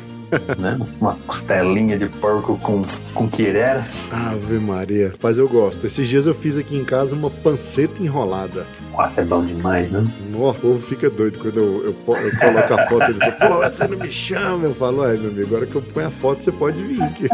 Né? 0.57 0.79
Uma 0.99 1.15
costelinha 1.27 1.97
de 1.97 2.07
porco 2.07 2.57
com, 2.59 2.83
com 3.13 3.29
quirera. 3.29 3.85
Ave 4.11 4.59
Maria. 4.59 5.13
Mas 5.21 5.37
eu 5.37 5.47
gosto. 5.47 5.85
Esses 5.85 6.07
dias 6.07 6.25
eu 6.25 6.33
fiz 6.33 6.57
aqui 6.57 6.75
em 6.75 6.85
casa 6.85 7.15
uma 7.15 7.29
panceta 7.29 8.01
enrolada. 8.01 8.65
Nossa, 8.91 9.21
é 9.21 9.25
bom 9.25 9.43
demais, 9.43 9.89
né? 9.91 10.05
O 10.33 10.53
povo 10.53 10.79
fica 10.79 11.09
doido 11.09 11.37
quando 11.39 11.57
eu, 11.57 11.83
eu, 11.85 11.95
eu 12.17 12.39
coloco 12.39 12.73
a 12.73 12.87
foto. 12.87 13.11
Eles 13.11 13.19
falam, 13.19 13.61
pô, 13.61 13.69
você 13.69 13.87
não 13.87 13.97
me 13.97 14.11
chama. 14.11 14.65
Eu 14.65 14.75
falo, 14.75 15.05
é, 15.05 15.17
meu 15.17 15.29
amigo, 15.29 15.47
agora 15.47 15.65
que 15.65 15.75
eu 15.75 15.81
ponho 15.81 16.07
a 16.07 16.11
foto, 16.11 16.43
você 16.43 16.51
pode 16.51 16.81
vir 16.83 17.01
aqui. 17.01 17.27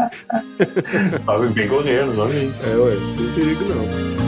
Só 1.24 1.38
bem 1.38 1.68
goleiro, 1.68 2.14
não 2.14 2.28
vem. 2.28 2.52
É, 2.62 2.76
ué, 2.76 2.94
não 2.94 3.14
tem 3.16 3.32
perigo 3.34 3.64
não. 3.68 4.27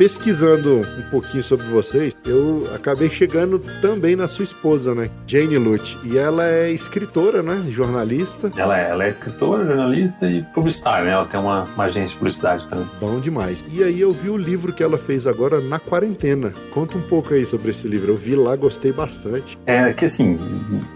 Pesquisando 0.00 0.78
um 0.78 1.10
pouquinho 1.10 1.44
sobre 1.44 1.66
vocês, 1.66 2.16
eu 2.24 2.66
acabei 2.74 3.10
chegando 3.10 3.58
também 3.82 4.16
na 4.16 4.26
sua 4.28 4.46
esposa, 4.46 4.94
né? 4.94 5.10
Jane 5.26 5.58
Lute. 5.58 5.98
E 6.04 6.16
ela 6.16 6.46
é 6.46 6.70
escritora, 6.70 7.42
né? 7.42 7.66
Jornalista. 7.68 8.50
Ela 8.56 8.80
é, 8.80 8.88
ela 8.88 9.04
é 9.04 9.10
escritora, 9.10 9.62
jornalista 9.62 10.26
e 10.26 10.42
publicitária, 10.54 11.04
né? 11.04 11.10
Ela 11.10 11.26
tem 11.26 11.38
uma, 11.38 11.64
uma 11.64 11.84
agência 11.84 12.08
de 12.08 12.16
publicidade 12.16 12.66
também. 12.68 12.86
Bom 12.98 13.20
demais. 13.20 13.62
E 13.70 13.84
aí 13.84 14.00
eu 14.00 14.10
vi 14.10 14.30
o 14.30 14.38
livro 14.38 14.72
que 14.72 14.82
ela 14.82 14.96
fez 14.96 15.26
agora 15.26 15.60
na 15.60 15.78
quarentena. 15.78 16.50
Conta 16.72 16.96
um 16.96 17.02
pouco 17.02 17.34
aí 17.34 17.44
sobre 17.44 17.72
esse 17.72 17.86
livro. 17.86 18.12
Eu 18.12 18.16
vi 18.16 18.34
lá, 18.34 18.56
gostei 18.56 18.92
bastante. 18.92 19.58
É 19.66 19.92
que 19.92 20.06
assim, 20.06 20.38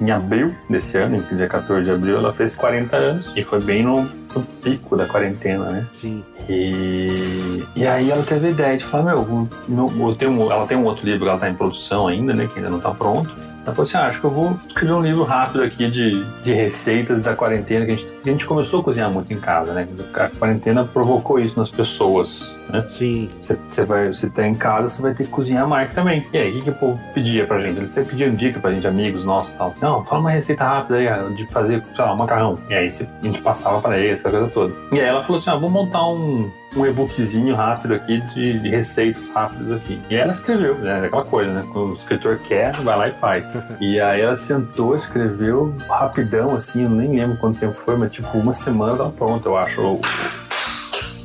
em 0.01 0.11
abril 0.11 0.55
desse 0.71 0.97
ano, 0.97 1.23
em 1.31 1.37
dia 1.37 1.47
14 1.47 1.85
de 1.85 1.91
abril, 1.91 2.17
ela 2.17 2.33
fez 2.33 2.57
40 2.57 2.97
anos 2.97 3.33
e 3.37 3.45
foi 3.45 3.61
bem 3.61 3.83
no, 3.83 4.09
no 4.39 4.45
pico 4.45 4.97
da 4.97 5.07
quarentena, 5.07 5.71
né? 5.71 5.87
Sim. 5.93 6.23
E, 6.49 7.63
e 7.75 7.87
aí 7.87 8.11
ela 8.11 8.23
teve 8.23 8.49
a 8.49 8.51
ideia 8.51 8.77
de 8.77 8.85
falar, 8.85 9.15
meu, 9.15 9.49
meu, 9.69 10.09
eu 10.09 10.15
tenho 10.15 10.53
ela 10.53 10.67
tem 10.67 10.77
um 10.77 10.85
outro 10.85 11.05
livro 11.05 11.21
que 11.21 11.29
ela 11.29 11.35
está 11.35 11.49
em 11.49 11.55
produção 11.55 12.07
ainda, 12.07 12.35
né? 12.35 12.49
Que 12.53 12.59
ainda 12.59 12.71
não 12.71 12.79
está 12.79 12.91
pronto. 12.91 13.31
Ela 13.65 13.75
falou 13.75 13.89
assim, 13.89 13.97
ah, 13.97 14.07
acho 14.07 14.21
que 14.21 14.27
eu 14.27 14.31
vou 14.31 14.59
escrever 14.69 14.93
um 14.93 15.01
livro 15.01 15.25
rápido 15.25 15.63
aqui 15.63 15.91
de, 15.91 16.23
de 16.43 16.53
receitas 16.53 17.23
da 17.23 17.35
quarentena, 17.35 17.87
que 17.87 17.93
a 17.93 17.97
gente, 17.97 18.09
a 18.25 18.29
gente 18.29 18.45
começou 18.45 18.81
a 18.81 18.85
cozinhar 18.85 19.11
muito 19.11 19.33
em 19.33 19.41
casa, 19.41 19.73
né? 19.73 19.89
A 20.15 20.29
quarentena 20.29 20.85
provocou 20.85 21.39
isso 21.39 21.59
nas 21.59 21.71
pessoas, 21.71 22.55
né? 22.69 22.85
Sim. 22.89 23.31
Você, 23.41 23.83
vai, 23.83 24.09
você 24.09 24.29
tá 24.29 24.47
em 24.47 24.55
casa, 24.55 24.89
você 24.89 25.01
vai 25.01 25.15
ter 25.15 25.25
que 25.25 25.31
cozinhar 25.31 25.67
mais 25.67 25.93
também. 25.95 26.27
E 26.33 26.37
aí, 26.37 26.51
o 26.51 26.53
que, 26.55 26.63
que 26.63 26.71
o 26.71 26.75
povo 26.75 27.01
pedia 27.15 27.47
pra 27.47 27.61
gente? 27.61 27.81
Você 27.81 28.03
pedia 28.03 28.31
dica 28.31 28.61
pra 28.61 28.71
gente, 28.71 28.87
amigos 28.87 29.25
nossos 29.25 29.53
e 29.53 29.57
tal. 29.57 29.69
Assim, 29.69 29.81
não, 29.81 30.05
fala 30.05 30.21
uma 30.21 30.31
receita 30.31 30.65
rápida 30.65 30.97
aí, 30.97 31.09
ah, 31.09 31.29
de 31.35 31.47
fazer, 31.47 31.83
sei 31.95 32.05
lá, 32.05 32.13
um 32.13 32.17
macarrão. 32.17 32.59
E 32.69 32.75
aí 32.75 32.87
a 32.87 33.27
gente 33.27 33.41
passava 33.41 33.81
pra 33.81 33.99
eles, 33.99 34.21
aquela 34.21 34.41
coisa 34.41 34.53
toda. 34.53 34.75
E 34.93 35.01
aí 35.01 35.07
ela 35.07 35.23
falou 35.23 35.41
assim, 35.41 35.51
ah, 35.51 35.57
vou 35.57 35.71
montar 35.71 36.07
um, 36.07 36.51
um 36.77 36.87
e-bookzinho 36.87 37.55
rápido 37.55 37.95
aqui 37.95 38.21
de, 38.35 38.59
de 38.59 38.69
receitas 38.69 39.29
rápidas 39.29 39.73
aqui. 39.73 40.01
E 40.11 40.17
ela 40.17 40.33
escreveu, 40.33 40.77
né? 40.79 41.07
Aquela 41.07 41.25
coisa, 41.25 41.53
né? 41.53 41.65
Quando 41.73 41.91
o 41.91 41.95
escritor 41.95 42.39
quer, 42.39 42.73
vai 42.77 42.97
lá 42.97 43.09
e 43.09 43.13
faz. 43.13 43.45
e 43.81 44.01
aí 44.01 44.21
ela 44.21 44.37
sentou, 44.37 44.97
escreveu 44.97 45.75
rapidão, 45.89 46.55
assim, 46.55 46.85
eu 46.85 46.91
nem 46.91 47.17
lembro 47.17 47.37
quanto 47.39 47.59
tempo 47.59 47.75
foi, 47.75 47.97
mas 47.97 48.13
tipo, 48.13 48.37
uma 48.39 48.53
semana 48.53 48.97
tava 48.97 49.11
pronto, 49.11 49.49
eu 49.49 49.57
acho, 49.57 49.81
o, 49.81 50.01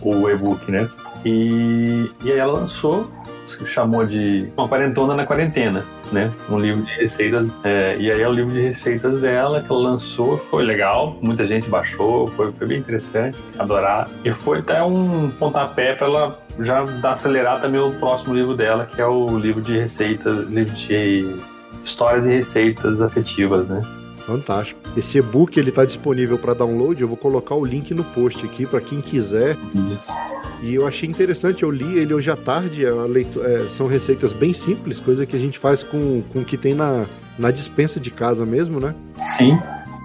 o 0.01 0.29
e-book, 0.29 0.71
né? 0.71 0.87
E, 1.25 2.09
e 2.23 2.31
aí 2.31 2.39
ela 2.39 2.53
lançou, 2.53 3.09
chamou 3.65 4.05
de 4.05 4.47
Uma 4.55 4.67
Quarentona 4.67 5.15
na 5.15 5.25
Quarentena, 5.25 5.83
né? 6.11 6.31
Um 6.49 6.59
livro 6.59 6.83
de 6.83 6.91
receitas. 6.93 7.47
é, 7.63 7.97
e 7.97 8.11
aí 8.11 8.21
é 8.21 8.27
o 8.27 8.31
livro 8.31 8.51
de 8.51 8.61
receitas 8.61 9.21
dela 9.21 9.61
que 9.61 9.71
ela 9.71 9.81
lançou, 9.81 10.37
foi 10.37 10.63
legal, 10.63 11.17
muita 11.21 11.45
gente 11.45 11.69
baixou, 11.69 12.27
foi, 12.27 12.51
foi 12.51 12.67
bem 12.67 12.79
interessante, 12.79 13.37
adorar. 13.57 14.09
E 14.23 14.31
foi 14.31 14.59
até 14.59 14.83
um 14.83 15.29
pontapé 15.31 15.93
para 15.93 16.07
ela 16.07 16.39
já 16.59 16.83
acelerar 17.03 17.61
também 17.61 17.79
o 17.79 17.91
próximo 17.99 18.33
livro 18.33 18.55
dela, 18.55 18.85
que 18.85 19.01
é 19.01 19.05
o 19.05 19.37
livro 19.37 19.61
de 19.61 19.77
receitas, 19.77 20.47
livro 20.49 20.73
de 20.75 21.39
histórias 21.85 22.25
e 22.25 22.29
receitas 22.29 23.01
afetivas, 23.01 23.67
né? 23.67 23.81
Fantástico. 24.29 24.79
Esse 24.95 25.17
e-book 25.17 25.59
ele 25.59 25.71
tá 25.71 25.83
disponível 25.83 26.37
para 26.37 26.53
download. 26.53 27.01
Eu 27.01 27.07
vou 27.07 27.17
colocar 27.17 27.55
o 27.55 27.65
link 27.65 27.93
no 27.95 28.03
post 28.03 28.45
aqui 28.45 28.65
para 28.65 28.79
quem 28.79 29.01
quiser. 29.01 29.57
Isso. 29.73 30.11
E 30.61 30.75
eu 30.75 30.85
achei 30.85 31.09
interessante, 31.09 31.63
eu 31.63 31.71
li 31.71 31.97
ele 31.97 32.13
hoje 32.13 32.29
à 32.29 32.35
tarde. 32.35 32.85
é 32.85 32.89
é, 32.89 33.59
são 33.69 33.87
receitas 33.87 34.31
bem 34.33 34.53
simples, 34.53 34.99
coisa 34.99 35.25
que 35.25 35.35
a 35.35 35.39
gente 35.39 35.57
faz 35.57 35.81
com, 35.81 36.21
com 36.33 36.39
o 36.39 36.45
que 36.45 36.57
tem 36.57 36.73
na, 36.75 37.05
na 37.39 37.49
dispensa 37.49 37.99
de 37.99 38.11
casa 38.11 38.45
mesmo, 38.45 38.79
né? 38.79 38.93
Sim, 39.37 39.57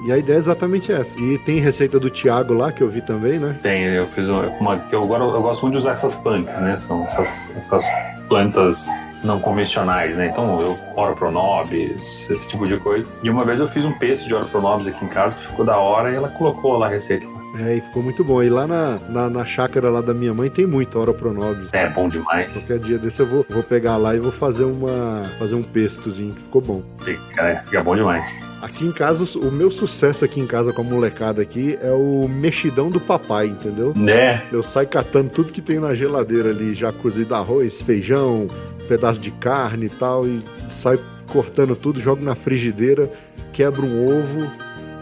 E 0.07 0.13
a 0.13 0.17
ideia 0.19 0.37
é 0.37 0.39
exatamente 0.39 0.93
essa. 0.93 1.19
E 1.21 1.39
tem 1.39 1.59
receita 1.59 1.99
do 1.99 2.09
Thiago 2.09 2.55
lá, 2.55 2.71
que 2.73 2.83
eu 2.83 2.89
vi 2.89 3.03
também, 3.03 3.39
né? 3.39 3.57
Tem, 3.63 3.83
eu 3.85 4.07
fiz 4.09 4.27
uma. 4.27 4.43
uma- 4.61 4.85
eu, 4.93 5.03
agora 5.03 5.25
eu 5.25 5.43
gosto 5.43 5.63
muito 5.63 5.75
de 5.75 5.79
usar 5.81 5.93
essas 5.93 6.15
plantas, 6.17 6.59
né? 6.61 6.77
São 6.77 7.05
essas, 7.05 7.51
essas 7.57 7.85
plantas 8.29 8.87
não 9.25 9.41
convencionais, 9.41 10.17
né? 10.17 10.27
Então, 10.27 10.61
eu 10.61 10.79
oro 10.97 11.15
pronobis, 11.15 12.29
esse 12.31 12.49
tipo 12.49 12.67
de 12.67 12.77
coisa. 12.77 13.09
E 13.23 13.31
uma 13.31 13.45
vez 13.45 13.59
eu 13.59 13.69
fiz 13.69 13.85
um 13.85 13.93
pesto 13.93 14.27
de 14.27 14.35
oro 14.35 14.47
pronobis 14.47 14.87
aqui 14.87 15.05
em 15.05 15.09
casa, 15.09 15.35
que 15.35 15.49
ficou 15.49 15.65
da 15.65 15.77
hora, 15.79 16.13
e 16.13 16.17
ela 16.17 16.29
colocou 16.29 16.77
lá 16.77 16.87
a 16.87 16.91
receita. 16.91 17.27
É, 17.59 17.77
e 17.77 17.81
ficou 17.81 18.03
muito 18.03 18.25
bom. 18.25 18.43
E 18.43 18.49
lá 18.49 18.67
na, 18.67 18.99
na, 19.09 19.31
na 19.31 19.45
chácara 19.45 19.89
lá 19.91 20.01
da 20.01 20.13
minha 20.13 20.35
mãe 20.35 20.51
tem 20.51 20.67
muito 20.67 20.99
Ora 20.99 21.13
Pronobis. 21.13 21.69
É 21.73 21.89
bom 21.89 22.09
demais. 22.09 22.51
Qualquer 22.53 22.79
dia 22.79 22.99
desse 22.99 23.21
eu 23.21 23.27
vou, 23.27 23.47
vou 23.49 23.63
pegar 23.63 23.97
lá 23.97 24.15
e 24.15 24.19
vou 24.19 24.33
fazer 24.33 24.65
uma 24.65 25.23
fazer 25.39 25.55
um 25.55 25.63
pestozinho. 25.63 26.35
Ficou 26.35 26.61
bom. 26.61 26.83
Fica, 26.99 27.63
fica 27.65 27.83
bom 27.83 27.95
demais. 27.95 28.45
Aqui 28.61 28.87
em 28.87 28.93
casa, 28.93 29.25
o 29.39 29.53
meu 29.53 29.71
sucesso 29.71 30.25
aqui 30.25 30.41
em 30.41 30.47
casa 30.47 30.73
com 30.73 30.81
a 30.81 30.85
molecada 30.85 31.43
aqui 31.43 31.79
é 31.83 31.91
o 31.91 32.27
mexidão 32.27 32.89
do 32.89 32.99
papai, 32.99 33.49
entendeu? 33.49 33.93
Né? 33.95 34.43
Eu 34.51 34.63
saio 34.63 34.89
catando 34.89 35.29
tudo 35.29 35.53
que 35.53 35.61
tem 35.61 35.79
na 35.79 35.95
geladeira 35.95 36.49
ali, 36.49 36.75
já 36.75 36.91
cozido 36.91 37.35
arroz, 37.35 37.83
feijão, 37.83 38.49
pedaço 38.89 39.21
de 39.21 39.31
carne 39.31 39.87
e 39.87 39.91
tal, 39.91 40.27
e 40.27 40.43
saio 40.71 40.99
cortando 41.27 41.77
tudo, 41.77 42.01
jogo 42.01 42.25
na 42.25 42.35
frigideira, 42.35 43.11
quebro 43.53 43.85
um 43.85 44.07
ovo, 44.07 44.51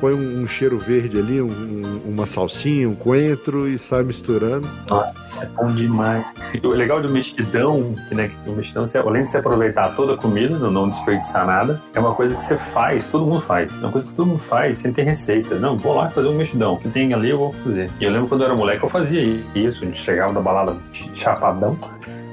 põe 0.03 0.15
um, 0.15 0.43
um 0.43 0.47
cheiro 0.49 0.79
verde 0.81 1.17
ali, 1.17 1.41
um- 1.41 1.47
um- 1.47 2.03
uma 2.11 2.27
salsinha, 2.27 2.89
um 2.89 2.95
coentro 2.97 3.69
e 3.69 3.79
sai 3.79 4.03
misturando. 4.03 4.69
Nossa, 4.89 5.45
é 5.45 5.47
bom 5.47 5.69
demais. 5.69 6.27
O 6.65 6.69
legal 6.71 7.01
do 7.01 7.09
mexidão, 7.09 7.95
né, 8.11 8.29
o 8.45 8.51
mexidão, 8.51 8.85
você, 8.85 8.99
além 8.99 9.23
de 9.23 9.29
você 9.31 9.39
aproveitar 9.39 9.95
toda 9.95 10.15
a 10.15 10.17
comida, 10.17 10.59
não- 10.59 10.89
desperdiçar 10.89 11.47
nada, 11.47 11.81
é 11.95 12.01
uma 12.01 12.15
coisa 12.17 12.35
que 12.35 12.43
você 12.43 12.57
faz, 12.57 13.07
todo 13.07 13.25
mundo 13.25 13.41
faz. 13.41 13.73
É 13.73 13.77
uma 13.87 13.93
coisa 13.93 14.09
que 14.09 14.13
todo 14.15 14.27
mundo 14.27 14.41
faz 14.41 14.79
sem 14.79 14.93
ter 14.93 15.05
receita. 15.05 15.55
Não, 15.61 15.79
vou 15.79 15.95
lá 15.95 16.11
fazer 16.11 16.27
um 16.29 16.35
mexidão. 16.37 16.75
O 16.75 16.79
que 16.81 16.89
tem 16.89 17.15
ali 17.15 17.31
eu 17.31 17.39
vou 17.39 17.53
fazer. 17.53 17.89
E 18.01 18.05
eu 18.05 18.11
lembro 18.11 18.27
quando 18.27 18.41
eu 18.41 18.49
era 18.49 18.57
moleque 18.57 18.83
eu 18.83 18.91
fazia 18.91 19.23
isso. 19.55 19.85
A 19.85 19.87
gente 19.87 20.03
chegava 20.03 20.33
da 20.33 20.41
balada 20.41 20.75
ch- 20.93 21.09
chapadão. 21.15 21.79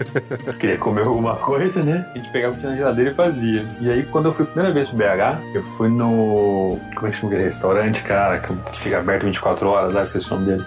Queria 0.60 0.78
comer 0.78 1.06
alguma 1.06 1.36
coisa, 1.36 1.82
né? 1.84 2.06
A 2.14 2.18
gente 2.18 2.30
pegava 2.32 2.54
o 2.54 2.56
que 2.56 2.62
tinha 2.62 2.72
na 2.72 2.78
geladeira 2.78 3.12
e 3.12 3.14
fazia. 3.14 3.66
E 3.82 3.90
aí, 3.90 4.04
quando 4.04 4.26
eu 4.26 4.34
fui 4.34 4.46
a 4.46 4.48
primeira 4.48 4.74
vez 4.74 4.90
pro 4.90 4.98
BH, 4.98 5.56
eu 5.56 5.64
fui 5.64 5.90
no. 5.90 6.80
Como 6.96 7.08
é 7.08 7.12
que 7.12 7.18
chama 7.18 7.34
aquele 7.34 7.46
restaurante, 7.46 8.02
cara? 8.04 8.40
Que 8.40 8.54
fica 8.78 9.00
aberto 9.00 9.26
24 9.26 9.68
horas, 9.68 9.94
lá, 9.94 10.04
esqueci 10.04 10.28
o 10.28 10.36
nome 10.36 10.46
dele. 10.46 10.66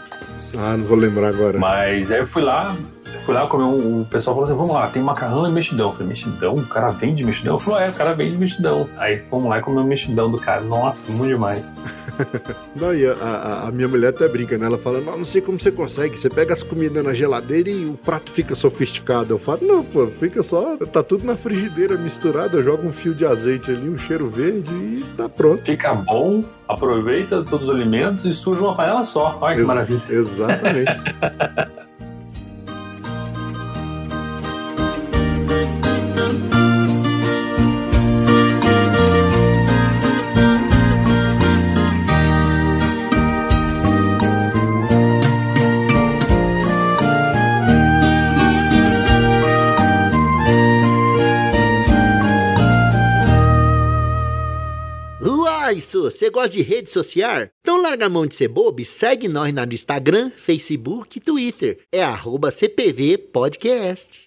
Ah, 0.58 0.76
não 0.76 0.84
vou 0.84 0.96
lembrar 0.96 1.28
agora. 1.28 1.58
Mas 1.58 2.10
aí 2.10 2.20
eu 2.20 2.26
fui 2.26 2.42
lá, 2.42 2.76
fui 3.24 3.34
lá 3.34 3.46
comer 3.46 3.64
um. 3.64 4.02
O 4.02 4.04
pessoal 4.04 4.36
falou 4.36 4.48
assim: 4.48 4.58
vamos 4.58 4.74
lá, 4.74 4.86
tem 4.88 5.02
macarrão 5.02 5.48
e 5.48 5.52
mexidão. 5.52 5.88
Eu 5.88 5.92
falei, 5.92 6.08
mexidão? 6.08 6.54
O 6.54 6.66
cara 6.66 6.88
vende 6.88 7.24
mexidão? 7.24 7.54
Eu 7.54 7.60
falei, 7.60 7.86
é, 7.86 7.90
o 7.90 7.94
cara 7.94 8.14
vende 8.14 8.36
mexidão. 8.36 8.88
Aí 8.96 9.18
fomos 9.30 9.48
lá 9.48 9.58
e 9.58 9.62
comemos 9.62 9.88
mexidão 9.88 10.30
do 10.30 10.38
cara. 10.38 10.60
Nossa, 10.60 11.10
bom 11.12 11.26
demais. 11.26 11.72
Não, 12.76 12.94
e 12.94 13.06
a, 13.06 13.12
a- 13.14 13.68
a 13.68 13.72
minha 13.72 13.88
mulher 13.88 14.08
até 14.10 14.28
brinca, 14.28 14.56
né? 14.58 14.66
Ela 14.66 14.78
fala, 14.78 15.00
não, 15.00 15.18
não 15.18 15.24
sei 15.24 15.40
como 15.40 15.58
você 15.58 15.70
consegue. 15.70 16.18
Você 16.18 16.28
pega 16.28 16.52
as 16.54 16.62
comidas 16.62 17.04
na 17.04 17.12
geladeira 17.14 17.70
e 17.70 17.84
o 17.86 17.94
prato 17.94 18.30
fica 18.32 18.54
sofisticado. 18.54 19.32
Eu 19.34 19.38
falo, 19.38 19.60
não, 19.62 19.84
pô, 19.84 20.06
fica 20.06 20.42
só. 20.42 20.76
Tá 20.78 21.02
tudo 21.02 21.24
na 21.24 21.36
frigideira 21.36 21.96
misturado. 21.96 22.58
Eu 22.58 22.64
jogo 22.64 22.86
um 22.86 22.92
fio 22.92 23.14
de 23.14 23.24
azeite 23.26 23.70
ali, 23.70 23.88
um 23.88 23.98
cheiro 23.98 24.28
verde 24.28 24.72
e 24.74 25.04
tá 25.16 25.28
pronto. 25.28 25.62
Fica 25.64 25.94
bom, 25.94 26.44
aproveita 26.68 27.42
todos 27.42 27.68
os 27.68 27.74
alimentos 27.74 28.24
e 28.24 28.32
suja 28.34 28.60
uma 28.60 28.74
panela 28.74 29.04
só. 29.04 29.36
Olha 29.40 29.54
que 29.54 29.60
Ex- 29.60 29.66
maravilha. 29.66 30.02
Exatamente. 30.10 30.90
Gosta 56.32 56.56
de 56.56 56.62
rede 56.62 56.88
social? 56.90 57.48
Então 57.60 57.80
larga 57.80 58.06
a 58.06 58.08
mão 58.08 58.26
de 58.26 58.34
ser 58.34 58.48
bobo 58.48 58.80
e 58.80 58.84
segue 58.86 59.28
nós 59.28 59.52
no 59.52 59.62
Instagram, 59.70 60.30
Facebook 60.34 61.18
e 61.18 61.20
Twitter. 61.20 61.78
É 61.92 62.02
arroba 62.02 62.50
CPV 62.50 63.18
Podcast. 63.18 64.24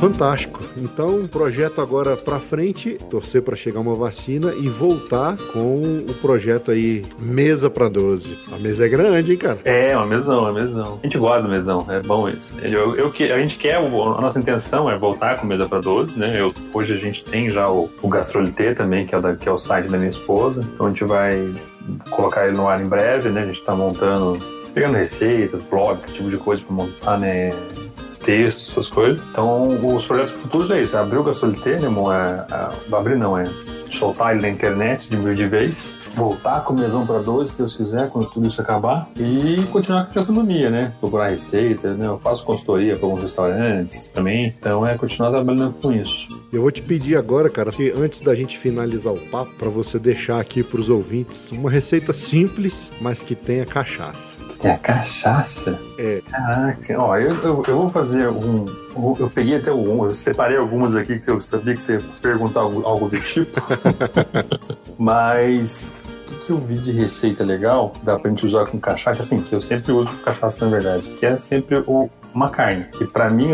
Fantástico. 0.00 0.60
Então, 0.76 1.26
projeto 1.26 1.80
agora 1.80 2.16
pra 2.16 2.40
frente, 2.40 2.98
torcer 3.10 3.42
pra 3.42 3.54
chegar 3.54 3.80
uma 3.80 3.94
vacina 3.94 4.52
e 4.54 4.68
voltar 4.68 5.36
com 5.52 5.80
o 6.08 6.14
projeto 6.20 6.70
aí 6.70 7.04
Mesa 7.18 7.68
pra 7.68 7.88
12. 7.88 8.38
A 8.52 8.58
mesa 8.58 8.86
é 8.86 8.88
grande, 8.88 9.32
hein, 9.32 9.38
cara? 9.38 9.58
É, 9.64 9.96
uma 9.96 10.06
mesão, 10.06 10.38
uma 10.40 10.52
mesão. 10.52 10.98
A 11.02 11.06
gente 11.06 11.18
gosta 11.18 11.46
mesão, 11.46 11.86
é 11.88 12.00
bom 12.00 12.28
isso. 12.28 12.54
Eu, 12.62 12.94
eu, 12.96 13.08
a 13.34 13.38
gente 13.38 13.56
quer, 13.56 13.76
a 13.76 13.80
nossa 14.20 14.38
intenção 14.38 14.90
é 14.90 14.98
voltar 14.98 15.38
com 15.38 15.46
mesa 15.46 15.68
para 15.68 15.80
12, 15.80 16.18
né? 16.18 16.32
Eu, 16.40 16.52
hoje 16.72 16.92
a 16.92 16.96
gente 16.96 17.22
tem 17.24 17.50
já 17.50 17.68
o, 17.70 17.90
o 18.02 18.08
Gastrolité 18.08 18.74
também, 18.74 19.06
que 19.06 19.14
é, 19.14 19.20
da- 19.20 19.34
que 19.36 19.48
é 19.48 19.52
o 19.52 19.58
site 19.58 19.88
da 19.88 19.98
minha 19.98 20.10
esposa. 20.10 20.60
Então 20.74 20.86
a 20.86 20.88
gente 20.88 21.04
vai 21.04 21.52
colocar 22.10 22.46
ele 22.46 22.56
no 22.56 22.66
ar 22.68 22.80
em 22.80 22.86
breve, 22.86 23.28
né? 23.28 23.42
A 23.42 23.46
gente 23.46 23.62
tá 23.62 23.74
montando, 23.74 24.38
pegando 24.72 24.96
receitas, 24.96 25.60
blog, 25.70 25.98
tipo 26.12 26.30
de 26.30 26.36
coisa 26.36 26.62
para 26.64 26.74
montar, 26.74 27.18
né? 27.18 27.52
Textos, 28.24 28.72
essas 28.72 28.88
coisas. 28.88 29.20
Então, 29.30 29.68
os 29.96 30.04
projetos 30.04 30.32
futuros 30.42 30.70
é 30.70 30.82
isso: 30.82 30.96
é 30.96 31.00
abrir 31.00 31.18
o 31.18 31.24
Gastrolité, 31.24 31.78
né? 31.78 31.88
mo- 31.88 32.12
É, 32.12 32.46
é, 32.50 32.94
abrir 32.96 33.16
não, 33.16 33.36
é 33.38 33.44
soltar 33.90 34.32
ele 34.32 34.42
na 34.42 34.48
internet 34.48 35.08
de 35.08 35.16
mil 35.16 35.34
de 35.34 35.46
vez, 35.48 35.90
voltar 36.14 36.60
com 36.60 36.72
mesão 36.74 37.04
para 37.04 37.18
12, 37.18 37.52
se 37.52 37.58
Deus 37.58 37.76
quiser, 37.76 38.08
quando 38.08 38.30
tudo 38.30 38.46
isso 38.46 38.60
acabar, 38.60 39.08
e 39.16 39.60
continuar 39.72 40.04
com 40.04 40.10
a 40.12 40.14
gastronomia, 40.14 40.70
né? 40.70 40.92
Procurar 41.00 41.28
receitas, 41.28 41.96
né? 41.98 42.06
Eu 42.06 42.18
faço 42.18 42.44
consultoria 42.44 42.94
para 42.96 43.04
alguns 43.06 43.22
restaurantes 43.22 44.08
também, 44.10 44.54
então 44.58 44.86
é 44.86 44.96
continuar 44.96 45.30
trabalhando 45.30 45.74
com 45.80 45.90
isso. 45.92 46.28
Eu 46.52 46.62
vou 46.62 46.70
te 46.70 46.82
pedir 46.82 47.16
agora, 47.16 47.48
cara, 47.50 47.72
que 47.72 47.90
antes 47.90 48.20
da 48.20 48.34
gente 48.34 48.58
finalizar 48.58 49.12
o 49.12 49.18
papo, 49.28 49.52
pra 49.58 49.68
você 49.68 49.98
deixar 49.98 50.38
aqui 50.40 50.62
pros 50.62 50.88
ouvintes 50.88 51.50
uma 51.50 51.70
receita 51.70 52.12
simples, 52.12 52.92
mas 53.00 53.22
que 53.24 53.34
tenha 53.34 53.64
cachaça. 53.64 54.36
Tem 54.60 54.70
a 54.70 54.78
cachaça? 54.78 55.78
É. 55.98 56.22
Caraca, 56.30 57.00
ó, 57.00 57.16
eu, 57.16 57.30
eu, 57.30 57.62
eu 57.66 57.76
vou 57.76 57.90
fazer 57.90 58.28
um. 58.28 58.66
Eu 58.94 59.16
eu 59.18 59.30
peguei 59.30 59.56
até 59.56 59.72
um, 59.72 60.04
eu 60.04 60.14
separei 60.14 60.58
algumas 60.58 60.94
aqui 60.94 61.18
que 61.18 61.30
eu 61.30 61.40
sabia 61.40 61.74
que 61.74 61.80
você 61.80 61.94
ia 61.94 62.02
perguntar 62.20 62.60
algo, 62.60 62.84
algo 62.84 63.08
do 63.08 63.18
tipo. 63.20 63.60
Mas 64.98 65.92
que 66.44 66.50
eu 66.50 66.58
vi 66.58 66.78
de 66.78 66.92
receita 66.92 67.44
legal, 67.44 67.92
dá 68.02 68.18
pra 68.18 68.30
gente 68.30 68.46
usar 68.46 68.66
com 68.66 68.78
cachaça, 68.78 69.22
assim, 69.22 69.40
que 69.40 69.54
eu 69.54 69.60
sempre 69.60 69.92
uso 69.92 70.08
com 70.10 70.24
cachaça 70.24 70.64
na 70.64 70.70
verdade, 70.70 71.08
que 71.10 71.24
é 71.24 71.36
sempre 71.38 71.82
o, 71.86 72.10
uma 72.34 72.48
carne. 72.50 72.86
E 73.00 73.04
pra 73.04 73.28
mim, 73.30 73.48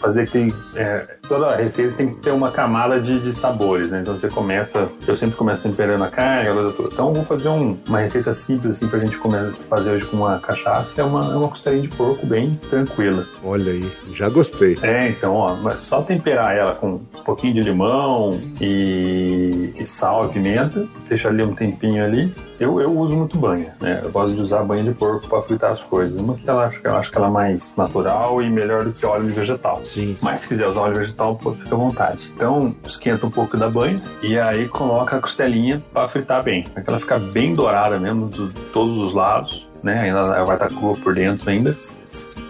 fazer, 0.00 0.22
aquele. 0.22 0.54
é, 0.74 1.06
toda 1.28 1.54
receita 1.56 1.94
tem 1.96 2.08
que 2.08 2.20
ter 2.20 2.30
uma 2.30 2.50
camada 2.50 3.00
de, 3.00 3.18
de 3.20 3.32
sabores, 3.32 3.90
né? 3.90 4.00
Então 4.00 4.16
você 4.16 4.28
começa. 4.28 4.88
Eu 5.06 5.16
sempre 5.16 5.36
começo 5.36 5.62
temperando 5.62 6.02
a 6.04 6.08
carne, 6.08 6.42
aquela 6.48 6.62
coisa 6.62 6.76
toda. 6.76 6.88
Então 6.92 7.08
eu 7.08 7.14
vou 7.14 7.24
fazer 7.24 7.48
um- 7.48 7.76
uma 7.86 7.98
receita 8.00 8.32
simples, 8.34 8.76
assim, 8.76 8.88
pra 8.88 8.98
gente 8.98 9.16
comer, 9.18 9.52
fazer 9.68 9.90
hoje 9.90 10.04
com 10.06 10.16
uma 10.18 10.38
cachaça. 10.38 11.00
É 11.00 11.04
uma, 11.04 11.32
é 11.32 11.36
uma 11.36 11.48
costelinha 11.48 11.82
de 11.82 11.88
porco 11.88 12.26
bem 12.26 12.58
tranquila. 12.68 13.24
Olha 13.44 13.72
aí, 13.72 13.90
já 14.12 14.28
gostei. 14.28 14.76
É, 14.82 15.08
então, 15.08 15.34
ó, 15.34 15.56
só 15.82 16.02
temperar 16.02 16.56
ela 16.56 16.74
com 16.74 16.94
um 16.94 16.98
pouquinho 17.24 17.54
de 17.54 17.60
limão 17.62 18.38
e, 18.60 19.72
e 19.78 19.86
sal 19.86 20.26
e 20.26 20.32
pimenta, 20.32 20.86
deixar 21.08 21.28
ali 21.30 21.42
um 21.42 21.54
tempinho 21.54 22.04
ali. 22.04 22.32
Eu, 22.58 22.80
eu 22.80 22.90
uso 22.96 23.16
muito 23.16 23.38
banha, 23.38 23.74
né? 23.80 24.00
Eu 24.02 24.10
gosto 24.10 24.34
de 24.34 24.40
usar 24.40 24.64
banha 24.64 24.82
de 24.82 24.92
porco 24.92 25.28
para 25.28 25.42
fritar 25.42 25.72
as 25.72 25.82
coisas. 25.82 26.18
Uma 26.18 26.34
que 26.34 26.48
ela 26.48 26.64
acho, 26.64 26.80
que 26.80 26.88
eu 26.88 26.96
acho 26.96 27.10
que 27.10 27.16
ela 27.16 27.28
é 27.28 27.30
mais 27.30 27.74
natural 27.76 28.42
e 28.42 28.50
melhor 28.50 28.84
do 28.84 28.92
que 28.92 29.06
óleo 29.06 29.26
de 29.26 29.32
vegetal. 29.32 29.80
Sim. 29.84 30.16
Mas 30.20 30.40
se 30.40 30.48
quiser 30.48 30.66
usar 30.66 30.80
óleo 30.80 30.96
vegetal, 30.96 31.36
pô, 31.36 31.52
fica 31.52 31.74
à 31.74 31.78
vontade. 31.78 32.18
Então, 32.34 32.74
esquenta 32.84 33.26
um 33.26 33.30
pouco 33.30 33.56
da 33.56 33.68
banha 33.68 34.02
e 34.22 34.38
aí 34.38 34.66
coloca 34.68 35.16
a 35.16 35.20
costelinha 35.20 35.80
para 35.92 36.08
fritar 36.08 36.42
bem. 36.42 36.64
Para 36.64 36.82
que 36.82 36.90
ela 36.90 36.98
ficar 36.98 37.20
bem 37.20 37.54
dourada 37.54 37.98
mesmo, 37.98 38.28
de 38.28 38.52
todos 38.72 38.98
os 38.98 39.14
lados, 39.14 39.66
né? 39.82 40.00
Ainda 40.00 40.44
vai 40.44 40.56
estar 40.56 40.68
crua 40.68 40.94
por 40.94 41.14
dentro 41.14 41.48
ainda 41.48 41.76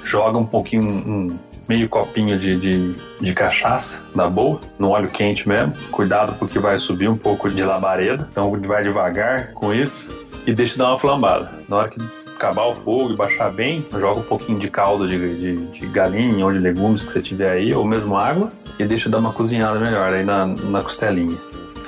joga 0.08 0.38
um 0.38 0.46
pouquinho, 0.46 0.82
um 0.82 1.38
meio 1.68 1.88
copinho 1.88 2.38
de, 2.38 2.56
de, 2.56 2.94
de 3.20 3.34
cachaça 3.34 4.02
da 4.14 4.28
boa, 4.28 4.60
no 4.78 4.90
óleo 4.90 5.08
quente 5.08 5.46
mesmo. 5.46 5.74
Cuidado 5.90 6.34
porque 6.38 6.58
vai 6.58 6.78
subir 6.78 7.08
um 7.08 7.16
pouco 7.16 7.50
de 7.50 7.62
labareda, 7.62 8.26
então 8.30 8.50
vai 8.66 8.82
devagar 8.82 9.52
com 9.52 9.74
isso 9.74 10.26
e 10.46 10.52
deixa 10.54 10.78
dar 10.78 10.88
uma 10.88 10.98
flambada. 10.98 11.52
Na 11.68 11.76
hora 11.76 11.88
que 11.90 12.00
acabar 12.34 12.66
o 12.66 12.74
fogo 12.74 13.12
e 13.12 13.16
baixar 13.16 13.50
bem, 13.50 13.84
joga 13.92 14.20
um 14.20 14.24
pouquinho 14.24 14.58
de 14.58 14.70
caldo 14.70 15.06
de, 15.06 15.18
de, 15.18 15.66
de 15.66 15.86
galinha 15.88 16.44
ou 16.44 16.52
de 16.52 16.58
legumes 16.58 17.02
que 17.02 17.12
você 17.12 17.20
tiver 17.20 17.50
aí, 17.50 17.74
ou 17.74 17.84
mesmo 17.84 18.16
água, 18.16 18.52
e 18.78 18.84
deixa 18.84 19.10
dar 19.10 19.18
uma 19.18 19.32
cozinhada 19.32 19.78
melhor 19.78 20.12
aí 20.12 20.24
na, 20.24 20.46
na 20.46 20.80
costelinha. 20.80 21.36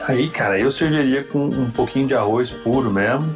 Aí, 0.09 0.29
cara, 0.29 0.59
eu 0.59 0.73
serviria 0.73 1.23
com 1.23 1.45
um 1.45 1.71
pouquinho 1.71 2.09
de 2.09 2.15
arroz 2.15 2.51
puro 2.51 2.91
mesmo, 2.91 3.35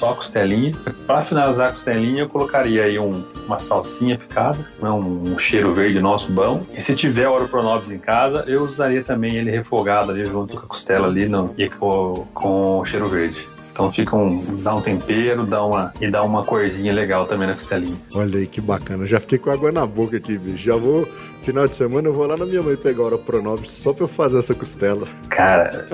só 0.00 0.14
costelinha. 0.14 0.72
Para 1.06 1.20
finalizar 1.22 1.68
a 1.68 1.72
costelinha, 1.72 2.22
eu 2.22 2.28
colocaria 2.28 2.84
aí 2.84 2.98
um- 2.98 3.22
uma 3.46 3.60
salsinha 3.60 4.16
picada, 4.16 4.58
né, 4.80 4.88
um, 4.90 5.34
um 5.34 5.38
cheiro 5.38 5.74
verde 5.74 6.00
nosso 6.00 6.32
bom. 6.32 6.62
E 6.74 6.80
se 6.80 6.94
tiver 6.94 7.28
oro 7.28 7.46
pronobis 7.48 7.90
em 7.90 7.98
casa, 7.98 8.44
eu 8.48 8.62
usaria 8.64 9.04
também 9.04 9.36
ele 9.36 9.50
refogado 9.50 10.10
ali 10.10 10.24
junto 10.24 10.56
com 10.56 10.60
a 10.64 10.66
costela 10.68 11.06
ali 11.06 11.28
no, 11.28 11.54
e 11.58 11.68
com, 11.68 12.26
com 12.32 12.82
cheiro 12.86 13.06
verde. 13.08 13.46
Então 13.72 13.92
fica 13.92 14.16
um, 14.16 14.56
dá 14.62 14.74
um 14.74 14.80
tempero, 14.80 15.44
dá 15.46 15.64
uma, 15.64 15.92
e 16.00 16.10
dá 16.10 16.22
uma 16.22 16.44
corzinha 16.44 16.92
legal 16.92 17.26
também 17.26 17.46
na 17.46 17.54
costelinha. 17.54 17.96
Olha 18.14 18.38
aí 18.38 18.46
que 18.46 18.60
bacana. 18.60 19.06
Já 19.06 19.20
fiquei 19.20 19.38
com 19.38 19.50
água 19.50 19.70
na 19.70 19.86
boca 19.86 20.16
aqui, 20.16 20.36
bicho. 20.36 20.58
Já 20.64 20.76
vou, 20.76 21.06
final 21.42 21.68
de 21.68 21.76
semana, 21.76 22.08
eu 22.08 22.12
vou 22.12 22.26
lá 22.26 22.36
na 22.36 22.46
minha 22.46 22.62
mãe 22.62 22.76
pegar 22.76 23.04
hora 23.04 23.18
pronobis 23.18 23.70
só 23.70 23.92
pra 23.92 24.04
eu 24.04 24.08
fazer 24.08 24.38
essa 24.38 24.54
costela. 24.54 25.06
Cara, 25.28 25.86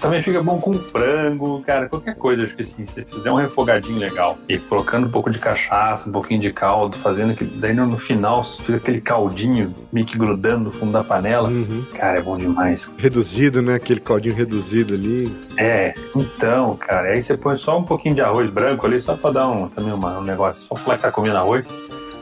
também 0.00 0.22
fica 0.22 0.42
bom 0.42 0.58
com 0.60 0.72
frango, 0.72 1.62
cara, 1.62 1.88
qualquer 1.88 2.16
coisa, 2.16 2.44
acho 2.44 2.56
que 2.56 2.62
assim, 2.62 2.86
se 2.86 2.92
você 2.92 3.04
fizer 3.04 3.30
um 3.30 3.36
refogadinho 3.36 3.98
legal 3.98 4.38
e 4.48 4.58
colocando 4.58 5.06
um 5.06 5.10
pouco 5.10 5.30
de 5.30 5.38
cachaça, 5.38 6.08
um 6.08 6.12
pouquinho 6.12 6.40
de 6.40 6.52
caldo, 6.52 6.96
fazendo 6.98 7.34
que 7.34 7.44
daí 7.44 7.74
no 7.74 7.98
final 7.98 8.44
fica 8.44 8.76
aquele 8.76 9.00
caldinho 9.00 9.74
meio 9.92 10.06
que 10.06 10.16
grudando 10.16 10.64
no 10.64 10.72
fundo 10.72 10.92
da 10.92 11.04
panela. 11.04 11.48
Uhum. 11.48 11.84
Cara, 11.94 12.18
é 12.18 12.22
bom 12.22 12.36
demais. 12.36 12.90
Reduzido, 12.96 13.62
né? 13.62 13.74
Aquele 13.74 14.00
caldinho 14.00 14.34
reduzido 14.34 14.94
ali. 14.94 15.30
É, 15.58 15.94
então, 16.14 16.76
cara, 16.76 17.10
Aí 17.10 17.22
você 17.22 17.36
põe 17.36 17.56
só 17.56 17.76
um 17.76 17.84
pouquinho 17.84 18.14
de 18.14 18.20
arroz 18.20 18.48
branco 18.50 18.86
ali, 18.86 19.02
só 19.02 19.16
pra 19.16 19.32
dar 19.32 19.48
um, 19.48 19.68
também 19.68 19.92
uma, 19.92 20.20
um 20.20 20.22
negócio. 20.22 20.64
Só 20.66 20.76
falar 20.76 20.96
que 20.96 21.02
tá 21.02 21.12
comendo 21.12 21.36
arroz. 21.36 21.68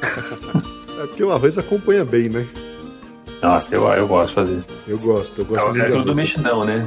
É 0.99 1.07
porque 1.07 1.23
o 1.23 1.31
arroz 1.31 1.57
acompanha 1.57 2.05
bem, 2.05 2.29
né? 2.29 2.45
Nossa, 3.43 3.75
eu, 3.75 3.83
eu 3.93 4.07
gosto 4.09 4.29
de 4.29 4.35
fazer. 4.35 4.65
Eu 4.87 4.99
gosto, 4.99 5.39
eu 5.41 5.45
gosto 5.45 5.67
É, 5.67 5.71
é 5.71 5.73
de 5.73 5.81
aquilo 5.81 5.97
do 5.99 6.11
arroz. 6.11 6.17
mexidão, 6.17 6.65
né? 6.65 6.87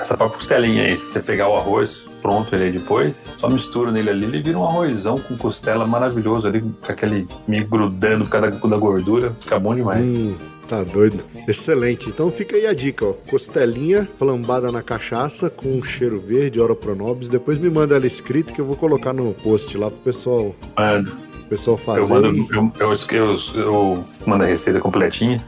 Essa 0.00 0.16
própria 0.16 0.38
costelinha 0.38 0.82
aí, 0.84 0.96
se 0.96 1.12
você 1.12 1.20
pegar 1.20 1.48
o 1.48 1.56
arroz 1.56 2.04
pronto 2.22 2.52
ele 2.54 2.64
aí 2.64 2.72
depois, 2.72 3.28
só 3.38 3.48
mistura 3.48 3.92
nele 3.92 4.10
ali, 4.10 4.24
ele 4.24 4.42
vira 4.42 4.58
um 4.58 4.64
arrozão 4.66 5.16
com 5.18 5.36
costela 5.36 5.86
maravilhoso 5.86 6.46
ali, 6.48 6.60
com 6.60 6.90
aquele 6.92 7.26
meio 7.46 7.66
grudando 7.68 8.24
por 8.24 8.30
causa 8.32 8.50
da, 8.50 8.68
da 8.68 8.76
gordura, 8.76 9.32
fica 9.40 9.58
bom 9.60 9.74
demais. 9.74 10.04
Hum, 10.04 10.34
tá 10.68 10.82
doido. 10.82 11.22
Excelente. 11.46 12.08
Então 12.08 12.30
fica 12.32 12.56
aí 12.56 12.66
a 12.66 12.74
dica, 12.74 13.06
ó. 13.06 13.12
Costelinha 13.30 14.08
flambada 14.18 14.72
na 14.72 14.82
cachaça 14.82 15.48
com 15.48 15.68
um 15.78 15.82
cheiro 15.84 16.18
verde, 16.20 16.60
ora 16.60 16.74
pronobis. 16.74 17.28
Depois 17.28 17.58
me 17.58 17.70
manda 17.70 17.94
ela 17.94 18.06
escrito 18.06 18.52
que 18.52 18.60
eu 18.60 18.64
vou 18.66 18.76
colocar 18.76 19.12
no 19.12 19.32
post 19.32 19.76
lá 19.78 19.88
pro 19.88 20.00
pessoal, 20.00 20.52
Mano, 20.76 21.12
pessoal 21.48 21.76
fazer. 21.76 22.00
eu 22.00 22.08
mando, 22.08 22.26
eu, 22.52 22.72
eu, 22.80 22.92
eu, 23.12 23.38
eu 23.62 24.04
mando 24.26 24.42
a 24.42 24.46
receita 24.46 24.80
completinha. 24.80 25.42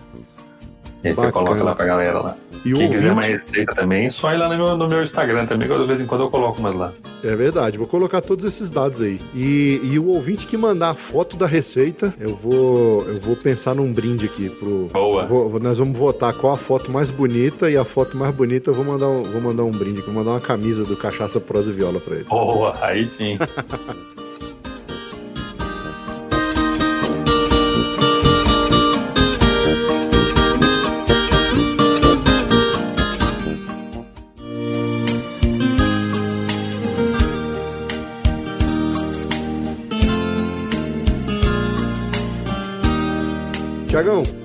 E 1.05 1.09
aí 1.09 1.15
você 1.15 1.31
coloca 1.31 1.63
lá 1.63 1.75
pra 1.75 1.87
galera 1.87 2.19
lá. 2.19 2.37
E 2.65 2.73
Quem 2.73 2.91
quiser 2.91 3.15
mais 3.15 3.31
receita 3.31 3.73
também, 3.73 4.11
só 4.11 4.33
ir 4.33 4.37
lá 4.37 4.49
no 4.49 4.57
meu, 4.57 4.77
no 4.77 4.89
meu 4.89 5.05
Instagram 5.05 5.47
também, 5.47 5.69
que 5.69 5.77
de 5.77 5.85
vez 5.85 6.01
em 6.01 6.07
quando 6.07 6.23
eu 6.23 6.31
coloco 6.31 6.59
umas 6.59 6.75
lá. 6.75 6.93
É 7.23 7.37
verdade, 7.37 7.79
vou 7.79 7.87
colocar 7.87 8.21
todos 8.21 8.45
esses 8.45 8.69
dados 8.69 9.01
aí. 9.01 9.21
E, 9.33 9.81
e 9.85 9.99
o 9.99 10.09
ouvinte 10.09 10.45
que 10.47 10.57
mandar 10.57 10.91
a 10.91 10.95
foto 10.95 11.37
da 11.37 11.47
receita, 11.47 12.13
eu 12.19 12.35
vou 12.35 13.03
eu 13.09 13.21
vou 13.21 13.37
pensar 13.37 13.77
num 13.77 13.93
brinde 13.93 14.27
aqui 14.27 14.51
pro. 14.51 14.89
Boa. 14.93 15.25
Vou- 15.27 15.61
nós 15.61 15.79
vamos 15.79 15.97
votar 15.97 16.33
qual 16.35 16.53
a 16.53 16.57
foto 16.57 16.91
mais 16.91 17.11
bonita 17.11 17.71
e 17.71 17.77
a 17.77 17.85
foto 17.85 18.17
mais 18.17 18.35
bonita 18.35 18.71
eu 18.71 18.75
vou 18.75 18.85
mandar 18.85 19.07
um, 19.07 19.23
vou 19.23 19.41
mandar 19.41 19.63
um 19.63 19.71
brinde, 19.71 20.01
vou 20.01 20.13
mandar 20.15 20.31
uma 20.33 20.41
camisa 20.41 20.85
do 20.85 20.97
Cachaça 20.97 21.39
Prosa 21.41 21.71
e 21.71 21.73
Viola 21.75 22.01
pra 22.01 22.17
ele. 22.17 22.25
Boa, 22.25 22.77
aí 22.83 23.07
sim. 23.07 23.39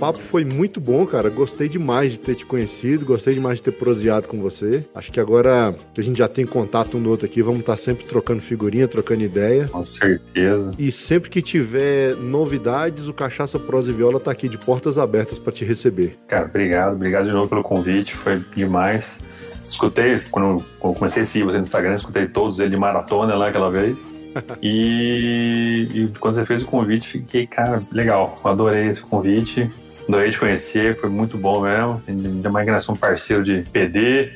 papo 0.04 0.20
foi 0.20 0.44
muito 0.44 0.82
bom, 0.82 1.06
cara. 1.08 1.30
Gostei 1.30 1.70
demais 1.70 2.12
de 2.12 2.20
ter 2.20 2.36
te 2.36 2.46
conhecido, 2.46 3.06
gostei 3.06 3.36
demais 3.36 3.60
de 3.60 3.64
ter 3.64 3.72
proseado 3.72 4.28
com 4.28 4.38
você. 4.38 4.86
Acho 4.94 5.10
que 5.10 5.18
agora 5.18 5.74
que 5.94 6.02
a 6.02 6.04
gente 6.04 6.18
já 6.18 6.28
tem 6.28 6.46
contato 6.46 6.98
um 6.98 7.02
do 7.02 7.10
outro 7.10 7.26
aqui, 7.26 7.42
vamos 7.42 7.62
estar 7.62 7.78
sempre 7.78 8.04
trocando 8.04 8.42
figurinha, 8.42 8.86
trocando 8.86 9.24
ideia. 9.24 9.66
Com 9.70 9.86
certeza. 9.86 10.72
E 10.78 10.92
sempre 10.92 11.30
que 11.30 11.42
tiver 11.42 12.18
novidades, 12.18 13.08
o 13.08 13.14
Cachaça 13.14 13.58
Prosa 13.58 13.92
e 13.92 13.94
Viola 13.94 14.20
tá 14.20 14.30
aqui 14.30 14.50
de 14.50 14.58
portas 14.58 14.98
abertas 14.98 15.40
para 15.40 15.54
te 15.54 15.64
receber. 15.64 16.18
Cara, 16.28 16.48
obrigado, 16.48 16.96
obrigado 16.96 17.26
de 17.26 17.32
novo 17.32 17.48
pelo 17.48 17.64
convite, 17.64 18.14
foi 18.14 18.44
demais. 18.54 19.22
Escutei, 19.70 20.18
quando 20.30 20.62
eu 20.84 20.94
comecei 20.94 21.22
a 21.22 21.26
seguir 21.26 21.46
você 21.46 21.56
no 21.56 21.64
Instagram, 21.64 21.96
escutei 21.96 22.28
todos 22.28 22.60
ele 22.60 22.72
de 22.72 22.78
maratona 22.78 23.36
lá 23.36 23.48
aquela 23.48 23.72
vez. 23.72 23.96
E, 24.64 25.88
e 25.94 26.08
quando 26.20 26.34
você 26.34 26.44
fez 26.44 26.64
o 26.64 26.66
convite, 26.66 27.08
fiquei, 27.08 27.46
cara, 27.46 27.80
legal, 27.92 28.42
adorei 28.44 28.88
esse 28.88 29.02
convite. 29.02 29.70
Adorei 30.08 30.32
te 30.32 30.38
conhecer, 30.40 30.96
foi 31.00 31.10
muito 31.10 31.38
bom 31.38 31.62
mesmo. 31.62 32.02
Ainda 32.08 32.50
mais 32.50 32.66
que 32.66 32.72
nós 32.72 32.84
somos 32.84 33.00
parceiro 33.00 33.44
de 33.44 33.64
PD, 33.72 34.34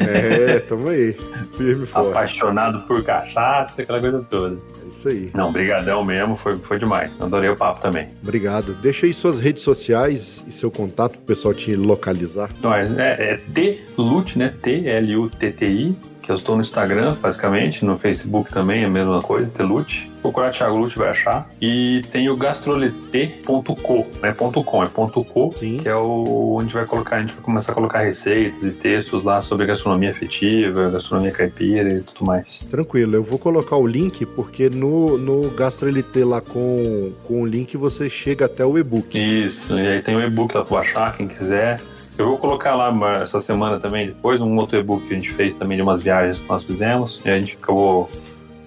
É, 0.00 0.58
tamo 0.60 0.88
aí. 0.88 1.14
Firme 1.56 1.86
forte. 1.86 2.10
apaixonado 2.10 2.80
por 2.86 3.02
cachaça, 3.04 3.82
aquela 3.82 4.00
coisa 4.00 4.24
toda. 4.28 4.56
É 4.56 4.88
isso 4.90 5.08
aí. 5.08 5.30
Não, 5.34 5.52
brigadão 5.52 6.02
mesmo, 6.04 6.36
foi, 6.36 6.58
foi 6.58 6.78
demais. 6.78 7.10
Adorei 7.20 7.50
o 7.50 7.56
papo 7.56 7.80
também. 7.82 8.08
Obrigado. 8.22 8.74
Deixa 8.80 9.06
aí 9.06 9.12
suas 9.14 9.38
redes 9.38 9.62
sociais 9.62 10.44
e 10.48 10.52
seu 10.52 10.70
contato 10.70 11.12
pro 11.12 11.20
pessoal 11.22 11.52
te 11.54 11.74
localizar. 11.76 12.48
Então, 12.58 12.72
é, 12.74 12.82
é, 12.98 13.32
é 13.34 13.36
T-Lut, 13.52 14.38
né? 14.38 14.52
T-L-U-T-T-I, 14.62 15.96
que 16.22 16.30
eu 16.30 16.36
estou 16.36 16.54
no 16.54 16.62
Instagram, 16.62 17.16
basicamente, 17.20 17.84
no 17.84 17.98
Facebook 17.98 18.52
também 18.52 18.82
é 18.82 18.86
a 18.86 18.90
mesma 18.90 19.20
coisa, 19.20 19.50
T-Lut. 19.50 20.10
Procurar 20.22 20.52
Thiago 20.52 20.76
Lute 20.76 20.96
vai 20.96 21.08
achar. 21.08 21.50
E 21.60 22.00
tem 22.12 22.30
o 22.30 22.36
gastrolete.co, 22.36 24.06
não 24.22 24.28
é 24.28 24.32
ponto 24.32 24.62
.com, 24.62 24.82
é 24.84 24.86
ponto 24.86 25.24
.co, 25.24 25.52
Sim. 25.52 25.78
que 25.78 25.88
é 25.88 25.96
o 25.96 26.56
onde 26.56 26.72
vai 26.72 26.86
colocar, 26.86 27.16
a 27.16 27.20
gente 27.20 27.34
vai 27.34 27.42
começar 27.42 27.72
a 27.72 27.74
colocar 27.74 28.00
receitas 28.02 28.62
e 28.62 28.70
textos 28.70 29.24
lá 29.24 29.40
sobre 29.40 29.66
gastronomia 29.66 30.12
afetiva, 30.12 30.90
gastronomia 30.90 31.32
caipira 31.32 31.88
e 31.88 32.00
tudo 32.02 32.24
mais. 32.24 32.60
Tranquilo, 32.70 33.16
eu 33.16 33.24
vou 33.24 33.38
colocar 33.38 33.76
o 33.76 33.86
link 33.86 34.24
porque 34.24 34.70
no, 34.70 35.18
no 35.18 35.50
GastroLT 35.50 36.24
lá 36.24 36.40
com, 36.40 37.12
com 37.24 37.42
o 37.42 37.46
link 37.46 37.76
você 37.76 38.08
chega 38.08 38.46
até 38.46 38.64
o 38.64 38.78
e-book. 38.78 39.18
Isso, 39.18 39.76
e 39.76 39.86
aí 39.86 40.02
tem 40.02 40.14
o 40.14 40.22
e-book 40.22 40.54
lá 40.54 40.64
pra 40.64 40.78
baixar, 40.78 41.16
quem 41.16 41.26
quiser. 41.26 41.80
Eu 42.22 42.28
vou 42.28 42.38
colocar 42.38 42.76
lá 42.76 43.16
essa 43.16 43.40
semana 43.40 43.80
também, 43.80 44.06
depois, 44.06 44.40
um 44.40 44.56
outro 44.56 44.78
e-book 44.78 45.08
que 45.08 45.12
a 45.12 45.16
gente 45.16 45.32
fez 45.32 45.56
também 45.56 45.76
de 45.76 45.82
umas 45.82 46.00
viagens 46.00 46.38
que 46.38 46.48
nós 46.48 46.62
fizemos. 46.62 47.20
E 47.24 47.28
a 47.28 47.36
gente 47.36 47.58
acabou 47.60 48.08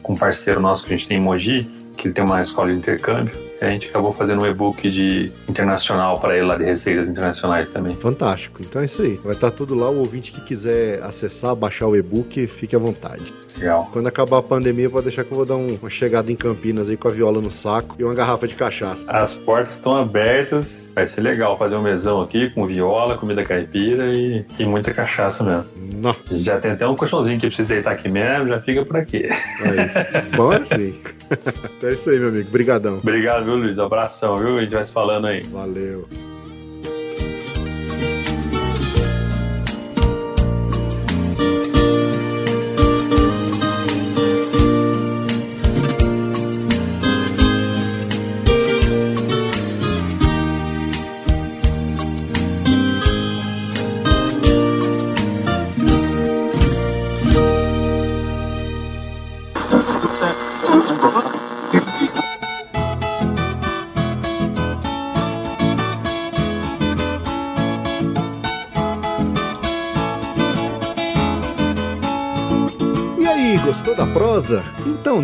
com 0.03 0.11
um 0.11 0.17
parceiro 0.17 0.59
nosso 0.59 0.83
que 0.83 0.93
a 0.93 0.97
gente 0.97 1.07
tem 1.07 1.17
em 1.19 1.21
Mogi, 1.21 1.63
que 1.95 2.09
ele 2.09 2.13
tem 2.13 2.25
uma 2.25 2.41
escola 2.41 2.69
de 2.69 2.77
intercâmbio. 2.77 3.33
A 3.61 3.67
gente 3.67 3.87
acabou 3.87 4.13
fazendo 4.13 4.41
um 4.43 4.45
e-book 4.45 4.89
de 4.91 5.31
internacional 5.47 6.19
para 6.19 6.35
ele 6.35 6.45
lá, 6.45 6.57
de 6.57 6.65
receitas 6.65 7.07
internacionais 7.07 7.69
também. 7.69 7.95
Fantástico. 7.95 8.59
Então 8.61 8.81
é 8.81 8.85
isso 8.85 9.01
aí. 9.01 9.19
Vai 9.23 9.33
estar 9.33 9.51
tudo 9.51 9.73
lá. 9.75 9.89
O 9.89 9.99
ouvinte 9.99 10.31
que 10.31 10.41
quiser 10.41 11.01
acessar, 11.03 11.55
baixar 11.55 11.87
o 11.87 11.95
e-book, 11.95 12.45
fique 12.47 12.75
à 12.75 12.79
vontade. 12.79 13.31
Legal. 13.57 13.89
Quando 13.93 14.07
acabar 14.07 14.39
a 14.39 14.41
pandemia, 14.43 14.89
pode 14.89 15.05
deixar 15.05 15.23
que 15.23 15.31
eu 15.31 15.37
vou 15.37 15.45
dar 15.45 15.55
um- 15.55 15.77
uma 15.81 15.89
chegada 15.89 16.29
em 16.29 16.35
Campinas 16.35 16.89
aí 16.89 16.97
com 16.97 17.07
a 17.07 17.11
viola 17.11 17.39
no 17.39 17.49
saco 17.49 17.95
e 17.97 18.03
uma 18.03 18.13
garrafa 18.13 18.45
de 18.45 18.53
cachaça. 18.55 19.09
As 19.09 19.33
portas 19.33 19.75
estão 19.75 19.95
abertas, 19.95 20.91
vai 20.93 21.07
ser 21.07 21.21
legal 21.21 21.57
fazer 21.57 21.75
um 21.75 21.81
mesão 21.81 22.19
aqui 22.21 22.49
com 22.49 22.67
viola, 22.67 23.17
comida 23.17 23.45
caipira 23.45 24.13
e, 24.13 24.43
e 24.59 24.65
muita 24.65 24.93
cachaça 24.93 25.41
mesmo. 25.41 25.65
Não. 25.95 26.13
Já 26.31 26.59
tem 26.59 26.71
até 26.71 26.85
um 26.85 26.97
colchãozinho 26.97 27.39
que 27.39 27.47
precisa 27.47 27.69
deitar 27.69 27.91
aqui 27.93 28.09
mesmo, 28.09 28.49
já 28.49 28.59
fica 28.59 28.83
por 28.83 28.97
aqui. 28.97 29.23
Aí. 29.29 30.21
Bom 30.35 30.51
é 30.51 30.57
assim. 30.57 30.93
então 31.77 31.89
é 31.89 31.93
isso 31.93 32.09
aí, 32.09 32.19
meu 32.19 32.27
amigo. 32.27 32.49
Brigadão. 32.51 32.97
Obrigado, 32.97 33.44
viu, 33.45 33.55
Luiz? 33.55 33.79
Abração, 33.79 34.37
viu? 34.39 34.57
A 34.57 34.61
gente 34.61 34.73
vai 34.73 34.83
se 34.83 34.91
falando 34.91 35.27
aí. 35.27 35.43
Valeu. 35.43 36.07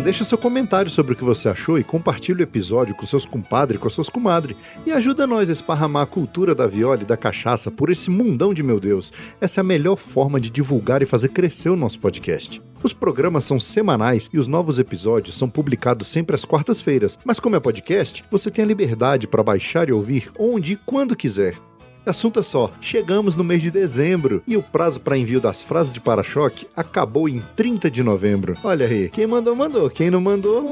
Deixa 0.02 0.24
seu 0.24 0.36
comentário 0.36 0.90
sobre 0.90 1.12
o 1.12 1.16
que 1.16 1.24
você 1.24 1.48
achou 1.48 1.78
e 1.78 1.84
compartilhe 1.84 2.40
o 2.40 2.42
episódio 2.42 2.94
com 2.94 3.06
seus 3.06 3.24
compadres 3.24 3.78
e 3.78 3.82
com 3.82 3.88
suas 3.88 4.08
comadres. 4.08 4.56
E 4.84 4.90
ajuda 4.90 5.26
nós 5.26 5.48
a 5.48 5.52
esparramar 5.52 6.02
a 6.02 6.06
cultura 6.06 6.54
da 6.54 6.66
viola 6.66 7.02
e 7.02 7.06
da 7.06 7.16
cachaça 7.16 7.70
por 7.70 7.88
esse 7.88 8.10
mundão 8.10 8.52
de 8.52 8.62
meu 8.62 8.80
Deus. 8.80 9.12
Essa 9.40 9.60
é 9.60 9.62
a 9.62 9.64
melhor 9.64 9.96
forma 9.96 10.40
de 10.40 10.50
divulgar 10.50 11.02
e 11.02 11.06
fazer 11.06 11.28
crescer 11.28 11.70
o 11.70 11.76
nosso 11.76 12.00
podcast. 12.00 12.60
Os 12.82 12.92
programas 12.92 13.44
são 13.44 13.60
semanais 13.60 14.28
e 14.32 14.38
os 14.38 14.48
novos 14.48 14.80
episódios 14.80 15.38
são 15.38 15.48
publicados 15.48 16.08
sempre 16.08 16.34
às 16.34 16.44
quartas-feiras. 16.44 17.16
Mas 17.24 17.38
como 17.38 17.54
é 17.54 17.60
podcast, 17.60 18.24
você 18.28 18.50
tem 18.50 18.64
a 18.64 18.68
liberdade 18.68 19.28
para 19.28 19.42
baixar 19.42 19.88
e 19.88 19.92
ouvir 19.92 20.32
onde 20.36 20.72
e 20.72 20.76
quando 20.76 21.14
quiser. 21.14 21.54
Assunto 22.04 22.40
é 22.40 22.42
só, 22.42 22.68
chegamos 22.80 23.36
no 23.36 23.44
mês 23.44 23.62
de 23.62 23.70
dezembro 23.70 24.42
e 24.44 24.56
o 24.56 24.62
prazo 24.62 24.98
para 24.98 25.16
envio 25.16 25.40
das 25.40 25.62
frases 25.62 25.92
de 25.92 26.00
para-choque 26.00 26.66
acabou 26.76 27.28
em 27.28 27.40
30 27.54 27.88
de 27.88 28.02
novembro. 28.02 28.54
Olha 28.64 28.86
aí, 28.86 29.08
quem 29.08 29.24
mandou, 29.24 29.54
mandou, 29.54 29.88
quem 29.88 30.10
não 30.10 30.20
mandou. 30.20 30.66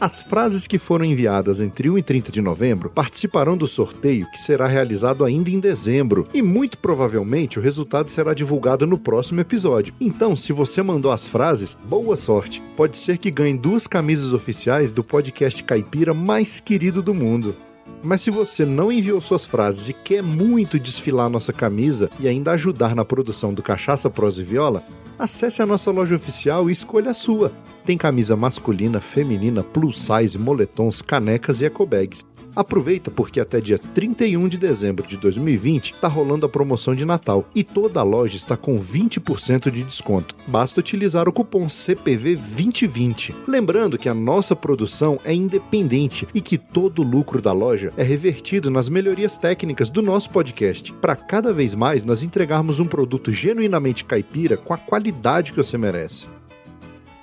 As 0.00 0.22
frases 0.22 0.66
que 0.66 0.76
foram 0.76 1.04
enviadas 1.04 1.60
entre 1.60 1.88
1 1.88 1.98
e 1.98 2.02
30 2.02 2.32
de 2.32 2.40
novembro 2.40 2.90
participarão 2.90 3.56
do 3.56 3.68
sorteio 3.68 4.28
que 4.32 4.38
será 4.40 4.66
realizado 4.66 5.24
ainda 5.24 5.48
em 5.48 5.60
dezembro 5.60 6.26
e 6.34 6.42
muito 6.42 6.78
provavelmente 6.78 7.60
o 7.60 7.62
resultado 7.62 8.10
será 8.10 8.34
divulgado 8.34 8.88
no 8.88 8.98
próximo 8.98 9.40
episódio. 9.40 9.94
Então, 10.00 10.34
se 10.34 10.52
você 10.52 10.82
mandou 10.82 11.12
as 11.12 11.28
frases, 11.28 11.76
boa 11.84 12.16
sorte. 12.16 12.60
Pode 12.76 12.98
ser 12.98 13.18
que 13.18 13.30
ganhe 13.30 13.56
duas 13.56 13.86
camisas 13.86 14.32
oficiais 14.32 14.90
do 14.90 15.04
podcast 15.04 15.62
caipira 15.62 16.12
mais 16.12 16.58
querido 16.58 17.00
do 17.00 17.14
mundo. 17.14 17.54
Mas 18.02 18.22
se 18.22 18.30
você 18.30 18.64
não 18.64 18.90
enviou 18.90 19.20
suas 19.20 19.44
frases 19.44 19.88
e 19.88 19.92
quer 19.92 20.22
muito 20.22 20.78
desfilar 20.78 21.28
nossa 21.28 21.52
camisa 21.52 22.10
e 22.18 22.26
ainda 22.26 22.52
ajudar 22.52 22.94
na 22.94 23.04
produção 23.04 23.52
do 23.52 23.62
Cachaça 23.62 24.08
Prosa 24.08 24.40
e 24.40 24.44
Viola, 24.44 24.82
acesse 25.20 25.60
a 25.60 25.66
nossa 25.66 25.90
loja 25.90 26.16
oficial 26.16 26.68
e 26.68 26.72
escolha 26.72 27.10
a 27.10 27.14
sua. 27.14 27.52
Tem 27.84 27.96
camisa 27.98 28.34
masculina, 28.34 29.00
feminina, 29.00 29.62
plus 29.62 30.00
size, 30.00 30.38
moletons, 30.38 31.02
canecas 31.02 31.60
e 31.60 31.66
ecobags. 31.66 32.24
Aproveita 32.54 33.10
porque 33.10 33.38
até 33.38 33.60
dia 33.60 33.78
31 33.78 34.48
de 34.48 34.58
dezembro 34.58 35.06
de 35.06 35.16
2020 35.16 35.92
está 35.92 36.08
rolando 36.08 36.46
a 36.46 36.48
promoção 36.48 36.94
de 36.94 37.04
Natal 37.04 37.48
e 37.54 37.62
toda 37.62 38.00
a 38.00 38.02
loja 38.02 38.36
está 38.36 38.56
com 38.56 38.80
20% 38.80 39.70
de 39.70 39.84
desconto. 39.84 40.34
Basta 40.48 40.80
utilizar 40.80 41.28
o 41.28 41.32
cupom 41.32 41.68
CPV2020. 41.68 43.34
Lembrando 43.46 43.96
que 43.96 44.08
a 44.08 44.14
nossa 44.14 44.56
produção 44.56 45.18
é 45.24 45.32
independente 45.32 46.26
e 46.34 46.40
que 46.40 46.58
todo 46.58 47.02
o 47.02 47.04
lucro 47.04 47.40
da 47.40 47.52
loja 47.52 47.92
é 47.96 48.02
revertido 48.02 48.70
nas 48.70 48.88
melhorias 48.88 49.36
técnicas 49.36 49.88
do 49.88 50.02
nosso 50.02 50.30
podcast, 50.30 50.92
para 50.94 51.14
cada 51.14 51.52
vez 51.52 51.74
mais 51.74 52.04
nós 52.04 52.22
entregarmos 52.22 52.80
um 52.80 52.84
produto 52.84 53.32
genuinamente 53.32 54.04
caipira 54.04 54.56
com 54.56 54.74
a 54.74 54.78
qualidade 55.10 55.50
que 55.52 55.56
você 55.56 55.76
merece. 55.76 56.28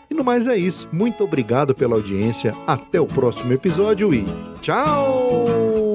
E 0.09 0.13
no 0.13 0.23
mais 0.23 0.47
é 0.47 0.55
isso. 0.55 0.87
Muito 0.91 1.23
obrigado 1.23 1.73
pela 1.73 1.95
audiência. 1.95 2.53
Até 2.65 2.99
o 2.99 3.05
próximo 3.05 3.53
episódio 3.53 4.13
e 4.13 4.25
tchau! 4.61 5.86